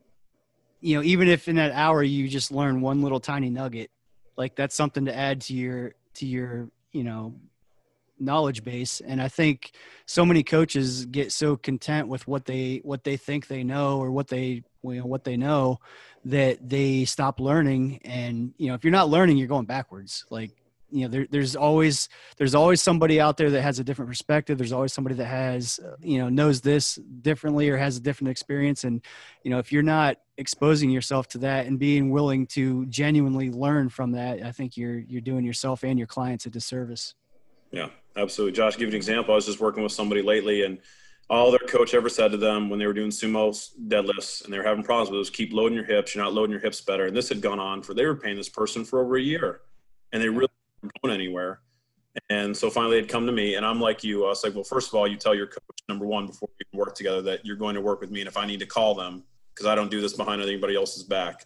you 0.81 0.95
know, 0.95 1.03
even 1.03 1.27
if 1.27 1.47
in 1.47 1.55
that 1.55 1.71
hour 1.71 2.03
you 2.03 2.27
just 2.27 2.51
learn 2.51 2.81
one 2.81 3.01
little 3.01 3.19
tiny 3.19 3.49
nugget, 3.49 3.91
like 4.35 4.55
that's 4.55 4.75
something 4.75 5.05
to 5.05 5.15
add 5.15 5.41
to 5.41 5.53
your 5.53 5.93
to 6.15 6.25
your 6.25 6.69
you 6.91 7.03
know 7.03 7.35
knowledge 8.19 8.63
base. 8.63 8.99
And 9.01 9.21
i 9.21 9.27
think 9.27 9.71
so 10.05 10.25
many 10.25 10.43
coaches 10.43 11.05
get 11.05 11.31
so 11.31 11.55
content 11.55 12.07
with 12.07 12.27
what 12.27 12.45
they 12.45 12.81
what 12.83 13.03
they 13.03 13.17
think 13.17 13.47
they 13.47 13.63
know 13.63 13.99
or 13.99 14.11
what 14.11 14.27
they 14.27 14.63
you 14.83 14.93
know 14.95 15.05
what 15.05 15.23
they 15.23 15.37
know 15.37 15.79
that 16.25 16.67
they 16.67 17.05
stop 17.05 17.39
learning. 17.39 17.99
And 18.03 18.53
you 18.57 18.67
know 18.67 18.73
if 18.73 18.83
you're 18.83 18.91
not 18.91 19.09
learning 19.09 19.37
you're 19.37 19.47
going 19.47 19.65
backwards. 19.65 20.25
Like 20.29 20.51
you 20.89 21.01
know 21.03 21.07
there, 21.07 21.27
there's 21.29 21.55
always 21.55 22.09
there's 22.37 22.55
always 22.55 22.81
somebody 22.81 23.19
out 23.19 23.37
there 23.37 23.49
that 23.49 23.61
has 23.61 23.79
a 23.79 23.83
different 23.83 24.09
perspective 24.09 24.57
there's 24.57 24.71
always 24.71 24.93
somebody 24.93 25.15
that 25.15 25.25
has 25.25 25.79
uh, 25.85 25.95
you 25.99 26.17
know 26.17 26.29
knows 26.29 26.61
this 26.61 26.95
differently 27.21 27.69
or 27.69 27.77
has 27.77 27.97
a 27.97 27.99
different 27.99 28.29
experience 28.29 28.83
and 28.83 29.03
you 29.43 29.51
know 29.51 29.59
if 29.59 29.71
you're 29.71 29.83
not 29.83 30.17
exposing 30.37 30.89
yourself 30.89 31.27
to 31.27 31.37
that 31.39 31.65
and 31.65 31.79
being 31.79 32.09
willing 32.09 32.47
to 32.47 32.85
genuinely 32.85 33.49
learn 33.51 33.89
from 33.89 34.11
that 34.11 34.41
i 34.43 34.51
think 34.51 34.77
you're 34.77 34.99
you're 34.99 35.21
doing 35.21 35.43
yourself 35.43 35.83
and 35.83 35.97
your 35.97 36.07
clients 36.07 36.45
a 36.45 36.49
disservice 36.49 37.15
Yeah, 37.71 37.89
absolutely. 38.15 38.55
Josh, 38.55 38.77
give 38.77 38.89
an 38.89 38.95
example. 38.95 39.33
I 39.33 39.35
was 39.35 39.45
just 39.45 39.59
working 39.59 39.83
with 39.83 39.91
somebody 39.91 40.21
lately, 40.21 40.63
and 40.63 40.79
all 41.29 41.51
their 41.51 41.59
coach 41.59 41.93
ever 41.93 42.09
said 42.09 42.31
to 42.31 42.37
them 42.37 42.69
when 42.69 42.79
they 42.79 42.85
were 42.85 42.93
doing 42.93 43.09
sumo 43.09 43.49
deadlifts 43.87 44.45
and 44.45 44.53
they 44.53 44.57
were 44.57 44.63
having 44.63 44.83
problems 44.83 45.09
with 45.09 45.17
it 45.17 45.19
was 45.19 45.29
keep 45.29 45.51
loading 45.51 45.75
your 45.75 45.85
hips. 45.85 46.15
You're 46.15 46.23
not 46.23 46.33
loading 46.33 46.51
your 46.51 46.61
hips 46.61 46.79
better. 46.79 47.05
And 47.05 47.15
this 47.15 47.29
had 47.29 47.41
gone 47.41 47.59
on 47.59 47.83
for 47.83 47.93
they 47.93 48.05
were 48.05 48.15
paying 48.15 48.37
this 48.37 48.49
person 48.49 48.85
for 48.85 49.03
over 49.03 49.17
a 49.17 49.21
year, 49.21 49.61
and 50.13 50.21
they 50.21 50.29
really 50.29 50.47
going 51.01 51.13
anywhere. 51.13 51.61
And 52.29 52.55
so 52.55 52.69
finally, 52.69 52.99
they'd 52.99 53.09
come 53.09 53.25
to 53.27 53.31
me, 53.31 53.55
and 53.55 53.65
I'm 53.65 53.79
like 53.79 54.03
you. 54.03 54.25
I 54.25 54.29
was 54.29 54.43
like, 54.43 54.55
well, 54.55 54.63
first 54.63 54.89
of 54.89 54.95
all, 54.95 55.07
you 55.07 55.17
tell 55.17 55.35
your 55.35 55.47
coach 55.47 55.61
number 55.87 56.05
one 56.05 56.25
before 56.25 56.49
we 56.59 56.77
work 56.77 56.95
together 56.95 57.21
that 57.23 57.45
you're 57.45 57.55
going 57.55 57.75
to 57.75 57.81
work 57.81 58.01
with 58.01 58.09
me, 58.09 58.21
and 58.21 58.27
if 58.27 58.37
I 58.37 58.45
need 58.45 58.59
to 58.59 58.65
call 58.65 58.95
them 58.95 59.23
because 59.57 59.65
I 59.65 59.73
don't 59.73 59.89
do 59.89 60.01
this 60.01 60.13
behind 60.13 60.39
anybody 60.41 60.75
else's 60.75 61.03
back. 61.03 61.45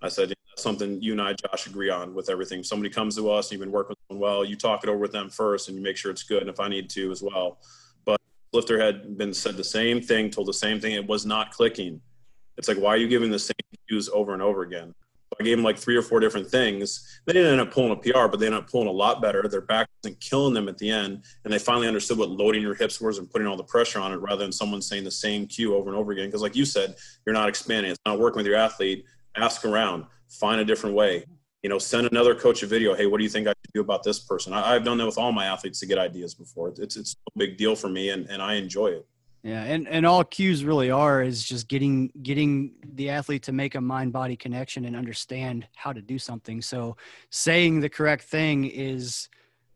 I 0.00 0.08
said 0.08 0.30
that's 0.30 0.62
something 0.62 1.02
you 1.02 1.12
and 1.12 1.20
I, 1.20 1.34
Josh, 1.34 1.66
agree 1.66 1.90
on 1.90 2.14
with 2.14 2.30
everything. 2.30 2.60
If 2.60 2.66
somebody 2.66 2.88
comes 2.88 3.14
to 3.16 3.30
us 3.30 3.46
and 3.46 3.52
you've 3.52 3.60
been 3.60 3.72
working 3.72 3.90
with 3.90 4.08
them 4.08 4.18
well, 4.18 4.42
you 4.42 4.56
talk 4.56 4.82
it 4.84 4.88
over 4.88 4.98
with 4.98 5.12
them 5.12 5.28
first 5.28 5.68
and 5.68 5.76
you 5.76 5.82
make 5.82 5.98
sure 5.98 6.10
it's 6.10 6.22
good. 6.22 6.40
And 6.40 6.50
if 6.50 6.58
I 6.58 6.68
need 6.68 6.88
to 6.90 7.10
as 7.12 7.22
well. 7.22 7.58
But 8.06 8.18
Lifter 8.54 8.80
had 8.80 9.18
been 9.18 9.34
said 9.34 9.58
the 9.58 9.64
same 9.64 10.00
thing, 10.00 10.30
told 10.30 10.48
the 10.48 10.54
same 10.54 10.80
thing. 10.80 10.92
It 10.92 11.06
was 11.06 11.26
not 11.26 11.52
clicking. 11.52 12.00
It's 12.56 12.68
like, 12.68 12.78
why 12.78 12.94
are 12.94 12.96
you 12.96 13.06
giving 13.06 13.30
the 13.30 13.38
same 13.38 13.54
cues 13.86 14.08
over 14.08 14.32
and 14.32 14.40
over 14.40 14.62
again? 14.62 14.94
I 15.42 15.44
gave 15.44 15.56
them 15.56 15.64
like 15.64 15.76
three 15.76 15.96
or 15.96 16.02
four 16.02 16.20
different 16.20 16.48
things. 16.48 17.20
They 17.26 17.32
didn't 17.32 17.50
end 17.50 17.60
up 17.60 17.72
pulling 17.72 17.90
a 17.90 17.96
PR, 17.96 18.28
but 18.28 18.38
they 18.38 18.46
ended 18.46 18.62
up 18.62 18.70
pulling 18.70 18.86
a 18.86 18.92
lot 18.92 19.20
better. 19.20 19.42
Their 19.48 19.60
back 19.60 19.88
wasn't 20.02 20.20
killing 20.20 20.54
them 20.54 20.68
at 20.68 20.78
the 20.78 20.88
end. 20.88 21.24
And 21.42 21.52
they 21.52 21.58
finally 21.58 21.88
understood 21.88 22.16
what 22.16 22.30
loading 22.30 22.62
your 22.62 22.74
hips 22.74 23.00
was 23.00 23.18
and 23.18 23.28
putting 23.28 23.48
all 23.48 23.56
the 23.56 23.64
pressure 23.64 23.98
on 23.98 24.12
it 24.12 24.18
rather 24.18 24.44
than 24.44 24.52
someone 24.52 24.80
saying 24.80 25.02
the 25.02 25.10
same 25.10 25.48
cue 25.48 25.74
over 25.74 25.90
and 25.90 25.98
over 25.98 26.12
again. 26.12 26.26
Because 26.26 26.42
like 26.42 26.54
you 26.54 26.64
said, 26.64 26.94
you're 27.26 27.32
not 27.32 27.48
expanding. 27.48 27.90
It's 27.90 28.00
not 28.06 28.20
working 28.20 28.36
with 28.36 28.46
your 28.46 28.54
athlete. 28.54 29.04
Ask 29.34 29.64
around, 29.64 30.04
find 30.28 30.60
a 30.60 30.64
different 30.64 30.94
way. 30.94 31.24
You 31.64 31.70
know, 31.70 31.78
send 31.78 32.06
another 32.06 32.36
coach 32.36 32.62
a 32.62 32.66
video. 32.66 32.94
Hey, 32.94 33.06
what 33.06 33.18
do 33.18 33.24
you 33.24 33.30
think 33.30 33.48
I 33.48 33.50
should 33.50 33.72
do 33.74 33.80
about 33.80 34.04
this 34.04 34.20
person? 34.20 34.52
I, 34.52 34.74
I've 34.74 34.84
done 34.84 34.96
that 34.98 35.06
with 35.06 35.18
all 35.18 35.32
my 35.32 35.46
athletes 35.46 35.80
to 35.80 35.86
get 35.86 35.98
ideas 35.98 36.34
before. 36.34 36.72
It's 36.76 36.96
it's 36.96 37.16
a 37.34 37.38
big 37.38 37.56
deal 37.56 37.74
for 37.74 37.88
me, 37.88 38.10
and, 38.10 38.28
and 38.28 38.40
I 38.40 38.54
enjoy 38.54 38.88
it. 38.88 39.06
Yeah, 39.42 39.64
and 39.64 39.88
and 39.88 40.06
all 40.06 40.22
cues 40.22 40.64
really 40.64 40.90
are 40.90 41.20
is 41.20 41.42
just 41.42 41.66
getting 41.66 42.12
getting 42.22 42.74
the 42.94 43.10
athlete 43.10 43.42
to 43.44 43.52
make 43.52 43.74
a 43.74 43.80
mind 43.80 44.12
body 44.12 44.36
connection 44.36 44.84
and 44.84 44.94
understand 44.94 45.66
how 45.74 45.92
to 45.92 46.00
do 46.00 46.16
something. 46.18 46.62
So 46.62 46.96
saying 47.30 47.80
the 47.80 47.88
correct 47.88 48.22
thing 48.24 48.66
is 48.66 49.28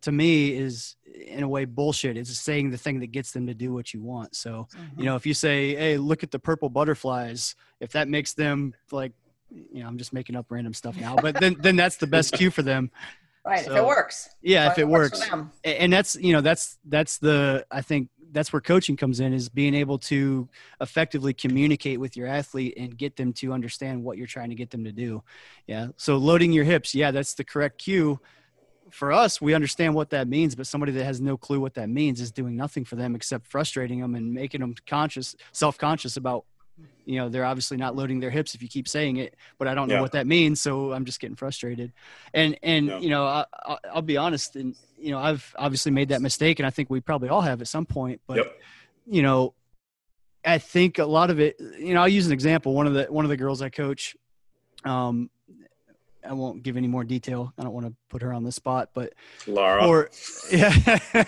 to 0.02 0.12
me 0.12 0.56
is 0.56 0.94
in 1.04 1.42
a 1.42 1.48
way 1.48 1.64
bullshit. 1.64 2.16
It's 2.16 2.38
saying 2.38 2.70
the 2.70 2.78
thing 2.78 3.00
that 3.00 3.08
gets 3.08 3.32
them 3.32 3.48
to 3.48 3.54
do 3.54 3.72
what 3.72 3.92
you 3.92 4.02
want. 4.02 4.36
So, 4.36 4.68
you 4.72 4.78
mm-hmm. 4.78 5.02
know, 5.02 5.16
if 5.16 5.26
you 5.26 5.34
say, 5.34 5.74
"Hey, 5.74 5.98
look 5.98 6.22
at 6.22 6.30
the 6.30 6.38
purple 6.38 6.68
butterflies," 6.68 7.56
if 7.80 7.90
that 7.92 8.06
makes 8.06 8.34
them 8.34 8.72
like 8.92 9.12
you 9.50 9.82
know, 9.82 9.88
I'm 9.88 9.98
just 9.98 10.12
making 10.12 10.36
up 10.36 10.46
random 10.48 10.74
stuff 10.74 10.96
now, 10.96 11.16
but 11.16 11.40
then 11.40 11.56
then 11.58 11.74
that's 11.74 11.96
the 11.96 12.06
best 12.06 12.34
cue 12.34 12.50
for 12.50 12.62
them. 12.62 12.90
Right. 13.46 13.64
if 13.64 13.76
it 13.76 13.86
works. 13.86 14.28
Yeah, 14.42 14.64
if 14.64 14.70
Right, 14.70 14.78
it 14.78 14.82
for 14.82 14.88
works 14.88 15.30
and 15.62 15.92
that's 15.92 16.16
you 16.16 16.32
know 16.32 16.40
that's 16.40 16.78
that's 16.84 17.18
the 17.18 17.64
i 17.70 17.80
think 17.80 18.08
that's 18.36 18.52
where 18.52 18.60
coaching 18.60 18.96
comes 18.96 19.20
in 19.20 19.32
is 19.32 19.48
being 19.48 19.74
able 19.74 19.98
to 19.98 20.46
effectively 20.82 21.32
communicate 21.32 21.98
with 21.98 22.16
your 22.16 22.26
athlete 22.26 22.74
and 22.76 22.96
get 22.96 23.16
them 23.16 23.32
to 23.32 23.52
understand 23.52 24.04
what 24.04 24.18
you're 24.18 24.26
trying 24.26 24.50
to 24.50 24.54
get 24.54 24.70
them 24.70 24.84
to 24.84 24.92
do. 24.92 25.22
Yeah. 25.66 25.88
So 25.96 26.18
loading 26.18 26.52
your 26.52 26.64
hips. 26.64 26.94
Yeah 26.94 27.10
that's 27.10 27.34
the 27.34 27.44
correct 27.44 27.78
cue. 27.78 28.20
For 28.90 29.10
us 29.10 29.40
we 29.40 29.54
understand 29.54 29.94
what 29.94 30.10
that 30.10 30.28
means 30.28 30.54
but 30.54 30.66
somebody 30.66 30.92
that 30.92 31.04
has 31.04 31.20
no 31.20 31.36
clue 31.36 31.60
what 31.60 31.74
that 31.74 31.88
means 31.88 32.20
is 32.20 32.30
doing 32.30 32.56
nothing 32.56 32.84
for 32.84 32.96
them 32.96 33.14
except 33.16 33.46
frustrating 33.46 34.00
them 34.00 34.14
and 34.14 34.32
making 34.32 34.60
them 34.60 34.74
conscious 34.86 35.34
self-conscious 35.52 36.16
about 36.16 36.44
you 37.04 37.18
know 37.18 37.28
they're 37.28 37.44
obviously 37.44 37.76
not 37.76 37.94
loading 37.96 38.20
their 38.20 38.30
hips 38.30 38.54
if 38.54 38.62
you 38.62 38.68
keep 38.68 38.86
saying 38.88 39.16
it 39.16 39.34
but 39.58 39.66
i 39.68 39.74
don't 39.74 39.88
know 39.88 39.94
Yeah. 39.94 40.00
what 40.02 40.12
that 40.12 40.26
means 40.26 40.60
so 40.60 40.92
i'm 40.92 41.04
just 41.04 41.20
getting 41.20 41.36
frustrated 41.36 41.92
and 42.34 42.58
and 42.62 42.86
Yeah. 42.88 42.98
you 42.98 43.08
know 43.10 43.24
I, 43.24 43.44
I, 43.64 43.76
i'll 43.94 44.02
be 44.02 44.16
honest 44.16 44.56
and 44.56 44.74
you 44.98 45.10
know 45.12 45.18
i've 45.18 45.54
obviously 45.56 45.92
made 45.92 46.08
that 46.10 46.20
mistake 46.20 46.58
and 46.58 46.66
i 46.66 46.70
think 46.70 46.90
we 46.90 47.00
probably 47.00 47.28
all 47.28 47.42
have 47.42 47.60
at 47.60 47.68
some 47.68 47.86
point 47.86 48.20
but 48.26 48.38
Yep. 48.38 48.60
you 49.06 49.22
know, 49.22 49.54
I 50.44 50.58
think 50.58 50.98
a 51.00 51.04
lot 51.06 51.30
of 51.30 51.40
it, 51.40 51.56
you 51.78 51.92
know, 51.94 52.00
I'll 52.02 52.08
use 52.08 52.26
an 52.26 52.32
example. 52.32 52.72
One 52.72 52.86
of 52.86 52.94
the 52.94 53.04
one 53.10 53.24
of 53.24 53.30
the 53.30 53.36
girls 53.36 53.62
I 53.62 53.68
coach, 53.68 54.14
um, 54.84 55.28
I 56.28 56.32
won't 56.34 56.62
give 56.62 56.76
any 56.76 56.86
more 56.86 57.02
detail. 57.02 57.52
I 57.58 57.64
don't 57.64 57.72
want 57.72 57.86
to 57.86 57.94
put 58.10 58.22
her 58.22 58.32
on 58.32 58.44
the 58.44 58.52
spot, 58.52 58.90
but 58.94 59.12
Laura. 59.48 59.84
Or 59.84 60.08
yeah. 60.52 60.72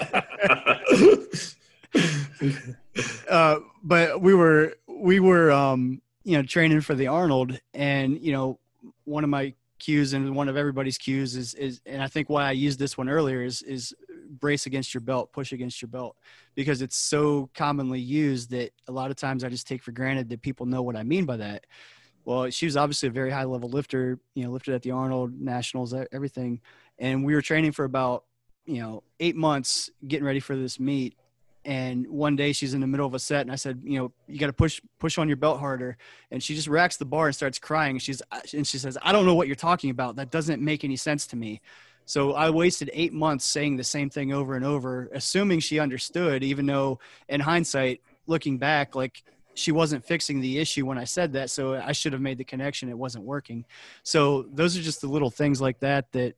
uh, 3.28 3.58
but 3.82 4.20
we 4.20 4.34
were 4.34 4.74
we 4.98 5.20
were 5.20 5.50
um, 5.50 6.00
you 6.24 6.36
know 6.36 6.42
training 6.42 6.80
for 6.80 6.94
the 6.94 7.06
Arnold, 7.06 7.58
and 7.74 8.20
you 8.20 8.32
know 8.32 8.58
one 9.04 9.24
of 9.24 9.30
my 9.30 9.54
cues 9.78 10.12
and 10.12 10.34
one 10.34 10.48
of 10.48 10.56
everybody's 10.56 10.98
cues 10.98 11.36
is 11.36 11.54
is 11.54 11.80
and 11.86 12.02
I 12.02 12.08
think 12.08 12.28
why 12.28 12.44
I 12.44 12.52
used 12.52 12.78
this 12.78 12.98
one 12.98 13.08
earlier 13.08 13.42
is 13.42 13.62
is 13.62 13.94
brace 14.28 14.66
against 14.66 14.92
your 14.92 15.00
belt, 15.00 15.32
push 15.32 15.52
against 15.52 15.80
your 15.80 15.88
belt, 15.88 16.16
because 16.54 16.82
it's 16.82 16.96
so 16.96 17.48
commonly 17.54 18.00
used 18.00 18.50
that 18.50 18.72
a 18.88 18.92
lot 18.92 19.10
of 19.10 19.16
times 19.16 19.42
I 19.44 19.48
just 19.48 19.66
take 19.66 19.82
for 19.82 19.92
granted 19.92 20.28
that 20.28 20.42
people 20.42 20.66
know 20.66 20.82
what 20.82 20.96
I 20.96 21.02
mean 21.02 21.24
by 21.24 21.38
that. 21.38 21.66
Well, 22.24 22.50
she 22.50 22.66
was 22.66 22.76
obviously 22.76 23.08
a 23.08 23.12
very 23.12 23.30
high 23.30 23.44
level 23.44 23.70
lifter, 23.70 24.18
you 24.34 24.44
know, 24.44 24.50
lifted 24.50 24.74
at 24.74 24.82
the 24.82 24.90
Arnold 24.90 25.40
Nationals, 25.40 25.94
everything. 26.12 26.60
And 26.98 27.24
we 27.24 27.34
were 27.34 27.40
training 27.40 27.72
for 27.72 27.86
about, 27.86 28.24
you 28.66 28.82
know, 28.82 29.02
eight 29.18 29.34
months 29.34 29.88
getting 30.06 30.26
ready 30.26 30.40
for 30.40 30.54
this 30.54 30.78
meet. 30.78 31.16
And 31.68 32.06
one 32.08 32.34
day 32.34 32.54
she's 32.54 32.72
in 32.72 32.80
the 32.80 32.86
middle 32.86 33.06
of 33.06 33.12
a 33.12 33.18
set 33.18 33.42
and 33.42 33.52
I 33.52 33.56
said, 33.56 33.82
you 33.84 33.98
know, 33.98 34.10
you 34.26 34.38
got 34.38 34.46
to 34.46 34.54
push, 34.54 34.80
push 34.98 35.18
on 35.18 35.28
your 35.28 35.36
belt 35.36 35.60
harder. 35.60 35.98
And 36.30 36.42
she 36.42 36.54
just 36.54 36.66
racks 36.66 36.96
the 36.96 37.04
bar 37.04 37.26
and 37.26 37.36
starts 37.36 37.58
crying. 37.58 37.98
She's, 37.98 38.22
and 38.54 38.66
she 38.66 38.78
says, 38.78 38.96
I 39.02 39.12
don't 39.12 39.26
know 39.26 39.34
what 39.34 39.48
you're 39.48 39.54
talking 39.54 39.90
about. 39.90 40.16
That 40.16 40.30
doesn't 40.30 40.62
make 40.62 40.82
any 40.82 40.96
sense 40.96 41.26
to 41.26 41.36
me. 41.36 41.60
So 42.06 42.32
I 42.32 42.48
wasted 42.48 42.88
eight 42.94 43.12
months 43.12 43.44
saying 43.44 43.76
the 43.76 43.84
same 43.84 44.08
thing 44.08 44.32
over 44.32 44.56
and 44.56 44.64
over, 44.64 45.10
assuming 45.12 45.60
she 45.60 45.78
understood, 45.78 46.42
even 46.42 46.64
though 46.64 47.00
in 47.28 47.38
hindsight, 47.38 48.00
looking 48.26 48.56
back, 48.56 48.94
like 48.94 49.22
she 49.52 49.70
wasn't 49.70 50.06
fixing 50.06 50.40
the 50.40 50.58
issue 50.58 50.86
when 50.86 50.96
I 50.96 51.04
said 51.04 51.34
that. 51.34 51.50
So 51.50 51.74
I 51.74 51.92
should 51.92 52.14
have 52.14 52.22
made 52.22 52.38
the 52.38 52.44
connection. 52.44 52.88
It 52.88 52.96
wasn't 52.96 53.24
working. 53.24 53.66
So 54.04 54.46
those 54.54 54.74
are 54.74 54.80
just 54.80 55.02
the 55.02 55.08
little 55.08 55.30
things 55.30 55.60
like 55.60 55.80
that 55.80 56.10
that, 56.12 56.34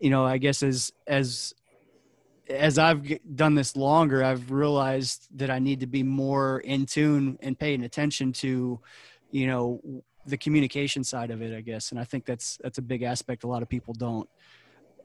you 0.00 0.10
know, 0.10 0.26
I 0.26 0.36
guess 0.36 0.62
as, 0.62 0.92
as, 1.06 1.54
as 2.48 2.78
I've 2.78 3.04
done 3.34 3.54
this 3.54 3.76
longer, 3.76 4.22
I've 4.22 4.50
realized 4.50 5.28
that 5.36 5.50
I 5.50 5.58
need 5.58 5.80
to 5.80 5.86
be 5.86 6.02
more 6.02 6.60
in 6.60 6.86
tune 6.86 7.38
and 7.42 7.58
paying 7.58 7.82
attention 7.84 8.32
to, 8.34 8.80
you 9.30 9.46
know, 9.46 10.02
the 10.26 10.36
communication 10.36 11.04
side 11.04 11.30
of 11.30 11.42
it, 11.42 11.56
I 11.56 11.60
guess. 11.60 11.90
And 11.90 12.00
I 12.00 12.04
think 12.04 12.24
that's, 12.24 12.58
that's 12.62 12.78
a 12.78 12.82
big 12.82 13.02
aspect. 13.02 13.44
A 13.44 13.46
lot 13.46 13.62
of 13.62 13.68
people 13.68 13.94
don't, 13.94 14.28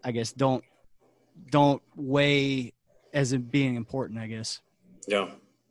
I 0.03 0.11
guess 0.11 0.31
don't 0.31 0.63
don't 1.49 1.81
weigh 1.95 2.73
as 3.13 3.33
it 3.33 3.51
being 3.51 3.75
important. 3.75 4.19
I 4.19 4.27
guess. 4.27 4.61
Yeah, 5.07 5.29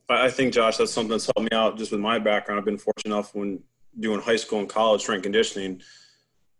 I 0.08 0.30
think 0.30 0.52
Josh, 0.52 0.76
that's 0.76 0.92
something 0.92 1.10
that's 1.10 1.26
helped 1.26 1.50
me 1.50 1.56
out 1.56 1.78
just 1.78 1.92
with 1.92 2.00
my 2.00 2.18
background. 2.18 2.58
I've 2.58 2.64
been 2.64 2.78
fortunate 2.78 3.14
enough 3.14 3.34
when 3.34 3.62
doing 3.98 4.20
high 4.20 4.36
school 4.36 4.60
and 4.60 4.68
college 4.68 5.02
strength 5.02 5.22
conditioning. 5.22 5.82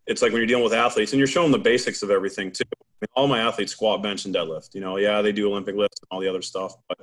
It's 0.07 0.23
like 0.23 0.33
when 0.33 0.41
you're 0.41 0.47
dealing 0.47 0.65
with 0.65 0.73
athletes 0.73 1.13
and 1.13 1.19
you're 1.19 1.29
showing 1.29 1.53
the 1.53 1.59
basics 1.59 2.03
of 2.03 2.11
everything 2.11 2.51
too. 2.51 2.65
Mean, 3.01 3.09
all 3.15 3.27
my 3.27 3.41
athletes 3.41 3.73
squat, 3.73 4.03
bench, 4.03 4.25
and 4.25 4.35
deadlift. 4.35 4.75
You 4.75 4.81
know, 4.81 4.97
yeah, 4.97 5.23
they 5.23 5.33
do 5.33 5.49
Olympic 5.49 5.75
lifts 5.75 6.01
and 6.01 6.09
all 6.11 6.21
the 6.21 6.29
other 6.29 6.43
stuff, 6.43 6.75
but 6.89 6.99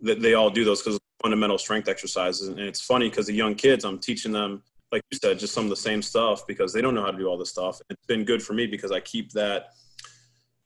they, 0.00 0.14
they 0.14 0.34
all 0.34 0.50
do 0.50 0.64
those 0.64 0.82
because 0.82 0.98
fundamental 1.22 1.58
strength 1.58 1.88
exercises. 1.88 2.48
And 2.48 2.58
it's 2.58 2.80
funny 2.80 3.08
because 3.08 3.26
the 3.26 3.34
young 3.34 3.54
kids, 3.54 3.84
I'm 3.84 3.98
teaching 3.98 4.32
them, 4.32 4.62
like 4.92 5.02
you 5.10 5.18
said, 5.18 5.38
just 5.38 5.54
some 5.54 5.64
of 5.64 5.70
the 5.70 5.76
same 5.76 6.02
stuff 6.02 6.46
because 6.46 6.72
they 6.72 6.80
don't 6.80 6.94
know 6.94 7.02
how 7.02 7.10
to 7.10 7.18
do 7.18 7.28
all 7.28 7.38
this 7.38 7.50
stuff. 7.50 7.80
It's 7.90 8.06
been 8.06 8.24
good 8.24 8.42
for 8.42 8.52
me 8.54 8.66
because 8.66 8.92
I 8.92 9.00
keep 9.00 9.32
that– 9.32 9.68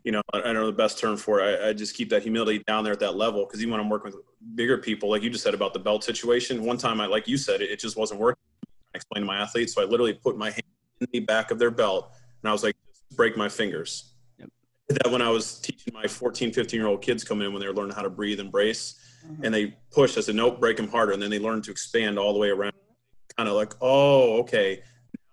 you 0.05 0.13
know, 0.13 0.23
I, 0.33 0.41
don't 0.41 0.55
know 0.55 0.67
the 0.67 0.73
best 0.73 0.99
term 0.99 1.17
for 1.17 1.41
it. 1.41 1.61
I, 1.61 1.69
I, 1.69 1.73
just 1.73 1.95
keep 1.95 2.09
that 2.11 2.23
humility 2.23 2.63
down 2.67 2.85
there 2.85 2.93
at 2.93 3.01
that 3.01 3.17
level 3.17 3.45
because 3.45 3.61
even 3.61 3.73
when 3.73 3.81
I'm 3.81 3.91
working 3.91 4.13
with 4.13 4.25
bigger 4.55 4.79
people, 4.79 5.11
like 5.11 5.23
you 5.23 5.31
just 5.31 5.45
said 5.45 5.55
about 5.55 5.75
the 5.75 5.79
belt 5.79 6.05
situation, 6.05 6.65
one 6.65 6.79
time 6.79 7.01
I, 7.01 7.07
like 7.07 7.29
you 7.29 7.37
said, 7.37 7.61
it, 7.61 7.71
it 7.71 7.79
just 7.79 7.97
wasn't 7.97 8.21
working. 8.21 8.43
I 8.95 8.97
explained 8.97 9.25
to 9.25 9.27
my 9.27 9.39
athletes, 9.39 9.75
so 9.75 9.83
I 9.83 9.85
literally 9.85 10.15
put 10.15 10.37
my 10.37 10.51
hand 10.51 10.63
in 11.01 11.07
the 11.13 11.21
back 11.21 11.51
of 11.51 11.59
their 11.59 11.71
belt 11.71 12.13
and 12.43 12.49
I 12.49 12.53
was 12.53 12.63
like, 12.63 12.77
break 13.15 13.37
my 13.37 13.49
fingers. 13.49 14.10
Yep. 14.91 14.99
That 15.05 15.13
when 15.13 15.23
I 15.23 15.31
was 15.31 15.59
teaching 15.61 15.95
my 15.95 16.07
14, 16.07 16.53
15 16.53 16.79
year 16.79 16.89
old 16.89 17.03
kids 17.03 17.25
come 17.25 17.43
in 17.43 17.53
when 17.53 17.61
they 17.61 17.69
were 17.69 17.75
learning 17.75 17.95
how 17.95 18.03
to 18.03 18.11
breathe 18.11 18.41
and 18.41 18.51
brace, 18.51 18.99
mm-hmm. 19.25 19.45
and 19.45 19.55
they 19.55 19.77
push, 19.91 20.19
I 20.19 20.21
said, 20.21 20.35
nope, 20.35 20.61
break 20.61 20.77
them 20.77 20.89
harder. 20.89 21.13
And 21.13 21.23
then 21.23 21.31
they 21.31 21.39
learn 21.39 21.63
to 21.63 21.71
expand 21.71 22.19
all 22.19 22.33
the 22.33 22.39
way 22.39 22.49
around, 22.49 22.73
kind 23.37 23.49
of 23.49 23.55
like, 23.55 23.75
oh, 23.81 24.41
okay, 24.41 24.83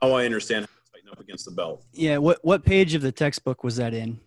now 0.02 0.14
I 0.14 0.26
understand 0.26 0.66
how 0.66 0.72
to 0.72 0.92
tighten 0.92 1.10
up 1.12 1.20
against 1.20 1.46
the 1.46 1.52
belt. 1.52 1.84
Yeah. 1.92 2.18
What 2.18 2.40
what 2.44 2.64
page 2.64 2.94
of 2.94 3.02
the 3.02 3.12
textbook 3.12 3.64
was 3.64 3.78
that 3.78 3.94
in? 3.94 4.20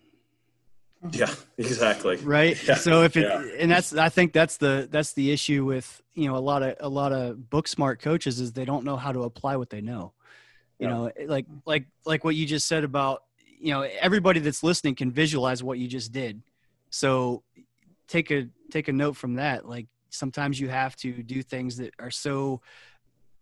Yeah, 1.13 1.33
exactly. 1.57 2.17
Right. 2.17 2.63
Yeah. 2.69 2.75
So 2.75 3.05
if 3.05 3.17
it 3.17 3.23
yeah. 3.23 3.43
and 3.59 3.71
that's 3.71 3.95
I 3.95 4.11
think 4.11 4.33
that's 4.33 4.59
the 4.59 4.87
that's 4.91 5.15
the 5.15 5.31
issue 5.31 5.65
with 5.65 6.03
you 6.15 6.29
know 6.29 6.37
a 6.37 6.39
lot 6.39 6.63
of 6.63 6.77
a 6.81 6.89
lot 6.89 7.13
of 7.13 7.49
book 7.49 7.69
smart 7.69 8.03
coaches 8.03 8.39
is 8.39 8.53
they 8.53 8.67
don't 8.67 8.85
know 8.85 8.97
how 8.97 9.13
to 9.13 9.23
apply 9.23 9.57
what 9.57 9.71
they 9.71 9.81
know. 9.81 10.13
You 10.79 10.89
yeah. 10.89 10.95
know, 10.95 11.13
like 11.27 11.47
like 11.65 11.87
like 12.05 12.25
what 12.25 12.35
you 12.35 12.45
just 12.45 12.67
said 12.67 12.85
about 12.85 13.23
you 13.61 13.73
know 13.73 13.83
everybody 13.83 14.41
that's 14.41 14.63
listening 14.63 14.95
can 14.95 15.11
visualize 15.11 15.63
what 15.63 15.79
you 15.79 15.87
just 15.87 16.13
did. 16.13 16.43
So 16.91 17.43
take 18.09 18.31
a 18.31 18.49
take 18.71 18.89
a 18.89 18.93
note 18.93 19.17
from 19.17 19.35
that. 19.35 19.69
Like 19.69 19.87
sometimes 20.09 20.59
you 20.59 20.69
have 20.69 20.97
to 20.97 21.23
do 21.23 21.43
things 21.43 21.77
that 21.77 21.95
are 21.99 22.11
so 22.11 22.61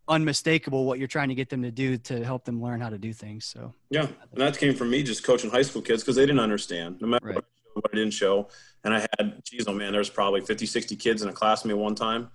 unmistakable 0.08 0.86
what 0.86 0.98
you're 0.98 1.06
trying 1.06 1.28
to 1.28 1.34
get 1.34 1.50
them 1.50 1.62
to 1.62 1.70
do 1.70 1.98
to 1.98 2.24
help 2.24 2.44
them 2.44 2.62
learn 2.62 2.80
how 2.80 2.88
to 2.88 2.98
do 2.98 3.12
things. 3.12 3.44
So 3.44 3.72
yeah, 3.90 4.06
and 4.32 4.40
that 4.40 4.58
came 4.58 4.74
from 4.74 4.90
me 4.90 5.02
just 5.02 5.22
coaching 5.22 5.50
high 5.50 5.62
school 5.62 5.82
kids 5.82 6.02
because 6.02 6.16
they 6.16 6.22
didn't 6.22 6.40
understand 6.40 7.00
no 7.00 7.06
matter 7.06 7.26
right. 7.26 7.34
what, 7.36 7.44
I 7.44 7.48
showed, 7.62 7.82
what 7.82 7.90
I 7.92 7.96
didn't 7.96 8.14
show. 8.14 8.48
And 8.84 8.94
I 8.94 9.00
had, 9.18 9.44
geez, 9.44 9.66
oh 9.68 9.74
man, 9.74 9.92
there's 9.92 10.10
probably 10.10 10.40
50, 10.40 10.66
60 10.66 10.96
kids 10.96 11.22
in 11.22 11.28
a 11.28 11.32
class 11.32 11.62
with 11.62 11.70
me 11.70 11.74
one 11.74 11.94
time, 11.94 12.28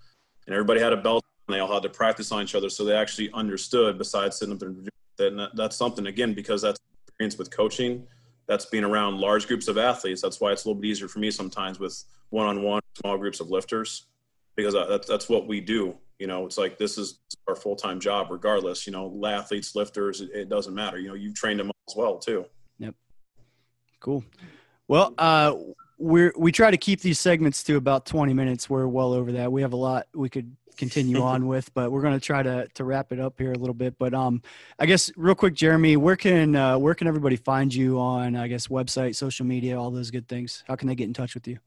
and 0.45 0.53
everybody 0.53 0.79
had 0.79 0.93
a 0.93 0.97
belt 0.97 1.23
and 1.47 1.55
they 1.55 1.59
all 1.59 1.73
had 1.73 1.83
to 1.83 1.89
practice 1.89 2.31
on 2.31 2.43
each 2.43 2.55
other, 2.55 2.69
so 2.69 2.85
they 2.85 2.95
actually 2.95 3.29
understood. 3.33 3.97
Besides 3.97 4.37
sitting 4.37 4.55
up 4.55 4.61
and 4.61 4.87
that, 5.17 5.49
that's 5.55 5.75
something 5.75 6.07
again 6.07 6.33
because 6.33 6.61
that's 6.61 6.79
experience 7.13 7.37
with 7.37 7.51
coaching. 7.51 8.07
That's 8.47 8.65
being 8.65 8.83
around 8.83 9.19
large 9.19 9.47
groups 9.47 9.67
of 9.67 9.77
athletes. 9.77 10.21
That's 10.21 10.41
why 10.41 10.51
it's 10.51 10.65
a 10.65 10.67
little 10.67 10.81
bit 10.81 10.89
easier 10.89 11.07
for 11.07 11.19
me 11.19 11.31
sometimes 11.31 11.79
with 11.79 12.03
one-on-one 12.29 12.81
small 12.99 13.17
groups 13.17 13.39
of 13.39 13.49
lifters 13.49 14.07
because 14.55 14.73
that's 14.73 15.07
that's 15.07 15.29
what 15.29 15.47
we 15.47 15.61
do 15.61 15.97
you 16.23 16.27
know, 16.27 16.45
it's 16.45 16.57
like 16.57 16.77
this 16.77 16.97
is 16.97 17.19
our 17.49 17.55
full 17.55 17.75
time 17.75 17.99
job, 17.99 18.27
regardless. 18.29 18.87
You 18.87 18.93
know, 18.93 19.21
athletes, 19.25 19.75
lifters, 19.75 20.21
it, 20.21 20.29
it, 20.33 20.49
doesn't 20.49 20.73
matter. 20.73 20.97
You 20.97 21.09
know, 21.09 21.15
you've 21.15 21.35
trained 21.35 21.59
them 21.59 21.69
as 21.89 21.95
well 21.97 22.17
too. 22.17 22.45
Yep. 22.79 22.95
Cool. 23.99 24.23
Well, 24.87 25.13
uh, 25.17 25.55
we're 25.97 26.31
we 26.37 26.53
try 26.53 26.71
to 26.71 26.77
keep 26.77 27.01
these 27.01 27.19
segments 27.19 27.61
to 27.63 27.75
about 27.75 28.05
20 28.05 28.33
minutes. 28.33 28.69
We're 28.69 28.87
well 28.87 29.11
over 29.11 29.33
that. 29.33 29.51
We 29.51 29.63
have 29.63 29.73
a 29.73 29.77
lot 29.77 30.07
we 30.13 30.29
could 30.29 30.55
continue 30.77 31.21
on 31.21 31.47
with, 31.47 31.73
but 31.73 31.91
we're 31.91 32.01
going 32.01 32.13
to 32.13 32.19
try 32.19 32.43
to 32.43 32.67
to 32.73 32.83
wrap 32.83 33.11
it 33.11 33.19
up 33.19 33.35
here 33.37 33.51
a 33.51 33.57
little 33.57 33.73
bit. 33.73 33.97
But 33.97 34.13
um, 34.13 34.41
I 34.79 34.85
guess 34.85 35.11
real 35.15 35.35
quick, 35.35 35.53
Jeremy, 35.53 35.97
where 35.97 36.15
can 36.15 36.55
uh, 36.55 36.77
where 36.77 36.95
can 36.95 37.07
everybody 37.07 37.35
find 37.35 37.73
you 37.73 37.99
on? 37.99 38.35
I 38.35 38.47
guess 38.47 38.67
website, 38.67 39.15
social 39.15 39.45
media, 39.45 39.79
all 39.79 39.91
those 39.91 40.11
good 40.11 40.27
things. 40.27 40.63
How 40.67 40.75
can 40.75 40.87
they 40.87 40.95
get 40.95 41.05
in 41.05 41.13
touch 41.13 41.33
with 41.33 41.47
you? 41.47 41.59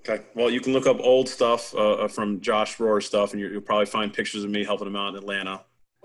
Okay. 0.00 0.24
Well, 0.34 0.50
you 0.50 0.60
can 0.60 0.72
look 0.72 0.86
up 0.86 0.98
old 1.00 1.28
stuff 1.28 1.74
uh, 1.74 2.08
from 2.08 2.40
Josh 2.40 2.78
Rohr 2.78 3.02
stuff, 3.02 3.32
and 3.32 3.40
you 3.40 3.50
will 3.50 3.60
probably 3.60 3.86
find 3.86 4.12
pictures 4.12 4.44
of 4.44 4.50
me 4.50 4.64
helping 4.64 4.86
him 4.86 4.96
out 4.96 5.10
in 5.10 5.16
Atlanta. 5.16 5.62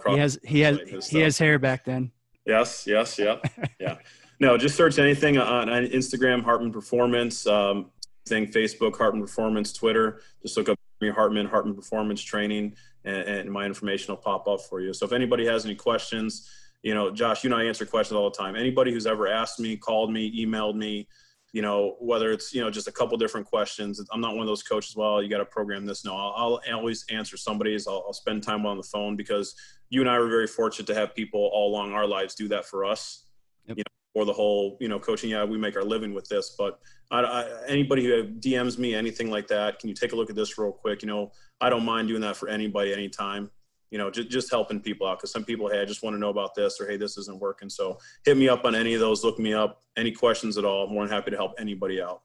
He 0.08 0.18
has 0.18 0.39
he 0.43 0.60
has 0.62 0.80
he 1.10 1.22
has 1.22 1.38
hair 1.38 1.58
back 1.58 1.86
then. 1.86 2.12
Yes. 2.45 2.86
Yes. 2.86 3.18
Yeah. 3.18 3.38
yeah. 3.80 3.97
No, 4.39 4.58
just 4.58 4.76
search 4.76 4.99
anything 4.99 5.38
on, 5.38 5.70
on 5.70 5.86
Instagram, 5.88 6.43
Hartman 6.43 6.72
Performance, 6.72 7.47
um, 7.47 7.91
thing, 8.28 8.47
Facebook, 8.47 8.97
Hartman 8.97 9.22
Performance, 9.22 9.72
Twitter. 9.72 10.22
Just 10.41 10.58
look 10.58 10.70
up 10.70 10.78
Hartman, 11.02 11.46
Hartman 11.46 11.76
Performance 11.76 12.22
Training, 12.22 12.76
and, 13.04 13.28
and 13.28 13.52
my 13.52 13.66
information 13.66 14.14
will 14.14 14.22
pop 14.22 14.48
up 14.48 14.62
for 14.62 14.82
you. 14.82 14.93
So 14.93 15.06
if 15.06 15.12
anybody 15.12 15.46
has 15.46 15.66
any 15.66 15.76
questions, 15.76 16.50
you 16.84 16.93
know, 16.93 17.12
Josh, 17.12 17.43
you 17.43 17.50
know, 17.50 17.58
I 17.58 17.64
answer 17.64 17.86
questions 17.86 18.16
all 18.16 18.30
the 18.30 18.38
time. 18.38 18.56
Anybody 18.56 18.91
who's 18.91 19.08
ever 19.08 19.28
asked 19.28 19.60
me, 19.60 19.76
called 19.76 20.12
me, 20.12 20.46
emailed 20.46 20.76
me, 20.76 21.08
you 21.52 21.62
know, 21.62 21.96
whether 22.00 22.32
it's, 22.32 22.54
you 22.54 22.62
know, 22.62 22.70
just 22.70 22.88
a 22.88 22.91
couple 22.91 23.18
different 23.18 23.48
questions. 23.48 24.02
I'm 24.12 24.22
not 24.22 24.34
one 24.34 24.41
of 24.41 24.48
those 24.48 24.62
coaches, 24.62 24.96
well, 24.96 25.24
you 25.24 25.30
got 25.30 25.38
to 25.38 25.46
program 25.46 25.86
this. 25.86 26.06
No, 26.06 26.16
I'll, 26.16 26.62
I'll 26.68 26.76
always 26.76 27.06
answer 27.10 27.38
somebody's. 27.38 27.88
I'll, 27.88 28.04
I'll, 28.06 28.14
spend 28.14 28.43
time 28.43 28.66
on 28.66 28.78
the 28.78 28.84
phone 28.84 29.16
because 29.16 29.56
you 29.89 30.02
and 30.02 30.10
I 30.10 30.20
were 30.20 30.28
very 30.28 30.48
fortunate 30.48 30.86
to 30.88 30.96
have 30.96 31.16
people 31.16 31.50
all 31.54 31.72
along 31.72 31.93
our 31.93 32.06
lives 32.06 32.36
do 32.36 32.48
that 32.50 32.66
for 32.66 32.84
us. 32.86 33.26
Yep. 33.68 33.78
You 33.78 33.84
know, 33.84 34.05
for 34.16 34.24
the 34.24 34.32
whole, 34.32 34.78
you 34.80 34.88
know, 34.88 34.97
coaching. 34.97 35.30
Yeah, 35.30 35.43
we 35.43 35.57
make 35.57 35.76
our 35.76 35.84
living 35.84 36.13
with 36.13 36.26
this, 36.30 36.55
but 36.57 36.80
I, 37.11 37.20
I, 37.20 37.66
anybody 37.68 38.05
who 38.05 38.24
DMs 38.24 38.78
me 38.78 38.95
anything 38.95 39.30
like 39.30 39.45
that, 39.49 39.78
can 39.78 39.89
you 39.89 39.95
take 39.95 40.13
a 40.13 40.16
look 40.16 40.30
at 40.30 40.38
this 40.38 40.57
real 40.57 40.72
quick? 40.72 41.01
You 41.01 41.09
know, 41.09 41.34
I 41.59 41.70
don't 41.70 41.84
mind 41.84 42.07
doing 42.07 42.22
that 42.22 42.38
for 42.38 42.47
anybody 42.47 42.93
anytime 42.93 43.51
you 43.91 43.99
know, 43.99 44.09
just, 44.09 44.30
just 44.30 44.51
helping 44.51 44.80
people 44.80 45.07
out. 45.07 45.20
Cause 45.20 45.32
some 45.32 45.45
people, 45.45 45.70
Hey, 45.70 45.82
I 45.82 45.86
just 45.86 46.03
want 46.03 46.16
to 46.16 46.20
know 46.20 46.30
about 46.30 46.55
this 46.55 46.82
or, 46.82 46.88
Hey, 46.88 46.97
this 46.97 47.18
isn't 47.18 47.39
working. 47.39 47.70
So 47.70 47.97
hit 48.26 48.36
me 48.36 48.49
up 48.49 48.66
on 48.66 48.76
any 48.76 48.93
of 48.93 48.99
those, 48.99 49.24
look 49.24 49.39
me 49.39 49.53
up, 49.53 49.84
any 49.95 50.11
questions 50.11 50.57
at 50.57 50.66
all. 50.66 50.88
I'm 50.88 50.93
more 50.93 51.05
than 51.05 51.13
happy 51.13 51.32
to 51.32 51.38
help 51.38 51.53
anybody 51.59 52.01
out. 52.01 52.22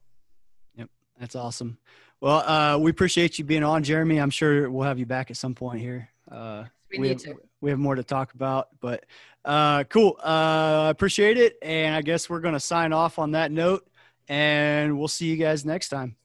Yep. 0.77 0.89
That's 1.19 1.37
awesome. 1.37 1.79
Well, 2.21 2.39
uh, 2.39 2.79
we 2.79 2.91
appreciate 2.91 3.39
you 3.39 3.45
being 3.45 3.63
on 3.63 3.83
Jeremy. 3.83 4.19
I'm 4.21 4.31
sure 4.31 4.71
we'll 4.71 4.87
have 4.87 4.99
you 4.99 5.07
back 5.07 5.31
at 5.31 5.37
some 5.37 5.55
point 5.55 5.81
here. 5.81 6.09
Uh, 6.31 6.65
we, 6.91 6.99
we 6.99 7.09
have, 7.11 7.19
to 7.19 7.37
we 7.61 7.71
have 7.71 7.79
more 7.79 7.95
to 7.95 8.03
talk 8.03 8.35
about. 8.35 8.69
But 8.81 9.05
uh, 9.45 9.85
cool. 9.85 10.17
Uh, 10.19 10.23
I 10.25 10.87
uh, 10.87 10.91
appreciate 10.91 11.37
it. 11.37 11.57
And 11.63 11.95
I 11.95 12.03
guess 12.03 12.29
we're 12.29 12.41
going 12.41 12.55
to 12.55 12.61
sign 12.61 12.93
off 12.93 13.19
on 13.19 13.33
that 13.33 13.51
note. 13.53 13.87
And 14.29 14.99
we'll 14.99 15.09
see 15.09 15.27
you 15.27 15.37
guys 15.37 15.65
next 15.65 15.89
time. 15.89 16.17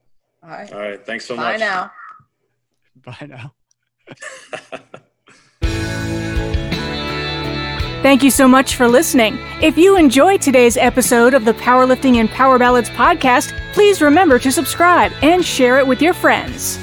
All 0.43 0.49
right. 0.49 0.71
All 0.71 0.79
right. 0.79 1.05
Thanks 1.05 1.25
so 1.25 1.35
Bye 1.35 1.57
much. 1.57 1.59
Bye 1.59 1.65
now. 1.65 1.91
Bye 3.03 3.27
now. 3.27 3.53
Thank 8.05 8.21
you 8.21 8.29
so 8.29 8.47
much 8.47 8.75
for 8.75 8.87
listening. 8.87 9.39
If 9.63 9.79
you 9.79 9.97
enjoyed 9.97 10.39
today's 10.39 10.77
episode 10.77 11.33
of 11.33 11.43
the 11.43 11.53
Powerlifting 11.53 12.17
and 12.17 12.29
Power 12.29 12.59
Ballads 12.59 12.89
podcast, 12.91 13.51
please 13.73 13.99
remember 13.99 14.37
to 14.37 14.51
subscribe 14.51 15.11
and 15.23 15.43
share 15.43 15.79
it 15.79 15.87
with 15.87 16.03
your 16.03 16.13
friends. 16.13 16.77